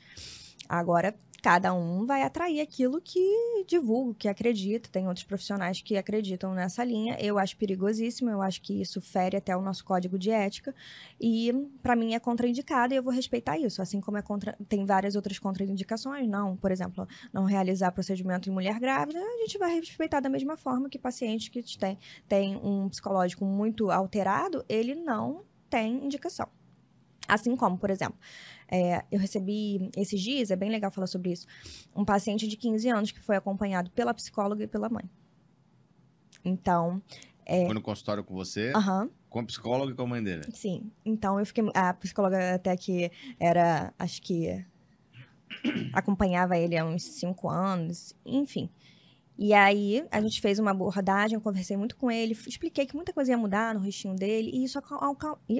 Agora, 0.68 1.14
cada 1.42 1.74
um 1.74 2.06
vai 2.06 2.22
atrair 2.22 2.60
aquilo 2.60 3.00
que 3.00 3.20
divulga, 3.66 4.14
que 4.14 4.28
acredita. 4.28 4.88
Tem 4.88 5.08
outros 5.08 5.24
profissionais 5.24 5.82
que 5.82 5.96
acreditam 5.96 6.54
nessa 6.54 6.84
linha. 6.84 7.16
Eu 7.20 7.36
acho 7.36 7.56
perigosíssimo, 7.56 8.30
eu 8.30 8.40
acho 8.40 8.62
que 8.62 8.80
isso 8.80 9.00
fere 9.00 9.36
até 9.36 9.56
o 9.56 9.60
nosso 9.60 9.84
código 9.84 10.16
de 10.16 10.30
ética. 10.30 10.72
E, 11.20 11.52
para 11.82 11.96
mim, 11.96 12.14
é 12.14 12.20
contraindicado 12.20 12.94
e 12.94 12.96
eu 12.96 13.02
vou 13.02 13.12
respeitar 13.12 13.58
isso. 13.58 13.82
Assim 13.82 14.00
como 14.00 14.16
é 14.18 14.22
contra... 14.22 14.56
tem 14.68 14.86
várias 14.86 15.16
outras 15.16 15.36
contraindicações. 15.40 16.28
Não, 16.28 16.56
por 16.56 16.70
exemplo, 16.70 17.08
não 17.32 17.44
realizar 17.44 17.90
procedimento 17.90 18.48
em 18.48 18.52
mulher 18.52 18.78
grávida, 18.78 19.18
a 19.18 19.38
gente 19.38 19.58
vai 19.58 19.74
respeitar 19.74 20.20
da 20.20 20.28
mesma 20.28 20.56
forma 20.56 20.88
que 20.88 20.98
pacientes 20.98 21.48
que 21.48 21.60
têm, 21.76 21.98
têm 22.28 22.56
um 22.56 22.88
psicológico 22.88 23.44
muito 23.44 23.90
alterado, 23.90 24.64
ele 24.68 24.94
não 24.94 25.42
tem 25.68 26.04
indicação. 26.04 26.48
Assim 27.26 27.56
como, 27.56 27.78
por 27.78 27.90
exemplo, 27.90 28.18
é, 28.74 29.04
eu 29.12 29.20
recebi 29.20 29.90
esses 29.94 30.18
dias, 30.18 30.50
é 30.50 30.56
bem 30.56 30.70
legal 30.70 30.90
falar 30.90 31.06
sobre 31.06 31.30
isso, 31.30 31.46
um 31.94 32.06
paciente 32.06 32.48
de 32.48 32.56
15 32.56 32.88
anos 32.88 33.10
que 33.10 33.20
foi 33.20 33.36
acompanhado 33.36 33.90
pela 33.90 34.14
psicóloga 34.14 34.64
e 34.64 34.66
pela 34.66 34.88
mãe. 34.88 35.04
Então. 36.42 37.02
É... 37.44 37.66
Foi 37.66 37.74
no 37.74 37.82
consultório 37.82 38.24
com 38.24 38.34
você, 38.34 38.72
uhum. 38.72 39.10
com 39.28 39.40
a 39.40 39.44
psicóloga 39.44 39.92
e 39.92 39.94
com 39.94 40.02
a 40.02 40.06
mãe 40.06 40.24
dele. 40.24 40.44
Sim. 40.54 40.90
Então 41.04 41.38
eu 41.38 41.44
fiquei. 41.44 41.64
A 41.74 41.92
psicóloga 41.92 42.54
até 42.54 42.74
que 42.74 43.12
era, 43.38 43.92
acho 43.98 44.22
que. 44.22 44.64
acompanhava 45.92 46.56
ele 46.56 46.78
há 46.78 46.82
uns 46.82 47.02
5 47.02 47.50
anos, 47.50 48.16
enfim. 48.24 48.70
E 49.38 49.52
aí, 49.54 50.06
a 50.10 50.20
gente 50.20 50.40
fez 50.40 50.58
uma 50.58 50.70
abordagem, 50.70 51.34
eu 51.34 51.40
conversei 51.40 51.76
muito 51.76 51.96
com 51.96 52.10
ele, 52.10 52.32
expliquei 52.46 52.86
que 52.86 52.94
muita 52.94 53.12
coisa 53.12 53.30
ia 53.32 53.38
mudar 53.38 53.74
no 53.74 53.80
rostinho 53.80 54.14
dele, 54.14 54.50
e 54.52 54.62
isso 54.64 54.78
acal 54.78 55.16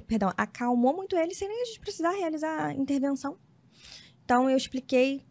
perdão, 0.06 0.32
acalmou 0.36 0.94
muito 0.94 1.16
ele, 1.16 1.34
sem 1.34 1.48
nem 1.48 1.62
a 1.62 1.64
gente 1.64 1.80
precisar 1.80 2.10
realizar 2.10 2.72
intervenção. 2.76 3.36
Então, 4.24 4.48
eu 4.48 4.56
expliquei, 4.56 5.24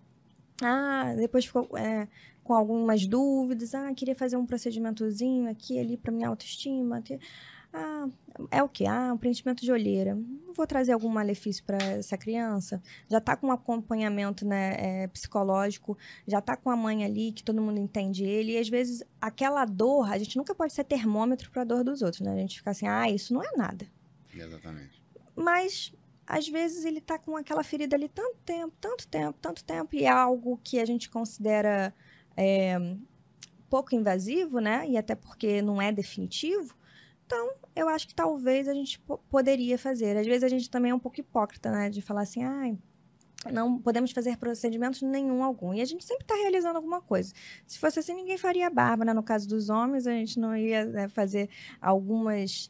ah, 0.62 1.14
depois 1.16 1.46
ficou 1.46 1.70
é, 1.78 2.08
com 2.44 2.54
algumas 2.54 3.06
dúvidas, 3.06 3.74
ah, 3.76 3.94
queria 3.94 4.16
fazer 4.16 4.38
um 4.38 4.46
procedimentozinho 4.46 5.50
aqui, 5.50 5.80
ali, 5.80 5.96
para 5.96 6.12
minha 6.12 6.28
autoestima. 6.28 7.02
Ah, 7.74 8.08
é 8.50 8.62
o 8.62 8.68
que? 8.68 8.86
Ah, 8.86 9.14
um 9.14 9.18
preenchimento 9.18 9.64
de 9.64 9.72
olheira. 9.72 10.18
Vou 10.56 10.68
trazer 10.68 10.92
algum 10.92 11.08
malefício 11.08 11.64
para 11.64 11.78
essa 11.78 12.18
criança? 12.18 12.82
Já 13.08 13.20
está 13.20 13.36
com 13.36 13.48
um 13.48 13.52
acompanhamento 13.52 14.46
né, 14.46 14.76
é, 14.78 15.08
psicológico, 15.08 15.98
já 16.28 16.40
está 16.40 16.58
com 16.58 16.70
a 16.70 16.76
mãe 16.76 17.06
ali, 17.06 17.32
que 17.32 17.44
todo 17.44 17.62
mundo 17.62 17.80
entende 17.80 18.24
ele. 18.24 18.54
E 18.54 18.58
às 18.58 18.68
vezes 18.68 19.04
aquela 19.22 19.64
dor, 19.66 20.12
a 20.12 20.18
gente 20.18 20.36
nunca 20.38 20.54
pode 20.54 20.74
ser 20.74 20.84
termômetro 20.84 21.50
para 21.50 21.62
a 21.62 21.66
dor 21.66 21.84
dos 21.84 22.02
outros, 22.02 22.22
né? 22.22 22.34
A 22.34 22.38
gente 22.38 22.58
fica 22.58 22.72
assim, 22.72 22.88
ah, 22.88 23.10
isso 23.10 23.34
não 23.34 23.42
é 23.42 23.52
nada. 23.56 23.88
Exatamente. 24.34 25.02
Mas 25.36 25.94
às 26.28 26.48
vezes 26.48 26.86
ele 26.86 27.00
está 27.00 27.18
com 27.18 27.36
aquela 27.36 27.64
ferida 27.64 27.96
ali 27.96 28.10
tanto 28.10 28.38
tempo, 28.46 28.74
tanto 28.80 29.08
tempo, 29.08 29.38
tanto 29.42 29.64
tempo, 29.64 29.96
e 29.96 30.04
é 30.04 30.10
algo 30.10 30.60
que 30.64 30.80
a 30.80 30.86
gente 30.86 31.10
considera 31.10 31.94
é, 32.36 32.78
pouco 33.70 33.96
invasivo, 33.96 34.60
né? 34.60 34.86
E 34.88 34.98
até 34.98 35.16
porque 35.16 35.62
não 35.62 35.82
é 35.82 35.92
definitivo. 35.92 36.76
Então, 37.26 37.54
eu 37.76 37.88
acho 37.90 38.08
que 38.08 38.16
talvez 38.16 38.68
a 38.68 38.74
gente 38.74 39.00
poderia 39.30 39.78
fazer. 39.78 40.18
Às 40.18 40.26
vezes 40.26 40.44
a 40.44 40.50
gente 40.50 40.70
também 40.70 40.92
é 40.92 40.96
um 40.96 41.00
pouco 41.00 41.20
hipócrita, 41.20 41.72
né? 41.72 41.90
De 41.90 42.02
falar 42.02 42.22
assim, 42.22 42.44
ah, 42.44 42.76
não 43.52 43.80
podemos 43.80 44.12
fazer 44.12 44.38
procedimentos 44.38 45.02
nenhum 45.02 45.44
algum. 45.44 45.74
E 45.74 45.82
a 45.82 45.86
gente 45.86 46.04
sempre 46.04 46.24
está 46.24 46.36
realizando 46.36 46.76
alguma 46.76 47.02
coisa. 47.02 47.34
Se 47.66 47.80
fosse 47.80 48.00
assim, 48.00 48.14
ninguém 48.14 48.38
faria 48.38 48.70
barba, 48.70 49.06
né? 49.06 49.14
No 49.14 49.24
caso 49.24 49.48
dos 49.48 49.70
homens, 49.70 50.06
a 50.06 50.12
gente 50.12 50.40
não 50.40 50.56
ia 50.56 50.86
né, 50.86 51.08
fazer 51.08 51.50
algumas 51.82 52.70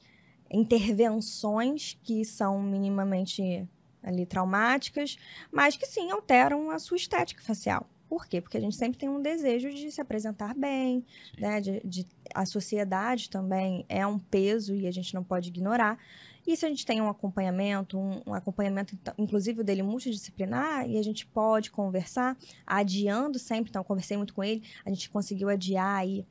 intervenções 0.50 1.98
que 2.04 2.24
são 2.24 2.62
minimamente 2.62 3.68
ali 4.04 4.26
traumáticas, 4.26 5.18
mas 5.52 5.78
que 5.78 5.86
sim 5.86 6.12
alteram 6.12 6.70
a 6.72 6.80
sua 6.80 6.98
estética 6.98 7.42
facial. 7.42 7.88
Por 8.12 8.28
quê? 8.28 8.42
Porque 8.42 8.58
a 8.58 8.60
gente 8.60 8.76
sempre 8.76 9.00
tem 9.00 9.08
um 9.08 9.22
desejo 9.22 9.70
de 9.70 9.90
se 9.90 10.02
apresentar 10.02 10.54
bem, 10.54 11.06
né? 11.40 11.62
De, 11.62 11.80
de, 11.86 12.06
a 12.36 12.46
sociedade 12.46 13.30
também 13.30 13.86
é 13.88 14.06
um 14.06 14.20
peso 14.20 14.76
e 14.76 14.86
a 14.86 14.92
gente 14.92 15.14
não 15.14 15.24
pode 15.24 15.48
ignorar. 15.48 15.98
E 16.46 16.58
se 16.58 16.66
a 16.66 16.68
gente 16.68 16.86
tem 16.86 17.00
um 17.00 17.08
acompanhamento, 17.08 17.98
um, 17.98 18.22
um 18.28 18.34
acompanhamento, 18.34 19.00
inclusive 19.18 19.64
dele 19.64 19.82
multidisciplinar, 19.82 20.90
e 20.90 20.98
a 20.98 21.02
gente 21.02 21.26
pode 21.26 21.72
conversar, 21.72 22.38
adiando 22.68 23.40
sempre, 23.40 23.70
então 23.70 23.82
conversei 23.82 24.18
muito 24.18 24.34
com 24.34 24.44
ele, 24.44 24.62
a 24.84 24.90
gente 24.90 25.10
conseguiu 25.10 25.48
adiar 25.48 26.00
aí 26.00 26.26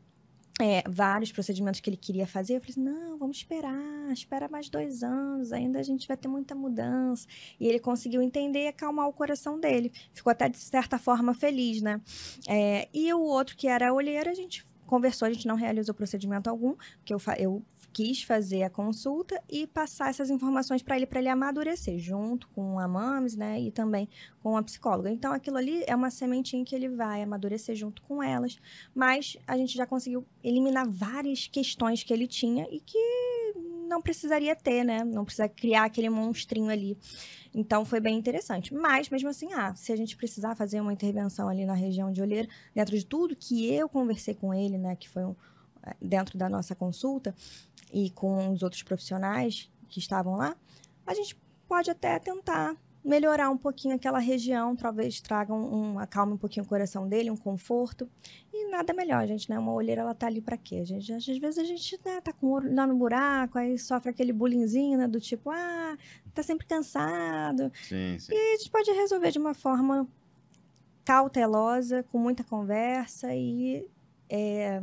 é, 0.58 0.82
vários 0.88 1.30
procedimentos 1.32 1.80
que 1.80 1.88
ele 1.88 1.96
queria 1.96 2.26
fazer. 2.26 2.56
Eu 2.56 2.60
falei 2.60 2.70
assim, 2.70 2.82
não, 2.82 3.18
vamos 3.18 3.38
esperar, 3.38 4.12
espera 4.12 4.48
mais 4.48 4.68
dois 4.68 5.02
anos, 5.02 5.52
ainda 5.52 5.78
a 5.78 5.82
gente 5.82 6.08
vai 6.08 6.16
ter 6.16 6.28
muita 6.28 6.54
mudança. 6.54 7.26
E 7.58 7.66
ele 7.66 7.78
conseguiu 7.78 8.22
entender 8.22 8.64
e 8.64 8.68
acalmar 8.68 9.08
o 9.08 9.12
coração 9.12 9.58
dele. 9.58 9.92
Ficou 10.12 10.30
até, 10.30 10.48
de 10.48 10.58
certa 10.58 10.98
forma, 10.98 11.34
feliz, 11.34 11.80
né? 11.80 12.00
É, 12.48 12.88
e 12.92 13.12
o 13.12 13.20
outro, 13.20 13.56
que 13.56 13.68
era 13.68 13.90
a 13.90 13.92
olheira, 13.92 14.30
a 14.30 14.34
gente 14.34 14.66
conversou, 14.86 15.26
a 15.26 15.32
gente 15.32 15.46
não 15.46 15.54
realizou 15.54 15.94
procedimento 15.94 16.50
algum, 16.50 16.74
porque 16.98 17.14
eu, 17.14 17.20
eu 17.38 17.62
quis 17.92 18.22
fazer 18.22 18.62
a 18.62 18.70
consulta 18.70 19.42
e 19.48 19.66
passar 19.66 20.10
essas 20.10 20.30
informações 20.30 20.82
para 20.82 20.96
ele, 20.96 21.06
para 21.06 21.20
ele 21.20 21.28
amadurecer, 21.28 21.98
junto 21.98 22.48
com 22.48 22.78
a 22.78 22.86
MAMS, 22.86 23.36
né, 23.36 23.60
e 23.60 23.70
também 23.70 24.08
com 24.42 24.56
a 24.56 24.62
psicóloga. 24.62 25.10
Então, 25.10 25.32
aquilo 25.32 25.56
ali 25.56 25.82
é 25.86 25.94
uma 25.94 26.10
sementinha 26.10 26.64
que 26.64 26.74
ele 26.74 26.88
vai 26.88 27.22
amadurecer 27.22 27.74
junto 27.74 28.02
com 28.02 28.22
elas, 28.22 28.58
mas 28.94 29.36
a 29.46 29.56
gente 29.56 29.76
já 29.76 29.86
conseguiu 29.86 30.24
eliminar 30.42 30.88
várias 30.88 31.46
questões 31.46 32.02
que 32.02 32.12
ele 32.12 32.26
tinha 32.26 32.66
e 32.70 32.80
que 32.80 32.98
não 33.90 34.00
precisaria 34.00 34.54
ter, 34.54 34.84
né? 34.84 35.02
Não 35.02 35.24
precisa 35.24 35.48
criar 35.48 35.84
aquele 35.84 36.08
monstrinho 36.08 36.70
ali. 36.70 36.96
Então 37.52 37.84
foi 37.84 37.98
bem 37.98 38.16
interessante. 38.16 38.72
Mas, 38.72 39.08
mesmo 39.08 39.28
assim, 39.28 39.52
ah, 39.52 39.74
se 39.74 39.92
a 39.92 39.96
gente 39.96 40.16
precisar 40.16 40.54
fazer 40.54 40.80
uma 40.80 40.92
intervenção 40.92 41.48
ali 41.48 41.66
na 41.66 41.74
região 41.74 42.12
de 42.12 42.22
olheira, 42.22 42.48
dentro 42.72 42.96
de 42.96 43.04
tudo 43.04 43.34
que 43.34 43.68
eu 43.72 43.88
conversei 43.88 44.34
com 44.34 44.54
ele, 44.54 44.78
né? 44.78 44.94
Que 44.94 45.08
foi 45.08 45.24
um, 45.24 45.34
dentro 46.00 46.38
da 46.38 46.48
nossa 46.48 46.74
consulta, 46.74 47.34
e 47.92 48.10
com 48.10 48.52
os 48.52 48.62
outros 48.62 48.82
profissionais 48.82 49.70
que 49.88 49.98
estavam 49.98 50.36
lá, 50.36 50.56
a 51.06 51.14
gente 51.14 51.36
pode 51.68 51.90
até 51.90 52.18
tentar 52.18 52.76
melhorar 53.04 53.50
um 53.50 53.56
pouquinho 53.56 53.94
aquela 53.94 54.18
região, 54.18 54.76
talvez 54.76 55.20
traga 55.20 55.54
um, 55.54 55.94
um 55.94 55.98
acalme 55.98 56.34
um 56.34 56.36
pouquinho 56.36 56.64
o 56.64 56.68
coração 56.68 57.08
dele, 57.08 57.30
um 57.30 57.36
conforto. 57.36 58.08
E 58.52 58.70
nada 58.70 58.92
melhor, 58.92 59.26
gente, 59.26 59.48
né? 59.48 59.58
Uma 59.58 59.72
olheira, 59.72 60.02
ela 60.02 60.14
tá 60.14 60.26
ali 60.26 60.40
para 60.40 60.56
quê? 60.56 60.76
A 60.76 60.84
gente, 60.84 61.12
às 61.12 61.38
vezes 61.38 61.58
a 61.58 61.64
gente 61.64 61.98
né, 62.04 62.20
tá 62.20 62.32
com 62.32 62.46
o 62.46 62.50
olho 62.50 62.74
lá 62.74 62.86
no 62.86 62.94
buraco, 62.94 63.58
aí 63.58 63.78
sofre 63.78 64.10
aquele 64.10 64.32
bullyingzinho, 64.32 64.98
né? 64.98 65.08
Do 65.08 65.20
tipo, 65.20 65.50
ah, 65.50 65.96
tá 66.34 66.42
sempre 66.42 66.66
cansado. 66.66 67.72
Sim, 67.82 68.18
sim. 68.18 68.34
E 68.34 68.54
a 68.54 68.58
gente 68.58 68.70
pode 68.70 68.90
resolver 68.90 69.30
de 69.30 69.38
uma 69.38 69.54
forma 69.54 70.06
cautelosa, 71.04 72.02
com 72.04 72.18
muita 72.18 72.44
conversa 72.44 73.34
e 73.34 73.86
é, 74.28 74.80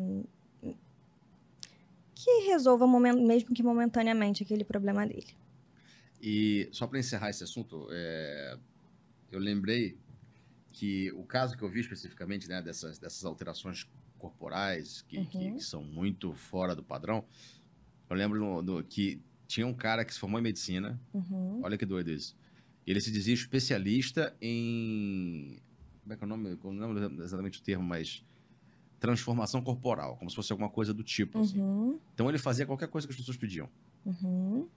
que 2.28 2.48
resolva, 2.48 2.86
mesmo 3.16 3.56
que 3.56 3.64
momentaneamente, 3.64 4.44
aquele 4.44 4.66
problema 4.66 5.08
dele. 5.08 5.34
E 6.22 6.68
só 6.74 6.86
para 6.86 7.00
encerrar 7.00 7.30
esse 7.30 7.42
assunto, 7.42 7.88
é, 7.90 8.58
eu 9.32 9.40
lembrei 9.40 9.98
que 10.74 11.10
o 11.14 11.24
caso 11.24 11.56
que 11.56 11.64
eu 11.64 11.70
vi 11.70 11.80
especificamente, 11.80 12.50
né, 12.50 12.62
dessas, 12.62 13.00
dessas 13.00 13.24
alterações 13.24 13.88
corporais 14.20 15.04
que, 15.04 15.20
uhum. 15.20 15.26
que, 15.26 15.52
que, 15.54 15.64
são 15.64 15.82
muito 15.82 16.34
fora 16.34 16.76
do 16.76 16.84
padrão, 16.84 17.24
eu 18.10 18.16
lembro 18.16 18.40
no, 18.40 18.62
no, 18.62 18.84
que 18.84 19.22
tinha 19.48 19.66
um 19.66 19.74
cara 19.74 20.04
que 20.04 20.14
se 20.14 20.20
formou 20.20 20.38
em 20.38 20.44
medicina, 20.44 21.00
uhum. 21.14 21.62
olha 21.64 21.78
que 21.78 21.86
doido 21.86 22.12
isso. 22.12 22.36
Ele 22.86 23.00
se 23.00 23.10
dizia 23.12 23.34
especialista 23.34 24.36
em. 24.42 25.62
Como 26.02 26.14
é 26.14 26.18
que 26.18 26.24
é 26.24 26.26
o 26.26 26.30
nome? 26.30 26.58
Eu 26.62 26.74
não 26.74 26.92
lembro 26.92 27.24
exatamente 27.24 27.60
o 27.60 27.64
termo, 27.64 27.84
mas 27.84 28.24
transformação 29.00 29.62
corporal, 29.62 30.18
como 30.18 30.30
se 30.30 30.36
fosse 30.36 30.52
alguma 30.52 30.70
coisa 30.70 30.94
do 30.94 31.04
tipo. 31.04 31.40
Assim. 31.40 31.60
Uhum. 31.60 31.90
Assim. 31.90 32.00
Então 32.14 32.30
ele 32.30 32.38
fazia 32.38 32.66
qualquer 32.66 32.88
coisa 32.88 33.08
que 33.08 33.12
as 33.14 33.18
pessoas 33.18 33.38
pediam. 33.38 33.70
Uhum. 34.06 34.68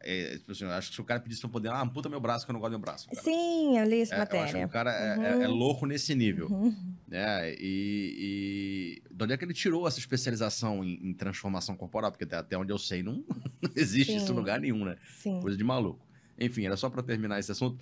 É, 0.00 0.38
tipo 0.38 0.52
assim, 0.52 0.64
acho 0.64 0.90
que 0.90 0.94
se 0.94 1.00
o 1.00 1.04
cara 1.04 1.20
pedisse 1.20 1.40
pra 1.40 1.50
poder, 1.50 1.68
ah, 1.70 1.80
amputa 1.80 2.08
meu 2.08 2.20
braço 2.20 2.44
que 2.44 2.50
eu 2.50 2.52
não 2.52 2.60
gosto 2.60 2.70
do 2.70 2.78
meu 2.78 2.84
braço. 2.84 3.08
Cara. 3.08 3.20
Sim, 3.20 3.78
eu 3.78 3.84
li 3.84 4.00
essa 4.00 4.14
é, 4.14 4.18
matéria. 4.18 4.66
O 4.66 4.68
cara 4.68 4.92
é, 4.92 5.18
é, 5.18 5.42
é, 5.42 5.48
uhum. 5.48 5.54
louco 5.54 5.86
nesse 5.86 6.14
nível. 6.14 6.48
Uhum. 6.48 6.94
Né? 7.08 7.54
E, 7.54 9.02
e 9.10 9.14
de 9.14 9.24
onde 9.24 9.32
é 9.32 9.36
que 9.36 9.44
ele 9.44 9.54
tirou 9.54 9.88
essa 9.88 9.98
especialização 9.98 10.84
em, 10.84 11.08
em 11.08 11.12
transformação 11.12 11.76
corporal? 11.76 12.12
Porque 12.12 12.24
até, 12.24 12.36
até 12.36 12.56
onde 12.56 12.72
eu 12.72 12.78
sei, 12.78 13.02
não, 13.02 13.24
não 13.60 13.70
existe 13.74 14.12
Sim. 14.12 14.18
isso 14.18 14.32
em 14.32 14.36
lugar 14.36 14.60
nenhum, 14.60 14.84
né? 14.84 14.96
Sim. 15.16 15.40
Coisa 15.40 15.56
de 15.56 15.64
maluco. 15.64 16.06
Enfim, 16.38 16.64
era 16.64 16.76
só 16.76 16.88
para 16.88 17.02
terminar 17.02 17.40
esse 17.40 17.50
assunto. 17.50 17.78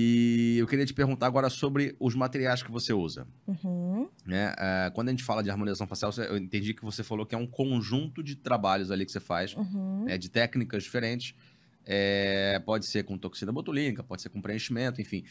E 0.00 0.58
eu 0.58 0.66
queria 0.68 0.86
te 0.86 0.94
perguntar 0.94 1.26
agora 1.26 1.50
sobre 1.50 1.96
os 1.98 2.14
materiais 2.14 2.62
que 2.62 2.70
você 2.70 2.92
usa. 2.92 3.26
Uhum. 3.48 4.08
Né? 4.24 4.52
Uh, 4.52 4.92
quando 4.94 5.08
a 5.08 5.10
gente 5.10 5.24
fala 5.24 5.42
de 5.42 5.50
harmonização 5.50 5.88
facial, 5.88 6.12
eu 6.18 6.36
entendi 6.36 6.72
que 6.72 6.84
você 6.84 7.02
falou 7.02 7.26
que 7.26 7.34
é 7.34 7.38
um 7.38 7.48
conjunto 7.48 8.22
de 8.22 8.36
trabalhos 8.36 8.92
ali 8.92 9.04
que 9.04 9.10
você 9.10 9.18
faz, 9.18 9.56
uhum. 9.56 10.04
né? 10.04 10.16
de 10.16 10.28
técnicas 10.28 10.84
diferentes. 10.84 11.34
É, 11.84 12.60
pode 12.64 12.86
ser 12.86 13.02
com 13.02 13.18
toxina 13.18 13.50
botulínica, 13.50 14.04
pode 14.04 14.22
ser 14.22 14.28
com 14.28 14.40
preenchimento, 14.40 15.00
enfim. 15.00 15.24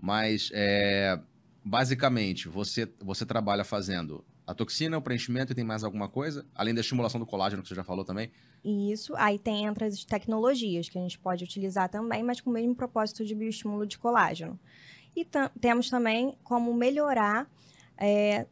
Mas, 0.00 0.50
é, 0.54 1.18
basicamente, 1.64 2.46
você, 2.46 2.88
você 3.00 3.26
trabalha 3.26 3.64
fazendo 3.64 4.24
A 4.52 4.54
toxina, 4.54 4.98
o 4.98 5.00
preenchimento 5.00 5.50
e 5.50 5.54
tem 5.54 5.64
mais 5.64 5.82
alguma 5.82 6.10
coisa? 6.10 6.44
Além 6.54 6.74
da 6.74 6.82
estimulação 6.82 7.18
do 7.18 7.24
colágeno, 7.24 7.62
que 7.62 7.68
você 7.68 7.74
já 7.74 7.82
falou 7.82 8.04
também? 8.04 8.30
Isso, 8.62 9.14
aí 9.16 9.38
tem 9.38 9.64
entre 9.64 9.86
as 9.86 10.04
tecnologias 10.04 10.90
que 10.90 10.98
a 10.98 11.00
gente 11.00 11.18
pode 11.18 11.42
utilizar 11.42 11.88
também, 11.88 12.22
mas 12.22 12.38
com 12.38 12.50
o 12.50 12.52
mesmo 12.52 12.74
propósito 12.74 13.24
de 13.24 13.34
bioestímulo 13.34 13.86
de 13.86 13.96
colágeno. 13.96 14.60
E 15.16 15.26
temos 15.58 15.88
também 15.88 16.36
como 16.44 16.74
melhorar 16.74 17.50
é, 17.96 18.46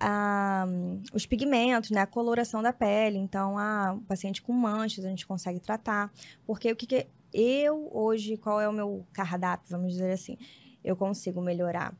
a, 0.00 0.66
os 1.12 1.24
pigmentos, 1.24 1.92
né, 1.92 2.00
a 2.00 2.06
coloração 2.06 2.60
da 2.60 2.72
pele. 2.72 3.18
Então, 3.18 3.56
a, 3.56 3.96
paciente 4.08 4.42
com 4.42 4.52
manchas 4.52 5.04
a 5.04 5.08
gente 5.08 5.24
consegue 5.24 5.60
tratar. 5.60 6.12
Porque 6.44 6.72
o 6.72 6.74
que, 6.74 6.84
que 6.84 7.06
eu 7.32 7.88
hoje, 7.92 8.36
qual 8.36 8.60
é 8.60 8.68
o 8.68 8.72
meu 8.72 9.06
cardápio, 9.12 9.70
vamos 9.70 9.92
dizer 9.92 10.10
assim? 10.10 10.36
Eu 10.82 10.96
consigo 10.96 11.40
melhorar 11.40 11.94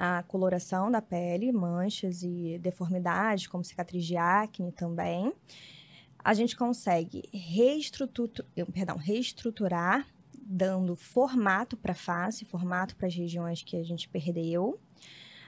a 0.00 0.22
coloração 0.22 0.88
da 0.88 1.02
pele, 1.02 1.50
manchas 1.50 2.22
e 2.22 2.56
deformidades, 2.62 3.48
como 3.48 3.64
cicatriz 3.64 4.06
de 4.06 4.16
acne 4.16 4.70
também. 4.70 5.32
A 6.22 6.32
gente 6.34 6.56
consegue 6.56 7.28
reestruturar, 7.32 8.46
perdão, 8.72 8.96
reestruturar 8.96 10.06
dando 10.40 10.94
formato 10.94 11.76
para 11.76 11.92
a 11.92 11.96
face, 11.96 12.44
formato 12.44 12.94
para 12.94 13.08
as 13.08 13.14
regiões 13.14 13.62
que 13.62 13.76
a 13.76 13.82
gente 13.82 14.08
perdeu. 14.08 14.78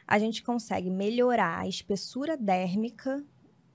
A 0.04 0.18
gente 0.18 0.42
consegue 0.42 0.90
melhorar 0.90 1.60
a 1.60 1.68
espessura 1.68 2.36
dérmica 2.36 3.24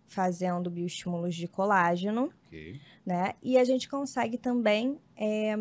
fazendo 0.07 0.69
bioestímulos 0.69 1.35
de 1.35 1.47
colágeno, 1.47 2.33
okay. 2.47 2.81
né? 3.05 3.33
E 3.41 3.57
a 3.57 3.63
gente 3.63 3.87
consegue 3.87 4.37
também 4.37 4.99
é, 5.15 5.55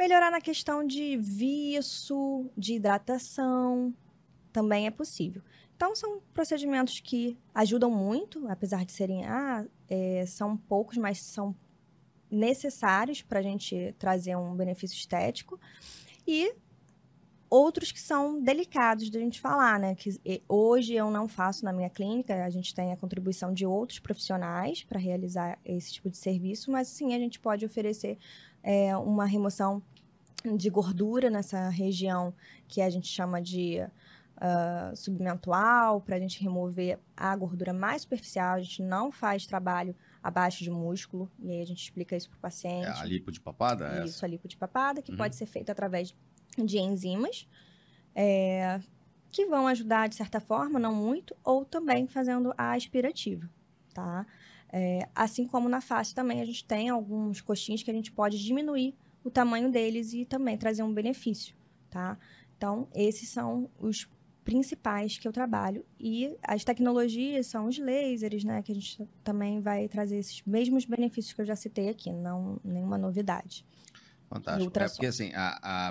Melhorar 0.00 0.30
na 0.30 0.40
questão 0.40 0.82
de 0.82 1.18
viço, 1.18 2.50
de 2.56 2.76
hidratação, 2.76 3.94
também 4.50 4.86
é 4.86 4.90
possível. 4.90 5.42
Então, 5.76 5.94
são 5.94 6.22
procedimentos 6.32 7.00
que 7.00 7.36
ajudam 7.54 7.90
muito, 7.90 8.48
apesar 8.48 8.86
de 8.86 8.92
serem, 8.92 9.26
ah, 9.26 9.62
é, 9.90 10.24
são 10.24 10.56
poucos, 10.56 10.96
mas 10.96 11.20
são 11.20 11.54
necessários 12.30 13.20
para 13.20 13.40
a 13.40 13.42
gente 13.42 13.94
trazer 13.98 14.34
um 14.36 14.56
benefício 14.56 14.96
estético. 14.96 15.60
E 16.26 16.54
outros 17.50 17.92
que 17.92 18.00
são 18.00 18.40
delicados 18.40 19.10
de 19.10 19.18
a 19.18 19.20
gente 19.20 19.38
falar, 19.38 19.78
né? 19.78 19.94
Que 19.94 20.42
hoje 20.48 20.94
eu 20.94 21.10
não 21.10 21.28
faço 21.28 21.62
na 21.62 21.74
minha 21.74 21.90
clínica, 21.90 22.42
a 22.42 22.48
gente 22.48 22.74
tem 22.74 22.90
a 22.90 22.96
contribuição 22.96 23.52
de 23.52 23.66
outros 23.66 23.98
profissionais 23.98 24.82
para 24.82 24.98
realizar 24.98 25.58
esse 25.62 25.92
tipo 25.92 26.08
de 26.08 26.16
serviço, 26.16 26.70
mas 26.70 26.88
sim 26.88 27.12
a 27.12 27.18
gente 27.18 27.38
pode 27.38 27.66
oferecer 27.66 28.16
é, 28.62 28.96
uma 28.96 29.24
remoção 29.24 29.82
de 30.56 30.70
gordura 30.70 31.28
nessa 31.28 31.68
região 31.68 32.34
que 32.66 32.80
a 32.80 32.88
gente 32.88 33.08
chama 33.08 33.40
de 33.40 33.78
uh, 34.40 34.96
submentual, 34.96 36.00
para 36.00 36.16
a 36.16 36.18
gente 36.18 36.42
remover 36.42 36.98
a 37.16 37.34
gordura 37.36 37.72
mais 37.72 38.02
superficial. 38.02 38.54
A 38.54 38.60
gente 38.60 38.82
não 38.82 39.12
faz 39.12 39.46
trabalho 39.46 39.94
abaixo 40.22 40.64
de 40.64 40.70
músculo, 40.70 41.30
e 41.38 41.50
aí 41.50 41.62
a 41.62 41.66
gente 41.66 41.82
explica 41.82 42.16
isso 42.16 42.28
para 42.28 42.38
o 42.38 42.40
paciente. 42.40 42.86
É 42.86 42.90
a 42.90 43.04
lipo 43.04 43.30
de 43.30 43.40
papada? 43.40 43.86
É 43.86 44.04
isso, 44.04 44.16
essa? 44.16 44.26
a 44.26 44.28
lipo 44.28 44.48
de 44.48 44.56
papada, 44.56 45.02
que 45.02 45.10
uhum. 45.10 45.16
pode 45.16 45.36
ser 45.36 45.46
feita 45.46 45.72
através 45.72 46.14
de 46.56 46.78
enzimas, 46.78 47.46
é, 48.14 48.80
que 49.30 49.46
vão 49.46 49.66
ajudar 49.66 50.08
de 50.08 50.16
certa 50.16 50.40
forma, 50.40 50.78
não 50.78 50.94
muito, 50.94 51.36
ou 51.44 51.64
também 51.64 52.06
fazendo 52.06 52.52
a 52.56 52.72
aspirativa, 52.72 53.48
tá? 53.94 54.26
É, 54.72 55.08
assim 55.14 55.46
como 55.46 55.68
na 55.68 55.80
face 55.80 56.14
também 56.14 56.40
a 56.40 56.44
gente 56.44 56.64
tem 56.64 56.88
alguns 56.88 57.40
coxins 57.40 57.82
que 57.82 57.90
a 57.90 57.94
gente 57.94 58.12
pode 58.12 58.38
diminuir 58.42 58.94
o 59.24 59.30
tamanho 59.30 59.70
deles 59.70 60.12
e 60.12 60.24
também 60.24 60.56
trazer 60.56 60.82
um 60.82 60.94
benefício, 60.94 61.54
tá? 61.90 62.16
Então, 62.56 62.86
esses 62.94 63.28
são 63.28 63.68
os 63.78 64.08
principais 64.44 65.18
que 65.18 65.26
eu 65.26 65.32
trabalho. 65.32 65.84
E 65.98 66.36
as 66.42 66.64
tecnologias 66.64 67.46
são 67.46 67.66
os 67.66 67.78
lasers, 67.78 68.44
né? 68.44 68.62
Que 68.62 68.72
a 68.72 68.74
gente 68.74 69.08
também 69.22 69.60
vai 69.60 69.88
trazer 69.88 70.18
esses 70.18 70.42
mesmos 70.44 70.84
benefícios 70.84 71.32
que 71.32 71.40
eu 71.40 71.46
já 71.46 71.56
citei 71.56 71.88
aqui, 71.88 72.12
não 72.12 72.58
nenhuma 72.64 72.98
novidade. 72.98 73.64
Fantástico. 74.30 74.78
É 74.78 74.88
porque, 74.88 75.06
assim, 75.06 75.32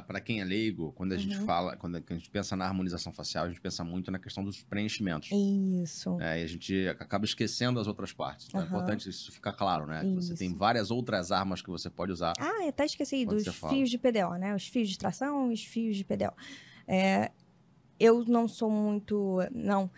para 0.07 0.21
quem 0.21 0.39
é 0.39 0.45
leigo, 0.45 0.93
quando 0.93 1.11
a 1.11 1.15
uhum. 1.15 1.21
gente 1.21 1.35
fala, 1.39 1.75
quando 1.75 1.97
a 1.97 2.13
gente 2.13 2.29
pensa 2.29 2.55
na 2.55 2.65
harmonização 2.65 3.11
facial, 3.11 3.43
a 3.43 3.49
gente 3.49 3.59
pensa 3.59 3.83
muito 3.83 4.09
na 4.09 4.17
questão 4.17 4.45
dos 4.45 4.63
preenchimentos. 4.63 5.29
Isso. 5.29 6.17
É, 6.21 6.39
e 6.39 6.43
a 6.45 6.47
gente 6.47 6.87
acaba 6.87 7.25
esquecendo 7.25 7.81
as 7.81 7.87
outras 7.87 8.13
partes. 8.13 8.47
Então 8.47 8.61
uhum. 8.61 8.65
é 8.65 8.69
importante 8.69 9.09
isso 9.09 9.29
ficar 9.29 9.51
claro, 9.51 9.85
né? 9.85 10.05
Isso. 10.05 10.29
Você 10.29 10.35
tem 10.35 10.53
várias 10.53 10.89
outras 10.89 11.33
armas 11.33 11.61
que 11.61 11.69
você 11.69 11.89
pode 11.89 12.13
usar. 12.13 12.31
Ah, 12.39 12.65
até 12.69 12.85
esqueci 12.85 13.25
dos 13.25 13.45
fios 13.45 13.89
de 13.89 13.97
PDO, 13.97 14.35
né? 14.39 14.55
Os 14.55 14.65
fios 14.65 14.87
de 14.87 14.93
extração 14.93 15.51
e 15.51 15.53
os 15.53 15.63
fios 15.65 15.97
de 15.97 16.05
PDO. 16.05 16.31
É, 16.87 17.31
eu 17.99 18.23
não 18.23 18.47
sou 18.47 18.71
muito. 18.71 19.39
Não. 19.51 19.91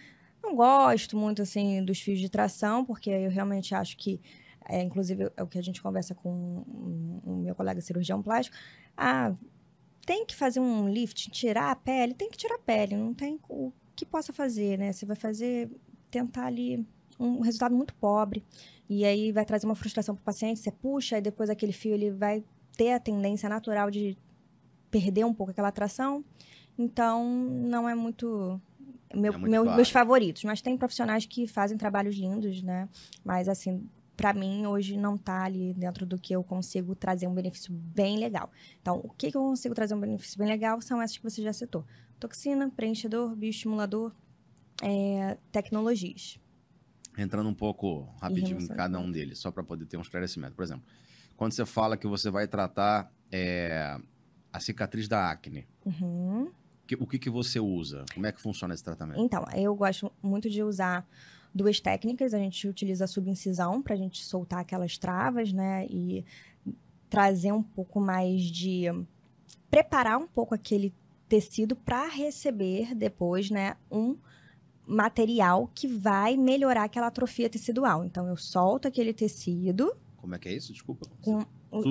Não 0.44 0.56
gosto 0.56 1.16
muito, 1.16 1.44
assim, 1.44 1.86
dos 1.86 2.02
fios 2.02 2.20
de 2.20 2.28
tração, 2.28 2.84
porque 2.84 3.12
eu 3.12 3.30
realmente 3.30 3.76
acho 3.76 3.96
que 3.96 4.20
é, 4.72 4.82
inclusive 4.82 5.30
é 5.36 5.44
o 5.44 5.48
que 5.48 5.60
a 5.60 5.62
gente 5.62 5.82
conversa 5.82 6.16
com 6.16 6.64
o 7.26 7.36
meu 7.44 7.54
colega 7.54 7.82
cirurgião 7.82 8.22
plástico, 8.22 8.56
ah, 8.96 9.36
tem 10.06 10.26
que 10.26 10.34
fazer 10.34 10.62
um 10.62 10.88
lift, 10.88 11.30
tirar 11.30 11.72
a 11.72 11.76
pele, 11.76 12.14
tem 12.14 12.30
que 12.30 12.38
tirar 12.38 12.56
a 12.56 12.60
pele, 12.60 12.96
não 12.96 13.14
tem 13.14 13.38
o 13.50 13.72
que 13.96 14.06
possa 14.06 14.32
fazer, 14.32 14.78
né? 14.78 14.94
Você 14.94 15.06
vai 15.06 15.16
fazer, 15.16 15.70
tentar 16.10 16.46
ali 16.46 16.88
um 17.20 17.42
resultado 17.42 17.76
muito 17.76 17.94
pobre, 17.96 18.44
e 18.90 19.06
aí 19.06 19.32
vai 19.32 19.46
trazer 19.46 19.66
uma 19.66 19.76
frustração 19.76 20.16
para 20.16 20.22
o 20.22 20.26
paciente, 20.26 20.60
você 20.60 20.72
puxa, 20.72 21.18
e 21.18 21.22
depois 21.22 21.50
aquele 21.50 21.74
fio 21.74 21.94
ele 21.94 22.10
vai 22.10 22.44
ter 22.78 22.94
a 22.94 23.00
tendência 23.00 23.50
natural 23.50 23.92
de 23.92 24.18
perder 24.90 25.26
um 25.26 25.34
pouco 25.34 25.52
aquela 25.52 25.68
atração, 25.68 26.24
então 26.78 27.24
não 27.26 27.88
é 27.88 27.94
muito 27.94 28.60
meu, 29.14 29.34
é 29.34 29.38
meu, 29.38 29.66
meus 29.66 29.90
favoritos, 29.90 30.44
mas 30.46 30.62
tem 30.62 30.78
profissionais 30.78 31.26
que 31.26 31.46
fazem 31.46 31.78
trabalhos 31.78 32.16
lindos, 32.16 32.64
né? 32.64 32.88
Mas 33.24 33.48
assim, 33.50 33.88
para 34.22 34.34
mim, 34.36 34.68
hoje 34.68 34.96
não 34.96 35.16
está 35.16 35.44
ali 35.44 35.74
dentro 35.74 36.06
do 36.06 36.16
que 36.16 36.32
eu 36.32 36.44
consigo 36.44 36.94
trazer 36.94 37.26
um 37.26 37.34
benefício 37.34 37.74
bem 37.74 38.20
legal. 38.20 38.52
Então, 38.80 39.02
o 39.04 39.10
que, 39.10 39.32
que 39.32 39.36
eu 39.36 39.42
consigo 39.42 39.74
trazer 39.74 39.96
um 39.96 40.00
benefício 40.00 40.38
bem 40.38 40.48
legal 40.48 40.80
são 40.80 41.02
essas 41.02 41.18
que 41.18 41.24
você 41.24 41.42
já 41.42 41.52
citou: 41.52 41.84
toxina, 42.20 42.70
preenchedor, 42.70 43.36
bioestimulador, 43.36 44.12
é, 44.84 45.40
tecnologias. 45.52 46.40
Entrando 47.18 47.50
um 47.50 47.54
pouco 47.54 48.14
rapidinho 48.22 48.62
em 48.62 48.68
cada 48.68 49.00
um 49.00 49.12
deles, 49.12 49.40
só 49.40 49.50
para 49.50 49.64
poder 49.64 49.88
ter 49.88 49.98
um 49.98 50.02
esclarecimento. 50.02 50.54
Por 50.54 50.64
exemplo, 50.64 50.84
quando 51.36 51.54
você 51.54 51.66
fala 51.66 51.98
que 51.98 52.06
você 52.06 52.30
vai 52.30 52.48
tratar 52.48 53.12
é, 53.32 54.00
a 54.54 54.60
cicatriz 54.60 55.08
da 55.08 55.32
acne, 55.32 55.68
uhum. 55.84 56.52
o 57.00 57.08
que, 57.08 57.18
que 57.18 57.30
você 57.30 57.60
usa? 57.60 58.06
Como 58.14 58.28
é 58.28 58.32
que 58.32 58.40
funciona 58.40 58.76
esse 58.76 58.84
tratamento? 58.84 59.20
Então, 59.20 59.44
eu 59.56 59.76
gosto 59.76 60.12
muito 60.22 60.48
de 60.48 60.62
usar 60.62 61.08
duas 61.54 61.80
técnicas. 61.80 62.34
A 62.34 62.38
gente 62.38 62.68
utiliza 62.68 63.06
a 63.06 63.08
subincisão 63.08 63.82
para 63.82 63.94
a 63.94 63.98
gente 63.98 64.24
soltar 64.24 64.60
aquelas 64.60 64.98
travas, 64.98 65.52
né? 65.52 65.86
E 65.90 66.26
trazer 67.10 67.52
um 67.52 67.64
pouco 67.64 68.00
mais 68.00 68.42
de. 68.44 68.86
preparar 69.70 70.18
um 70.18 70.28
pouco 70.28 70.56
aquele 70.56 70.94
tecido 71.28 71.76
para 71.76 72.08
receber 72.08 72.96
depois, 72.96 73.50
né? 73.50 73.76
Um 73.92 74.18
material 74.86 75.70
que 75.74 75.88
vai 75.88 76.36
melhorar 76.36 76.84
aquela 76.84 77.08
atrofia 77.08 77.50
tecidual. 77.50 78.04
Então, 78.04 78.28
eu 78.28 78.36
solto 78.36 78.88
aquele 78.88 79.14
tecido. 79.14 79.96
Como 80.18 80.36
é 80.36 80.40
que 80.40 80.50
é 80.50 80.54
isso? 80.54 80.74
Desculpa. 80.74 81.08
Com 81.22 81.46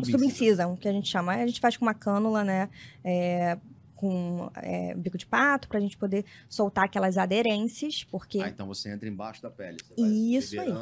subincisão, 0.04 0.76
que 0.76 0.86
a 0.86 0.92
gente 0.92 1.08
chama. 1.08 1.32
A 1.32 1.46
gente 1.46 1.60
faz 1.60 1.76
com 1.76 1.84
uma 1.84 1.94
cânula, 1.94 2.44
né? 2.44 2.68
É, 3.02 3.58
com 4.00 4.50
é, 4.56 4.94
bico 4.94 5.18
de 5.18 5.26
pato 5.26 5.68
para 5.68 5.76
a 5.76 5.80
gente 5.80 5.98
poder 5.98 6.24
soltar 6.48 6.84
aquelas 6.84 7.18
aderências, 7.18 8.02
porque... 8.02 8.40
Ah, 8.40 8.48
então 8.48 8.66
você 8.66 8.90
entra 8.90 9.06
embaixo 9.06 9.42
da 9.42 9.50
pele. 9.50 9.76
Isso 9.98 10.58
aí. 10.58 10.72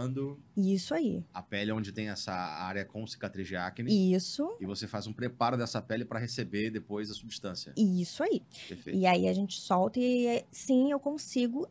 Isso 0.56 0.94
aí. 0.94 1.24
A 1.34 1.42
pele 1.42 1.72
onde 1.72 1.90
tem 1.90 2.10
essa 2.10 2.32
área 2.32 2.84
com 2.84 3.04
cicatriz 3.08 3.48
de 3.48 3.56
acne. 3.56 4.14
Isso. 4.14 4.56
E 4.60 4.66
você 4.66 4.86
faz 4.86 5.08
um 5.08 5.12
preparo 5.12 5.56
dessa 5.56 5.82
pele 5.82 6.04
para 6.04 6.20
receber 6.20 6.70
depois 6.70 7.10
a 7.10 7.14
substância. 7.14 7.72
Isso 7.76 8.22
aí. 8.22 8.40
Perfeito. 8.68 8.96
E 8.96 9.04
aí 9.04 9.26
a 9.26 9.32
gente 9.32 9.60
solta 9.60 9.98
e 9.98 10.44
sim, 10.52 10.92
eu 10.92 11.00
consigo 11.00 11.68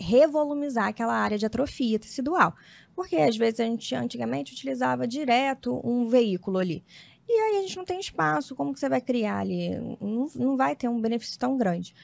revolumizar 0.00 0.88
aquela 0.88 1.14
área 1.14 1.38
de 1.38 1.46
atrofia 1.46 1.96
tecidual. 1.96 2.56
Porque 2.92 3.14
às 3.14 3.36
vezes 3.36 3.60
a 3.60 3.64
gente 3.64 3.94
antigamente 3.94 4.52
utilizava 4.52 5.06
direto 5.06 5.80
um 5.84 6.08
veículo 6.08 6.58
ali. 6.58 6.84
E 7.28 7.32
aí 7.32 7.58
a 7.58 7.60
gente 7.62 7.76
não 7.76 7.84
tem 7.84 8.00
espaço, 8.00 8.56
como 8.56 8.72
que 8.72 8.80
você 8.80 8.88
vai 8.88 9.00
criar 9.00 9.40
ali? 9.40 9.76
Não, 10.00 10.28
não 10.34 10.56
vai 10.56 10.74
ter 10.74 10.88
um 10.88 11.00
benefício 11.00 11.38
tão 11.38 11.58
grande. 11.58 11.94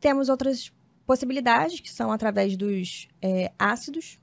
Temos 0.00 0.28
outras 0.28 0.72
possibilidades, 1.06 1.80
que 1.80 1.90
são 1.90 2.10
através 2.10 2.56
dos 2.56 3.08
é, 3.22 3.52
ácidos, 3.58 4.18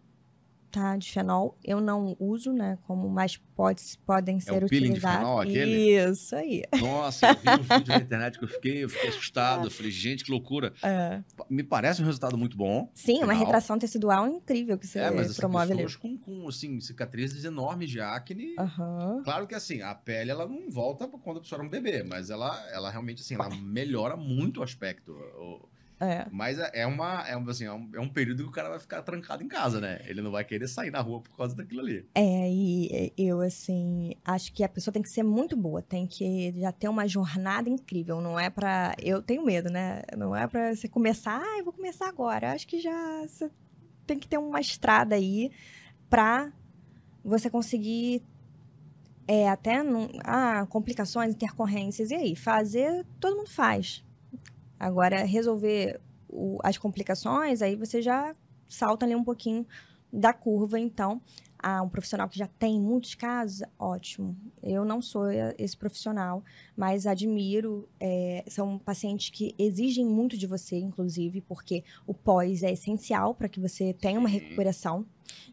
tá? 0.72 0.96
De 0.98 1.12
fenol. 1.12 1.58
Eu 1.64 1.82
não 1.82 2.16
uso, 2.20 2.54
né? 2.54 2.78
Como 2.88 3.10
mais 3.10 3.38
pode, 3.38 3.82
podem 4.06 4.40
ser 4.40 4.62
é 4.62 4.66
utilizados. 4.66 5.02
De 5.02 5.18
fenol, 5.18 5.40
aquele? 5.40 6.12
Isso 6.12 6.36
aí. 6.36 6.64
Nossa, 6.80 7.28
eu 7.28 7.36
vi 7.36 7.50
um 7.50 7.78
vídeo 7.78 7.88
na 7.90 7.98
internet 7.98 8.40
que 8.40 8.46
eu 8.46 8.50
fiquei, 8.50 8.84
eu 8.84 8.90
fiquei 8.90 9.10
assustado. 9.10 9.52
É. 9.62 9.66
Eu 9.66 9.72
falei, 9.72 9.92
gente, 9.92 10.24
que 10.24 10.32
loucura. 10.32 10.74
É. 10.82 11.22
Me 11.50 11.64
parece 11.64 12.02
um 12.02 12.06
resultado 12.06 12.38
muito 12.38 12.58
bom. 12.58 12.90
Sim, 12.94 13.16
final. 13.16 13.30
uma 13.30 13.34
retração 13.34 13.78
tecidual 13.78 14.28
incrível 14.28 14.78
que 14.78 14.88
você 14.88 15.00
é, 15.00 15.12
mas, 15.12 15.32
assim, 15.32 15.40
promove 15.40 15.68
pessoas 15.76 16.00
ali. 16.04 16.18
Com, 16.18 16.18
com 16.18 16.48
assim, 16.48 16.80
cicatrizes 16.80 17.44
enormes 17.44 17.90
de 17.90 18.00
acne. 18.00 18.56
Uhum. 18.58 19.24
Claro 19.24 19.48
que 19.48 19.56
assim, 19.56 19.82
a 19.82 19.94
pele 19.94 20.32
ela 20.32 20.48
não 20.48 20.70
volta 20.70 21.08
quando 21.08 21.38
a 21.38 21.42
pessoa 21.42 21.60
era 21.60 21.68
um 21.68 21.70
bebê, 21.70 22.04
mas 22.04 22.30
ela, 22.30 22.66
ela 22.72 22.90
realmente 22.90 23.22
assim, 23.22 23.36
ela 23.36 23.50
melhora 23.50 24.16
muito 24.16 24.62
o 24.62 24.64
aspecto. 24.64 25.12
O, 25.12 25.68
É. 26.02 26.26
Mas 26.32 26.58
é 26.58 26.72
é 26.74 26.88
uma, 26.88 27.28
é, 27.28 27.38
um, 27.38 27.48
assim, 27.48 27.66
é, 27.66 27.72
um, 27.72 27.88
é 27.94 28.00
um 28.00 28.10
período 28.10 28.42
que 28.44 28.50
o 28.50 28.52
cara 28.52 28.70
vai 28.70 28.80
ficar 28.80 29.04
trancado 29.04 29.44
em 29.44 29.48
casa, 29.48 29.80
né? 29.80 30.02
Ele 30.08 30.20
não 30.20 30.32
vai 30.32 30.44
querer 30.44 30.68
sair 30.68 30.90
na 30.90 31.00
rua 31.00 31.22
por 31.22 31.38
causa 31.38 31.56
daquilo 31.56 31.80
ali. 31.82 32.08
É, 32.16 32.50
e 32.52 33.14
eu, 33.16 33.40
assim, 33.40 34.16
acho 34.26 34.52
que 34.52 34.64
a 34.64 34.70
pessoa 34.70 34.92
tem 34.92 35.04
que 35.04 35.10
ser 35.10 35.22
muito 35.22 35.56
boa, 35.56 35.80
tem 35.82 36.08
que 36.08 36.54
já 36.60 36.72
ter 36.72 36.88
uma 36.90 37.08
jornada 37.08 37.70
incrível, 37.70 38.20
não 38.20 38.40
é 38.40 38.50
pra. 38.50 38.96
Eu 39.00 39.22
tenho 39.22 39.46
medo, 39.46 39.70
né? 39.72 40.02
Não 40.18 40.36
é 40.36 40.48
pra 40.48 40.74
você 40.76 40.88
começar, 40.88 41.40
ah, 41.40 41.58
eu 41.60 41.64
vou 41.64 41.74
começar 41.74 42.10
agora. 42.10 42.52
Acho 42.54 42.68
que 42.68 42.80
já 42.80 43.22
você 43.28 43.52
tem 44.08 44.18
que 44.18 44.28
ter 44.28 44.40
uma 44.40 44.60
estrada 44.60 45.14
aí 45.14 45.52
pra 46.10 46.52
você 47.24 47.48
conseguir. 47.48 48.24
É, 49.28 49.48
até 49.48 49.84
num- 49.84 50.10
ah, 50.26 50.66
complicações, 50.68 51.34
intercorrências, 51.36 52.10
e 52.12 52.16
aí? 52.16 52.36
Fazer, 52.36 53.06
todo 53.20 53.38
mundo 53.38 53.50
faz. 53.50 54.04
Agora, 54.82 55.24
resolver 55.24 56.00
o- 56.28 56.58
as 56.64 56.78
complicações, 56.78 57.62
aí 57.62 57.76
você 57.76 58.02
já 58.02 58.36
salta 58.68 59.06
ali 59.06 59.16
um 59.16 59.24
pouquinho 59.24 59.66
da 60.12 60.34
curva, 60.34 60.80
então. 60.80 61.22
Ah, 61.64 61.84
um 61.84 61.90
profissional 61.90 62.28
que 62.28 62.38
já 62.40 62.48
tem 62.48 62.80
muitos 62.82 63.14
casos, 63.14 63.62
ótimo. 63.78 64.36
Eu 64.64 64.84
não 64.84 65.00
sou 65.02 65.28
eh, 65.30 65.54
esse 65.60 65.78
profissional, 65.78 66.44
mas 66.76 67.06
admiro. 67.06 67.88
eh, 68.00 68.44
são 68.48 68.80
pacientes 68.80 69.30
que 69.30 69.54
exigem 69.60 70.04
muito 70.06 70.36
de 70.36 70.48
você, 70.48 70.78
inclusive, 70.80 71.40
porque 71.42 71.84
o 72.08 72.14
pós 72.16 72.64
é 72.64 72.72
essencial 72.72 73.36
para 73.36 73.48
que 73.48 73.60
você 73.60 73.94
tenha 73.94 74.20
uma 74.20 74.28
recuperação. 74.28 75.06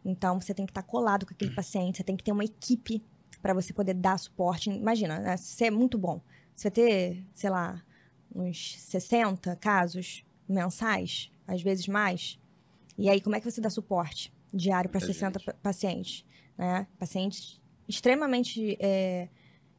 Então, 0.03 0.41
você 0.41 0.53
tem 0.53 0.65
que 0.65 0.71
estar 0.71 0.81
colado 0.83 1.25
com 1.27 1.33
aquele 1.33 1.51
paciente, 1.51 1.97
você 1.97 2.03
tem 2.03 2.17
que 2.17 2.23
ter 2.23 2.31
uma 2.31 2.43
equipe 2.43 3.03
para 3.41 3.53
você 3.53 3.71
poder 3.71 3.93
dar 3.93 4.17
suporte. 4.17 4.69
Imagina, 4.71 5.19
né, 5.19 5.37
se 5.37 5.63
é 5.63 5.69
muito 5.71 5.97
bom. 5.97 6.19
Você 6.55 6.71
ter, 6.71 7.23
sei 7.35 7.49
lá, 7.51 7.81
uns 8.33 8.75
60 8.81 9.55
casos 9.57 10.23
mensais, 10.47 11.31
às 11.47 11.61
vezes 11.61 11.87
mais. 11.87 12.39
E 12.97 13.09
aí, 13.09 13.21
como 13.21 13.35
é 13.35 13.39
que 13.39 13.49
você 13.49 13.61
dá 13.61 13.69
suporte 13.69 14.33
diário 14.53 14.89
para 14.89 14.99
Muita 14.99 15.13
60 15.13 15.39
gente. 15.39 15.45
pa- 15.45 15.53
pacientes? 15.61 16.25
Né? 16.57 16.87
Pacientes 16.97 17.59
extremamente 17.87 18.77
é, 18.79 19.29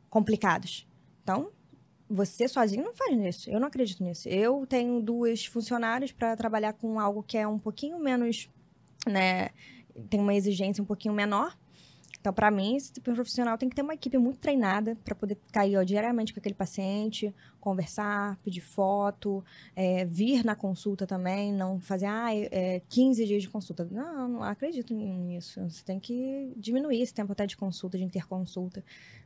complicados. 0.09 0.87
Então, 1.23 1.51
você 2.09 2.49
sozinho 2.49 2.83
não 2.85 2.95
faz 2.95 3.17
isso. 3.21 3.51
Eu 3.51 3.61
não 3.61 3.69
acredito 3.69 4.03
nisso. 4.03 4.29
Eu 4.29 4.67
tenho 4.67 5.01
duas 5.01 5.45
funcionárias 5.47 6.11
para 6.11 6.37
trabalhar 6.37 6.73
com 6.73 6.99
algo 6.99 7.23
que 7.23 7.37
é 7.39 7.47
um 7.47 7.59
pouquinho 7.59 7.99
menos, 8.01 8.49
né? 9.07 9.51
Tem 10.09 10.19
uma 10.19 10.35
exigência 10.35 10.83
um 10.83 10.87
pouquinho 10.87 11.15
menor. 11.15 11.57
Então, 12.21 12.33
para 12.35 12.51
mim, 12.51 12.77
esse 12.77 12.93
tipo 12.93 13.09
de 13.11 13.15
profissional 13.15 13.57
tem 13.57 13.69
que 13.69 13.75
ter 13.75 13.81
uma 13.81 13.95
equipe 13.95 14.19
muito 14.19 14.39
treinada 14.39 14.95
para 15.05 15.15
poder 15.15 15.39
cair 15.51 15.77
ó, 15.79 15.83
diariamente 15.83 16.35
com 16.35 16.39
aquele 16.41 16.55
paciente, 16.55 17.35
conversar, 17.59 18.37
pedir 18.45 18.61
foto, 18.61 19.43
é, 19.75 20.05
vir 20.05 20.45
na 20.45 20.55
consulta 20.55 21.07
também, 21.07 21.51
não 21.51 21.81
fazer 21.81 22.07
ah, 22.07 22.29
é, 22.35 22.83
15 22.91 23.25
dias 23.25 23.43
de 23.43 23.49
consulta. 23.49 23.89
Não, 23.91 24.29
não 24.29 24.43
acredito 24.43 24.93
nisso. 24.93 25.63
Você 25.69 25.83
tem 25.83 25.99
que 25.99 26.53
diminuir 26.57 27.01
esse 27.01 27.15
tempo 27.15 27.33
até 27.33 27.47
de 27.47 27.57
consulta, 27.57 27.97
de 27.97 28.05
interconsulta. 28.05 28.85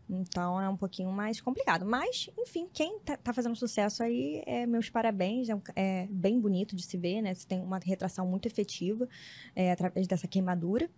Então 0.08 0.60
é 0.60 0.68
um 0.68 0.76
pouquinho 0.76 1.10
mais 1.10 1.40
complicado. 1.40 1.84
Mas, 1.84 2.30
enfim, 2.38 2.68
quem 2.72 2.98
tá, 3.00 3.16
tá 3.16 3.32
fazendo 3.32 3.56
sucesso 3.56 4.02
aí, 4.04 4.42
é, 4.46 4.66
meus 4.66 4.88
parabéns. 4.88 5.48
É, 5.48 5.54
um- 5.54 5.62
é 5.74 6.06
bem 6.10 6.38
bonito 6.38 6.76
de 6.76 6.82
se 6.84 6.96
ver, 6.96 7.22
né? 7.22 7.34
Você 7.34 7.46
tem 7.46 7.60
uma 7.60 7.78
retração 7.78 8.24
muito 8.26 8.46
efetiva 8.46 9.08
é, 9.56 9.72
através 9.72 10.06
dessa 10.06 10.28
queimadura. 10.28 10.88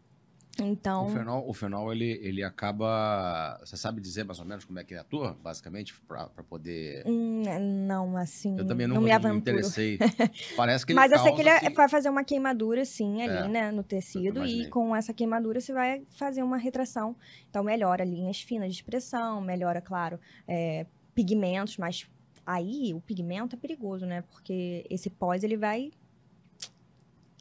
Então. 0.62 1.06
O 1.06 1.10
fenol, 1.10 1.48
o 1.48 1.52
fenol 1.52 1.92
ele, 1.92 2.18
ele 2.22 2.42
acaba. 2.42 3.58
Você 3.64 3.76
sabe 3.76 4.00
dizer 4.00 4.24
mais 4.24 4.38
ou 4.38 4.44
menos 4.44 4.64
como 4.64 4.78
é 4.78 4.84
que 4.84 4.94
ele 4.94 5.00
atua, 5.00 5.36
basicamente, 5.42 5.94
para 6.08 6.28
poder. 6.48 7.04
Hum, 7.06 7.42
não, 7.86 8.16
assim. 8.16 8.58
Eu 8.58 8.66
também 8.66 8.86
não, 8.86 8.96
não 8.96 9.02
me 9.02 9.18
me 9.18 9.38
interessei. 9.38 9.98
Parece 10.56 10.86
que 10.86 10.92
ele 10.92 11.00
Mas 11.00 11.12
eu 11.12 11.18
sei 11.18 11.32
que 11.32 11.40
ele 11.40 11.50
assim, 11.50 11.72
vai 11.72 11.88
fazer 11.88 12.08
uma 12.08 12.24
queimadura, 12.24 12.84
sim, 12.84 13.22
ali, 13.22 13.46
É, 13.46 13.48
né, 13.48 13.70
no 13.70 13.82
tecido. 13.82 14.44
E 14.46 14.68
com 14.68 14.94
essa 14.94 15.12
queimadura 15.12 15.60
você 15.60 15.72
vai 15.72 16.02
fazer 16.10 16.42
uma 16.42 16.56
retração. 16.56 17.14
Então, 17.50 17.62
melhora 17.62 18.04
linhas 18.04 18.40
finas 18.40 18.68
de 18.70 18.76
expressão, 18.76 19.40
melhora, 19.40 19.80
claro, 19.80 20.18
é, 20.46 20.86
pigmentos, 21.14 21.76
mas 21.76 22.08
aí 22.46 22.92
o 22.94 23.00
pigmento 23.00 23.56
é 23.56 23.58
perigoso, 23.58 24.06
né? 24.06 24.22
Porque 24.30 24.86
esse 24.88 25.10
pós, 25.10 25.42
ele 25.42 25.56
vai 25.56 25.90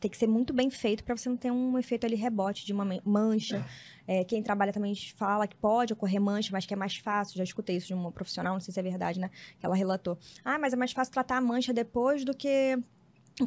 ter 0.06 0.10
que 0.10 0.18
ser 0.18 0.28
muito 0.28 0.54
bem 0.54 0.70
feito 0.70 1.04
para 1.04 1.18
você 1.18 1.28
não 1.28 1.36
ter 1.36 1.52
um 1.52 1.80
efeito 1.80 2.06
ali 2.06 2.16
rebote 2.16 2.64
de 2.64 2.72
uma 2.72 2.86
man- 2.86 3.02
mancha. 3.04 3.66
É, 4.08 4.24
quem 4.24 4.44
trabalha 4.44 4.72
também 4.72 4.94
fala 5.16 5.48
que 5.48 5.56
pode 5.56 5.94
ocorrer 5.94 6.22
mancha, 6.22 6.50
mas 6.52 6.64
que 6.64 6.74
é 6.76 6.78
mais 6.78 6.96
fácil. 6.98 7.38
Já 7.38 7.44
escutei 7.44 7.76
isso 7.78 7.88
de 7.88 7.94
uma 7.96 8.12
profissional, 8.12 8.54
não 8.54 8.60
sei 8.60 8.72
se 8.72 8.80
é 8.80 8.84
verdade, 8.84 9.20
né? 9.20 9.32
Que 9.60 9.66
ela 9.66 9.76
relatou. 9.76 10.16
Ah, 10.44 10.60
mas 10.60 10.74
é 10.74 10.76
mais 10.76 10.92
fácil 10.92 11.12
tratar 11.12 11.38
a 11.38 11.42
mancha 11.42 11.74
depois 11.74 12.24
do 12.24 12.36
que 12.36 12.78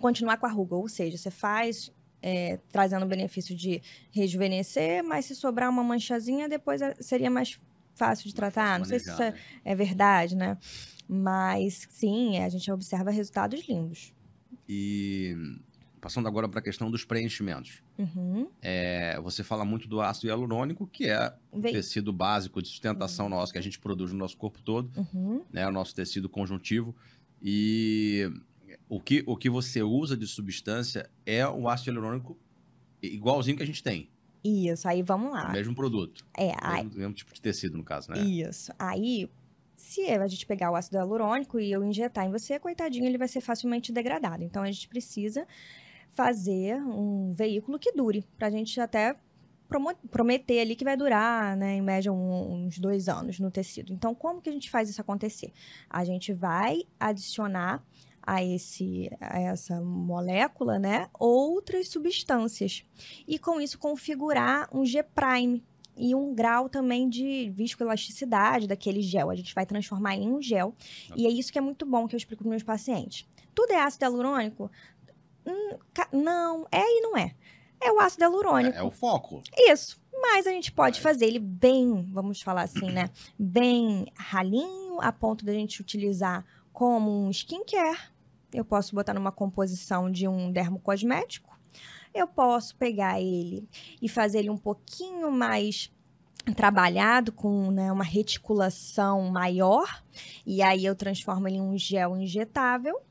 continuar 0.00 0.36
com 0.38 0.46
a 0.46 0.50
ruga. 0.50 0.74
Ou 0.74 0.88
seja, 0.88 1.16
você 1.16 1.30
faz 1.30 1.92
é, 2.20 2.59
trazendo 2.72 3.04
o 3.04 3.09
benefício 3.09 3.54
de 3.54 3.80
rejuvenescer, 4.11 5.04
mas 5.04 5.26
se 5.26 5.36
sobrar 5.36 5.70
uma 5.70 5.84
manchazinha, 5.84 6.48
depois 6.48 6.82
é- 6.82 6.96
seria 7.00 7.30
mais 7.30 7.61
fácil 7.94 8.26
de 8.28 8.34
tratar. 8.34 8.80
Não 8.80 8.84
sei 8.84 8.98
se 8.98 9.09
isso 9.09 9.16
manejar, 9.16 9.38
é, 9.38 9.40
né? 9.40 9.44
é 9.64 9.74
verdade, 9.76 10.34
né? 10.34 10.59
Mas 11.09 11.86
sim, 11.88 12.38
a 12.38 12.48
gente 12.48 12.68
observa 12.72 13.12
resultados 13.12 13.61
lindos. 13.68 14.12
E 14.68 15.36
passando 16.01 16.26
agora 16.28 16.49
para 16.49 16.61
a 16.61 16.62
questão 16.62 16.90
dos 16.90 17.05
preenchimentos. 17.05 17.82
Uhum. 17.99 18.49
É, 18.62 19.20
você 19.20 19.42
fala 19.44 19.64
muito 19.64 19.88
do 19.88 20.01
ácido 20.01 20.28
hialurônico, 20.28 20.86
que 20.86 21.07
é 21.09 21.34
o 21.53 21.61
tecido 21.61 22.12
básico 22.12 22.62
de 22.62 22.68
sustentação 22.68 23.28
nosso 23.28 23.53
que 23.53 23.59
a 23.59 23.62
gente 23.62 23.78
produz 23.78 24.12
no 24.12 24.18
nosso 24.18 24.36
corpo 24.36 24.61
todo, 24.62 24.90
Uhum. 25.12 25.42
né? 25.53 25.66
O 25.66 25.72
nosso 25.72 25.94
tecido 25.94 26.28
conjuntivo. 26.28 26.94
E 27.42 28.30
o 28.88 29.01
que, 29.01 29.22
o 29.26 29.36
que 29.36 29.49
você 29.51 29.82
usa 29.82 30.16
de 30.16 30.26
substância 30.26 31.09
é 31.24 31.46
o 31.46 31.68
ácido 31.68 31.90
hialurônico 31.90 32.36
igualzinho 33.03 33.57
que 33.57 33.62
a 33.62 33.66
gente 33.66 33.82
tem. 33.82 34.09
Isso, 34.44 34.88
aí 34.88 35.03
vamos 35.03 35.30
o 35.30 35.34
lá. 35.34 35.51
mesmo 35.53 35.74
produto. 35.74 36.24
É, 36.36 36.53
aí, 36.61 36.84
Mesmo, 36.84 36.99
mesmo 36.99 37.14
tipo 37.14 37.32
de 37.34 37.40
tecido, 37.40 37.76
no 37.76 37.84
caso, 37.84 38.11
né? 38.11 38.20
Isso. 38.20 38.72
Aí, 38.78 39.28
se 39.76 40.03
a 40.09 40.26
gente 40.28 40.46
pegar 40.46 40.70
o 40.70 40.76
ácido 40.76 40.96
hialurônico 40.96 41.59
e 41.61 41.70
eu 41.70 41.84
injetar 41.84 42.24
em 42.26 42.30
você, 42.30 42.59
coitadinho, 42.59 43.05
ele 43.05 43.18
vai 43.18 43.28
ser 43.28 43.40
facilmente 43.40 43.92
degradado. 43.92 44.42
Então, 44.44 44.62
a 44.62 44.70
gente 44.70 44.88
precisa 44.88 45.46
fazer 46.19 46.83
um 46.83 47.33
veículo 47.33 47.79
que 47.79 47.93
dure, 47.93 48.25
pra 48.37 48.51
gente 48.51 48.81
até 48.81 49.14
prometer 50.11 50.59
ali 50.61 50.75
que 50.75 50.83
vai 50.85 50.97
durar, 50.97 51.57
né, 51.57 51.77
em 51.77 51.81
média, 51.83 52.12
um- 52.12 52.64
uns 52.64 52.77
dois 52.81 53.09
anos 53.09 53.39
no 53.39 53.53
tecido. 53.53 53.93
Então, 53.93 54.14
como 54.16 54.41
que 54.43 54.51
a 54.51 54.53
gente 54.53 54.69
faz 54.69 54.89
isso 54.91 55.01
acontecer? 55.01 55.53
A 55.89 56.05
gente 56.05 56.33
vai 56.33 56.83
adicionar 56.99 57.85
a, 58.21 58.43
esse, 58.43 59.09
a 59.21 59.39
essa 59.39 59.81
molécula, 59.81 60.77
né, 60.77 61.09
outras 61.21 61.89
substâncias. 61.89 62.85
E 63.29 63.39
com 63.39 63.61
isso 63.61 63.79
configurar 63.79 64.69
um 64.75 64.85
G-prime, 64.85 65.62
e 66.01 66.14
um 66.14 66.33
grau 66.33 66.69
também 66.69 67.09
de 67.09 67.51
viscoelasticidade 67.51 68.69
daquele 68.69 69.03
gel. 69.03 69.31
A 69.31 69.35
gente 69.35 69.53
vai 69.53 69.66
transformar 69.66 70.14
em 70.14 70.31
um 70.33 70.41
gel. 70.41 70.73
E 71.16 71.27
é 71.27 71.31
isso 71.31 71.53
que 71.53 71.59
é 71.59 71.61
muito 71.61 71.85
bom 71.85 72.07
que 72.07 72.14
eu 72.14 72.16
explico 72.16 72.45
para 72.45 72.51
meus 72.51 72.62
pacientes. 72.62 73.27
Tudo 73.53 73.73
é 73.73 73.81
ácido 73.83 74.05
hialurônico? 74.05 74.71
Hum, 75.49 75.78
não, 76.12 76.66
é 76.70 76.82
e 76.82 77.01
não 77.01 77.16
é. 77.16 77.34
É 77.80 77.92
o 77.92 78.01
ácido 78.01 78.24
hialurônico. 78.24 78.76
É, 78.76 78.80
é 78.80 78.82
o 78.82 78.90
foco. 78.90 79.42
Isso. 79.57 80.01
Mas 80.20 80.46
a 80.46 80.51
gente 80.51 80.72
pode 80.72 81.01
Vai. 81.01 81.12
fazer 81.12 81.26
ele 81.26 81.38
bem, 81.38 82.11
vamos 82.12 82.42
falar 82.42 82.62
assim, 82.62 82.90
né? 82.90 83.09
Bem 83.38 84.07
ralinho, 84.16 85.01
a 85.01 85.12
ponto 85.12 85.44
da 85.44 85.53
gente 85.53 85.80
utilizar 85.80 86.44
como 86.72 87.11
um 87.11 87.30
skincare. 87.30 87.99
Eu 88.53 88.64
posso 88.64 88.94
botar 88.94 89.14
numa 89.14 89.30
composição 89.30 90.11
de 90.11 90.26
um 90.26 90.51
dermocosmético. 90.51 91.57
Eu 92.12 92.26
posso 92.26 92.74
pegar 92.76 93.20
ele 93.20 93.68
e 94.03 94.09
fazer 94.09 94.38
ele 94.38 94.51
um 94.51 94.57
pouquinho 94.57 95.30
mais 95.30 95.92
trabalhado 96.57 97.30
com 97.30 97.70
né, 97.70 97.92
uma 97.92 98.05
reticulação 98.05 99.28
maior 99.30 100.03
e 100.46 100.62
aí 100.62 100.84
eu 100.84 100.94
transformo 100.94 101.46
ele 101.46 101.59
em 101.59 101.61
um 101.61 101.76
gel 101.76 102.16
injetável 102.16 103.03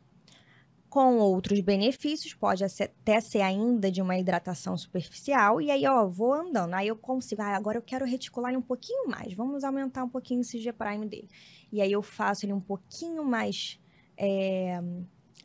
com 0.97 1.19
outros 1.19 1.59
benefícios, 1.59 2.33
pode 2.33 2.63
até 2.63 3.21
ser 3.21 3.41
ainda 3.41 3.91
de 3.91 4.01
uma 4.01 4.17
hidratação 4.17 4.75
superficial, 4.75 5.61
e 5.61 5.69
aí, 5.69 5.85
ó, 5.85 6.07
vou 6.07 6.33
andando, 6.33 6.73
aí 6.73 6.87
eu 6.87 6.95
consigo, 6.95 7.39
ah, 7.43 7.55
agora 7.55 7.77
eu 7.77 7.83
quero 7.83 8.03
reticular 8.03 8.49
ele 8.49 8.57
um 8.57 8.63
pouquinho 8.63 9.07
mais, 9.07 9.31
vamos 9.35 9.63
aumentar 9.63 10.03
um 10.03 10.09
pouquinho 10.09 10.41
esse 10.41 10.59
G-prime 10.59 11.05
dele. 11.05 11.29
E 11.71 11.83
aí 11.83 11.91
eu 11.91 12.01
faço 12.01 12.47
ele 12.47 12.53
um 12.53 12.59
pouquinho 12.59 13.23
mais 13.23 13.79
é, 14.17 14.81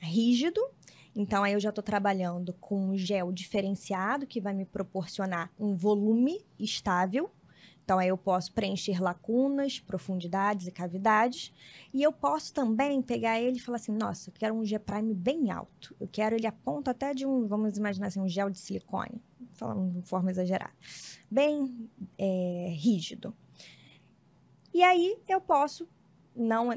rígido, 0.01 0.59
então 1.15 1.45
aí 1.45 1.53
eu 1.53 1.61
já 1.61 1.69
estou 1.69 1.85
trabalhando 1.85 2.55
com 2.55 2.89
um 2.89 2.97
gel 2.97 3.31
diferenciado, 3.31 4.27
que 4.27 4.41
vai 4.41 4.55
me 4.55 4.65
proporcionar 4.65 5.53
um 5.61 5.77
volume 5.77 6.43
estável, 6.59 7.31
então, 7.93 7.99
aí 7.99 8.09
eu 8.09 8.17
posso 8.17 8.51
preencher 8.53 9.03
lacunas, 9.03 9.79
profundidades 9.79 10.67
e 10.67 10.73
cavidades. 10.73 11.53
E 11.93 12.03
eu 12.03 12.11
posso 12.11 12.51
também 12.55 13.03
pegar 13.03 13.39
ele 13.39 13.59
e 13.59 13.61
falar 13.61 13.77
assim: 13.77 13.93
nossa, 13.93 14.31
eu 14.31 14.35
quero 14.35 14.55
um 14.55 14.65
G-Prime 14.65 15.13
bem 15.13 15.51
alto. 15.51 15.95
Eu 16.01 16.09
quero 16.11 16.35
ele 16.35 16.47
a 16.47 16.53
ponto 16.53 16.89
até 16.89 17.13
de 17.13 17.27
um, 17.27 17.47
vamos 17.47 17.77
imaginar 17.77 18.07
assim, 18.07 18.19
um 18.19 18.29
gel 18.29 18.49
de 18.49 18.59
silicone, 18.59 19.21
falando 19.53 20.01
de 20.01 20.09
forma 20.09 20.31
exagerada, 20.31 20.73
bem 21.31 21.91
é, 22.17 22.73
rígido. 22.75 23.37
E 24.73 24.83
aí 24.83 25.19
eu 25.29 25.39
posso 25.39 25.87
não 26.35 26.71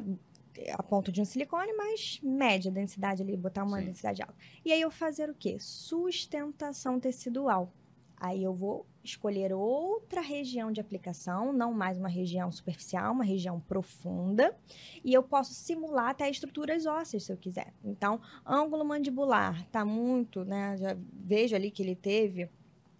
a 0.73 0.83
ponto 0.83 1.13
de 1.13 1.21
um 1.21 1.25
silicone, 1.25 1.71
mas 1.77 2.19
média 2.21 2.69
densidade 2.69 3.23
ali, 3.23 3.37
botar 3.37 3.63
uma 3.63 3.79
Sim. 3.79 3.85
densidade 3.85 4.21
alta. 4.21 4.35
E 4.65 4.73
aí 4.73 4.81
eu 4.81 4.91
fazer 4.91 5.29
o 5.29 5.33
quê? 5.33 5.55
Sustentação 5.61 6.99
tecidual. 6.99 7.71
Aí 8.17 8.43
eu 8.43 8.53
vou 8.53 8.85
escolher 9.09 9.53
outra 9.53 10.21
região 10.21 10.71
de 10.71 10.81
aplicação, 10.81 11.53
não 11.53 11.73
mais 11.73 11.97
uma 11.97 12.09
região 12.09 12.51
superficial, 12.51 13.13
uma 13.13 13.23
região 13.23 13.59
profunda, 13.59 14.55
e 15.03 15.13
eu 15.13 15.23
posso 15.23 15.53
simular 15.53 16.09
até 16.09 16.29
estruturas 16.29 16.85
ósseas 16.85 17.23
se 17.23 17.31
eu 17.31 17.37
quiser. 17.37 17.73
Então, 17.83 18.19
ângulo 18.45 18.83
mandibular 18.85 19.65
tá 19.69 19.85
muito, 19.85 20.43
né? 20.43 20.77
Já 20.77 20.97
vejo 21.13 21.55
ali 21.55 21.71
que 21.71 21.83
ele 21.83 21.95
teve 21.95 22.49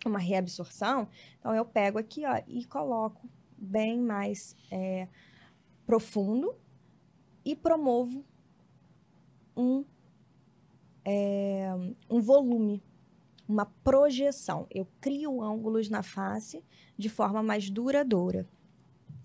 uma 0.06 0.20
reabsorção, 0.20 1.08
então 1.40 1.56
eu 1.56 1.66
pego 1.66 1.98
aqui, 1.98 2.26
ó, 2.26 2.42
e 2.48 2.64
coloco 2.66 3.28
bem 3.58 4.00
mais 4.00 4.56
é, 4.70 5.08
profundo 5.86 6.56
e 7.44 7.56
promovo 7.56 8.24
um, 9.56 9.86
é, 11.04 11.70
um 12.10 12.20
volume, 12.20 12.84
uma 13.48 13.66
projeção. 13.66 14.68
Eu 14.70 14.88
crio 15.00 15.42
ângulos 15.42 15.90
na 15.90 16.04
face 16.04 16.64
de 16.98 17.10
forma 17.10 17.44
mais 17.44 17.70
duradoura. 17.70 18.48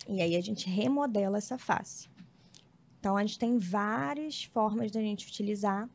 E 0.08 0.20
aí 0.20 0.36
a 0.36 0.40
gente 0.40 0.68
remodela 0.68 1.38
essa 1.38 1.58
face. 1.58 2.08
Então 2.98 3.16
a 3.16 3.22
gente 3.22 3.38
tem 3.38 3.58
várias 3.58 4.44
formas 4.44 4.90
da 4.90 5.00
gente 5.00 5.26
utilizar 5.26 5.88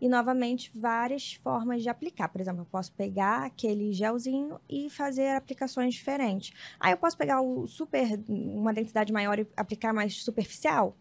e 0.00 0.08
novamente 0.08 0.70
várias 0.74 1.34
formas 1.34 1.82
de 1.82 1.88
aplicar. 1.88 2.28
Por 2.28 2.40
exemplo, 2.40 2.62
eu 2.62 2.66
posso 2.66 2.92
pegar 2.92 3.44
aquele 3.44 3.92
gelzinho 3.92 4.58
e 4.68 4.88
fazer 4.88 5.28
aplicações 5.36 5.94
diferentes. 5.94 6.52
Aí 6.80 6.92
eu 6.92 6.96
posso 6.96 7.16
pegar 7.16 7.40
o 7.42 7.66
super 7.66 8.18
uma 8.28 8.72
densidade 8.72 9.12
maior 9.12 9.38
e 9.38 9.46
aplicar 9.56 9.92
mais 9.92 10.22
superficial? 10.24 10.96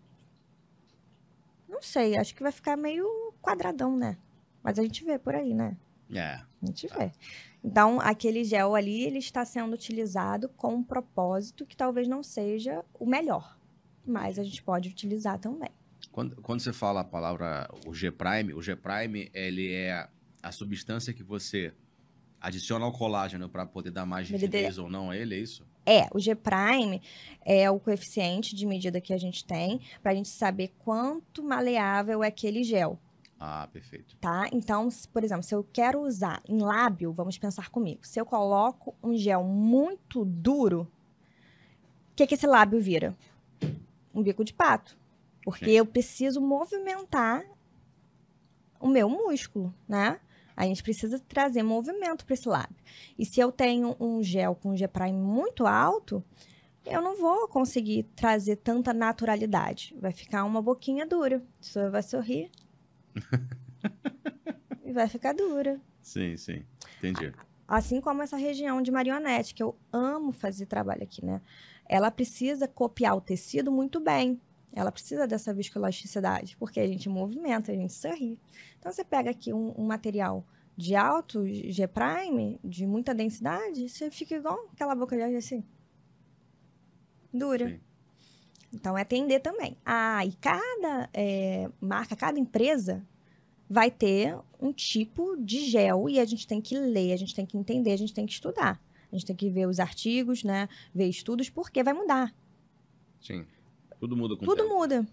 Não 1.68 1.82
sei, 1.82 2.18
acho 2.18 2.36
que 2.36 2.44
vai 2.44 2.52
ficar 2.52 2.76
meio 2.76 3.34
quadradão, 3.42 3.96
né? 3.96 4.18
Mas 4.62 4.78
a 4.78 4.84
gente 4.84 5.04
vê 5.06 5.18
por 5.18 5.34
aí, 5.34 5.54
né? 5.54 5.78
É. 6.14 6.42
A 6.62 6.66
gente 6.66 6.88
vê. 6.88 7.12
Então, 7.64 8.00
aquele 8.00 8.44
gel 8.44 8.76
ali, 8.76 9.04
ele 9.04 9.20
está 9.20 9.44
sendo 9.44 9.74
utilizado 9.74 10.50
com 10.50 10.76
um 10.76 10.84
propósito 10.84 11.66
que 11.66 11.76
talvez 11.76 12.08
não 12.08 12.24
seja 12.24 12.84
o 12.94 13.06
melhor. 13.06 13.58
Mas 14.06 14.40
a 14.40 14.44
gente 14.44 14.64
pode 14.64 14.90
utilizar 14.90 15.38
também. 15.40 15.70
Quando, 16.12 16.42
quando 16.42 16.62
você 16.62 16.74
fala 16.74 17.02
a 17.02 17.04
palavra 17.04 17.70
o 17.86 17.94
G-Prime, 17.94 18.54
o 18.54 18.62
G-Prime, 18.62 19.30
ele 19.34 19.74
é 19.74 20.08
a 20.42 20.52
substância 20.52 21.14
que 21.14 21.24
você 21.24 21.74
adiciona 22.42 22.86
ao 22.86 22.92
colágeno 22.92 23.50
para 23.50 23.66
poder 23.66 23.92
dar 23.92 24.06
mais 24.06 24.30
rigidez 24.30 24.78
ou 24.78 24.90
não 24.90 25.12
a 25.12 25.18
ele, 25.18 25.36
é 25.36 25.40
isso? 25.40 25.68
É, 25.86 26.08
o 26.14 26.20
G-Prime 26.20 27.02
é 27.44 27.70
o 27.70 27.80
coeficiente 27.80 28.56
de 28.56 28.66
medida 28.66 29.02
que 29.02 29.14
a 29.14 29.18
gente 29.18 29.44
tem 29.44 29.82
para 30.02 30.12
a 30.12 30.16
gente 30.16 30.30
saber 30.30 30.72
quanto 30.80 31.44
maleável 31.44 32.24
é 32.24 32.28
aquele 32.28 32.64
gel, 32.64 33.00
Ah, 33.40 33.70
perfeito. 33.72 34.18
tá? 34.18 34.50
Então, 34.52 34.90
por 35.14 35.24
exemplo, 35.24 35.44
se 35.44 35.56
eu 35.56 35.66
quero 35.72 36.02
usar 36.02 36.42
em 36.46 36.60
lábio, 36.60 37.14
vamos 37.14 37.38
pensar 37.38 37.70
comigo. 37.70 38.06
Se 38.06 38.20
eu 38.20 38.26
coloco 38.26 38.94
um 39.02 39.16
gel 39.16 39.44
muito 39.44 40.26
duro, 40.26 40.92
o 42.12 42.16
que, 42.16 42.28
que 42.28 42.36
esse 42.36 42.46
lábio 42.46 42.82
vira? 42.82 43.16
Um 44.14 44.22
bico 44.22 44.44
de 44.44 44.54
pato. 44.54 44.98
Porque 45.42 45.66
Sim. 45.66 45.72
eu 45.72 45.86
preciso 45.86 46.42
movimentar 46.42 47.46
o 48.80 48.88
meu 48.88 49.10
músculo, 49.10 49.74
né? 49.88 50.20
A 50.56 50.66
gente 50.66 50.84
precisa 50.84 51.18
trazer 51.20 51.64
movimento 51.64 52.26
para 52.26 52.34
esse 52.34 52.50
lábio. 52.50 52.76
E 53.18 53.26
se 53.26 53.40
eu 53.40 53.50
tenho 53.54 53.96
um 53.98 54.22
gel 54.22 54.54
com 54.54 54.76
G-Prime 54.76 55.18
muito 55.18 55.66
alto, 55.66 56.22
eu 56.86 57.02
não 57.02 57.16
vou 57.16 57.48
conseguir 57.48 58.04
trazer 58.16 58.58
tanta 58.58 58.94
naturalidade. 58.94 59.96
Vai 59.98 60.12
ficar 60.12 60.44
uma 60.44 60.62
boquinha 60.62 61.06
dura. 61.06 61.38
A 61.38 61.62
pessoa 61.62 61.90
vai 61.90 62.04
sorrir. 62.04 62.52
e 64.84 64.92
vai 64.92 65.08
ficar 65.08 65.34
dura. 65.34 65.80
Sim, 66.02 66.36
sim. 66.38 66.66
Entendi. 66.98 67.34
Assim 67.68 68.02
como 68.02 68.22
essa 68.22 68.36
região 68.36 68.82
de 68.82 68.92
marionete, 68.92 69.54
que 69.54 69.62
eu 69.62 69.78
amo 69.94 70.32
fazer 70.32 70.66
trabalho 70.66 71.04
aqui, 71.04 71.24
né? 71.24 71.42
Ela 71.88 72.10
precisa 72.10 72.68
copiar 72.68 73.16
o 73.16 73.22
tecido 73.22 73.72
muito 73.72 74.00
bem. 74.00 74.42
Ela 74.72 74.92
precisa 74.92 75.28
dessa 75.28 75.54
viscoelasticidade, 75.54 76.56
porque 76.58 76.80
a 76.80 76.88
gente 76.88 77.10
movimenta, 77.10 77.72
a 77.72 77.76
gente 77.76 77.94
sorri. 77.94 78.40
Então, 78.78 78.92
você 78.92 79.04
pega 79.04 79.32
aqui 79.32 79.54
um, 79.54 79.74
um 79.78 79.86
material 79.86 80.46
de 80.78 80.96
alto 80.96 81.46
G-prime, 81.46 82.60
de 82.64 82.88
muita 82.88 83.14
densidade, 83.14 83.90
você 83.90 84.10
fica 84.10 84.36
igual 84.36 84.70
aquela 84.72 84.96
boca 84.96 85.16
de 85.16 85.36
assim. 85.36 85.64
Dura. 87.34 87.68
Sim. 87.68 87.80
Então, 88.74 88.98
é 88.98 89.02
atender 89.02 89.40
também. 89.40 89.76
Ah, 89.86 90.26
e 90.26 90.34
cada 90.34 91.10
é, 91.14 91.70
marca, 91.82 92.16
cada 92.16 92.40
empresa 92.40 93.06
vai 93.70 93.92
ter 93.92 94.38
um 94.60 94.74
tipo 94.74 95.38
de 95.38 95.66
gel 95.66 96.10
e 96.10 96.20
a 96.20 96.26
gente 96.26 96.48
tem 96.48 96.60
que 96.62 96.78
ler, 96.78 97.14
a 97.14 97.18
gente 97.18 97.36
tem 97.36 97.46
que 97.46 97.58
entender, 97.58 97.92
a 97.92 97.98
gente 97.98 98.14
tem 98.14 98.26
que 98.26 98.34
estudar. 98.34 98.82
A 99.12 99.16
gente 99.16 99.26
tem 99.26 99.36
que 99.36 99.50
ver 99.50 99.68
os 99.68 99.80
artigos, 99.80 100.44
né? 100.44 100.70
Ver 100.94 101.08
estudos, 101.08 101.50
porque 101.50 101.84
vai 101.84 101.94
mudar. 101.94 102.34
Sim. 103.22 103.46
Tudo 104.00 104.16
muda 104.16 104.36
com 104.36 104.44
o 104.44 104.48
Tudo 104.48 104.64
tempo. 104.64 104.76
muda. 104.76 105.08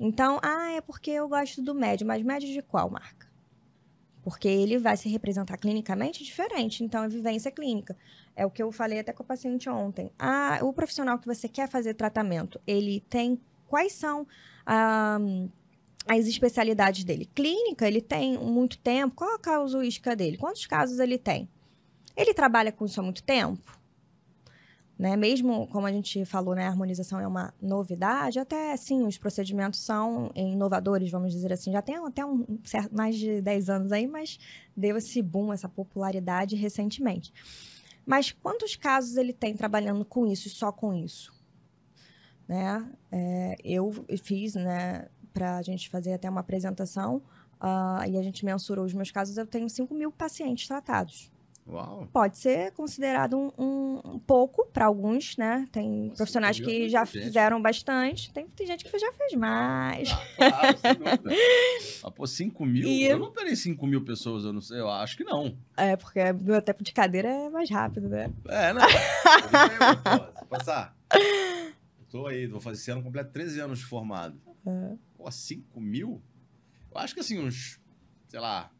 Então, 0.00 0.38
ah, 0.42 0.72
é 0.72 0.80
porque 0.80 1.10
eu 1.10 1.28
gosto 1.28 1.62
do 1.62 1.74
médio, 1.74 2.06
mas 2.06 2.22
médio 2.22 2.52
de 2.52 2.62
qual 2.62 2.90
marca? 2.90 3.26
Porque 4.22 4.48
ele 4.48 4.78
vai 4.78 4.96
se 4.96 5.08
representar 5.08 5.56
clinicamente 5.56 6.24
diferente, 6.24 6.82
então 6.82 7.04
é 7.04 7.08
vivência 7.08 7.50
clínica. 7.50 7.96
É 8.36 8.44
o 8.44 8.50
que 8.50 8.62
eu 8.62 8.70
falei 8.70 8.98
até 8.98 9.14
com 9.14 9.22
a 9.22 9.26
paciente 9.26 9.68
ontem. 9.68 10.12
Ah, 10.18 10.58
o 10.62 10.72
profissional 10.72 11.18
que 11.18 11.26
você 11.26 11.48
quer 11.48 11.68
fazer 11.68 11.94
tratamento, 11.94 12.60
ele 12.66 13.00
tem 13.08 13.40
quais 13.66 13.94
são 13.94 14.26
ah, 14.66 15.18
as 16.06 16.26
especialidades 16.26 17.02
dele? 17.02 17.30
Clínica, 17.34 17.88
ele 17.88 18.02
tem 18.02 18.38
muito 18.38 18.78
tempo. 18.78 19.16
Qual 19.16 19.34
a 19.34 19.38
casuística 19.38 20.14
dele? 20.14 20.36
Quantos 20.36 20.66
casos 20.66 20.98
ele 20.98 21.16
tem? 21.16 21.48
Ele 22.14 22.34
trabalha 22.34 22.70
com 22.70 22.84
isso 22.84 23.00
há 23.00 23.02
muito 23.02 23.22
tempo? 23.22 23.76
Né? 24.98 25.14
Mesmo, 25.14 25.66
como 25.68 25.86
a 25.86 25.92
gente 25.92 26.24
falou, 26.24 26.54
né, 26.54 26.64
a 26.64 26.68
harmonização 26.68 27.20
é 27.20 27.26
uma 27.26 27.52
novidade, 27.60 28.38
até 28.38 28.74
sim, 28.78 29.06
os 29.06 29.18
procedimentos 29.18 29.80
são 29.80 30.30
inovadores, 30.34 31.10
vamos 31.10 31.32
dizer 31.32 31.52
assim. 31.52 31.70
Já 31.72 31.82
tem 31.82 31.96
até 31.96 32.24
um 32.24 32.58
certo, 32.64 32.94
mais 32.94 33.16
de 33.16 33.42
10 33.42 33.68
anos 33.68 33.92
aí, 33.92 34.06
mas 34.06 34.38
deu 34.74 34.96
esse 34.96 35.20
boom, 35.20 35.52
essa 35.52 35.68
popularidade 35.68 36.56
recentemente. 36.56 37.30
Mas 38.06 38.30
quantos 38.30 38.76
casos 38.76 39.16
ele 39.16 39.32
tem 39.32 39.54
trabalhando 39.56 40.04
com 40.04 40.26
isso 40.26 40.46
e 40.46 40.50
só 40.50 40.70
com 40.70 40.94
isso? 40.94 41.34
Né? 42.46 42.88
É, 43.10 43.56
eu 43.64 43.92
fiz, 44.22 44.54
né, 44.54 45.08
para 45.32 45.56
a 45.56 45.62
gente 45.62 45.90
fazer 45.90 46.12
até 46.12 46.30
uma 46.30 46.40
apresentação, 46.40 47.16
uh, 47.60 48.08
e 48.08 48.16
a 48.16 48.22
gente 48.22 48.44
mensurou 48.44 48.84
os 48.84 48.94
meus 48.94 49.10
casos, 49.10 49.36
eu 49.36 49.46
tenho 49.46 49.68
5 49.68 49.92
mil 49.92 50.12
pacientes 50.12 50.68
tratados 50.68 51.30
Uau. 51.68 52.08
pode 52.12 52.38
ser 52.38 52.70
considerado 52.72 53.36
um, 53.36 53.50
um- 53.58 54.00
um 54.14 54.18
pouco 54.20 54.66
para 54.72 54.86
alguns, 54.86 55.36
né? 55.36 55.66
Tem 55.72 56.04
Nossa, 56.04 56.16
profissionais 56.16 56.60
que 56.60 56.88
já 56.88 57.04
gente. 57.04 57.24
fizeram 57.24 57.60
bastante, 57.60 58.32
tem, 58.32 58.46
tem 58.46 58.66
gente 58.66 58.84
que 58.84 58.98
já 58.98 59.12
fez 59.12 59.34
mais. 59.34 60.08
Claro, 60.36 60.78
sem 60.78 60.94
dúvida. 60.94 61.30
Ah, 62.04 62.10
pô, 62.10 62.24
5 62.26 62.64
mil? 62.64 62.86
E- 62.86 63.04
Eu 63.04 63.18
não 63.18 63.26
operei 63.28 63.56
5 63.56 63.84
mil 63.86 64.04
pessoas, 64.04 64.44
eu 64.44 64.52
não 64.52 64.60
sei. 64.60 64.78
Eu 64.78 64.88
acho 64.88 65.16
que 65.16 65.24
não. 65.24 65.56
É, 65.76 65.96
porque 65.96 66.20
meu 66.34 66.62
tempo 66.62 66.84
de 66.84 66.92
cadeira 66.92 67.28
é 67.28 67.50
mais 67.50 67.68
rápido, 67.68 68.08
né? 68.08 68.30
É, 68.48 68.72
não. 68.72 68.82
Se 70.38 70.44
passar. 70.48 70.96
Eu 71.12 72.04
tô 72.08 72.26
aí, 72.28 72.46
vou 72.46 72.60
fazer 72.60 72.80
esse 72.80 72.90
ano 72.92 73.02
completo 73.02 73.32
13 73.32 73.58
anos 73.60 73.80
de 73.80 73.84
formado. 73.86 74.40
É. 74.64 74.94
Pô, 75.16 75.28
5 75.30 75.80
mil? 75.80 76.22
Eu 76.92 76.98
acho 76.98 77.12
que 77.14 77.20
assim, 77.20 77.40
uns, 77.40 77.80
sei 78.28 78.38
lá, 78.38 78.70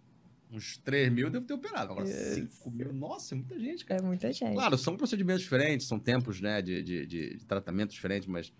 uns 0.50 0.76
3 0.78 1.12
mil 1.12 1.30
devo 1.30 1.44
ter 1.44 1.54
operado. 1.54 1.92
Agora, 1.92 2.08
Isso. 2.08 2.34
5 2.34 2.70
mil, 2.70 2.92
nossa, 2.92 3.34
é 3.34 3.36
muita 3.36 3.58
gente, 3.58 3.84
cara. 3.84 4.00
É 4.00 4.04
muita 4.04 4.32
gente. 4.32 4.54
Claro, 4.54 4.78
são 4.78 4.96
procedimentos 4.96 5.42
diferentes, 5.42 5.86
são 5.86 5.98
tempos, 5.98 6.40
né, 6.40 6.62
de, 6.62 6.82
de, 6.82 7.06
de, 7.06 7.36
de 7.36 7.44
tratamento 7.44 7.90
diferentes, 7.90 8.28
mas 8.28 8.52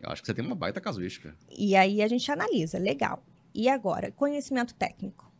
eu 0.00 0.10
acho 0.10 0.22
que 0.22 0.26
você 0.26 0.34
tem 0.34 0.44
uma 0.44 0.54
baita 0.54 0.80
casuística. 0.80 1.36
E 1.50 1.74
aí 1.76 2.02
a 2.02 2.08
gente 2.08 2.30
analisa, 2.30 2.78
legal. 2.78 3.24
E 3.54 3.68
agora, 3.68 4.10
conhecimento 4.10 4.74
técnico. 4.74 5.32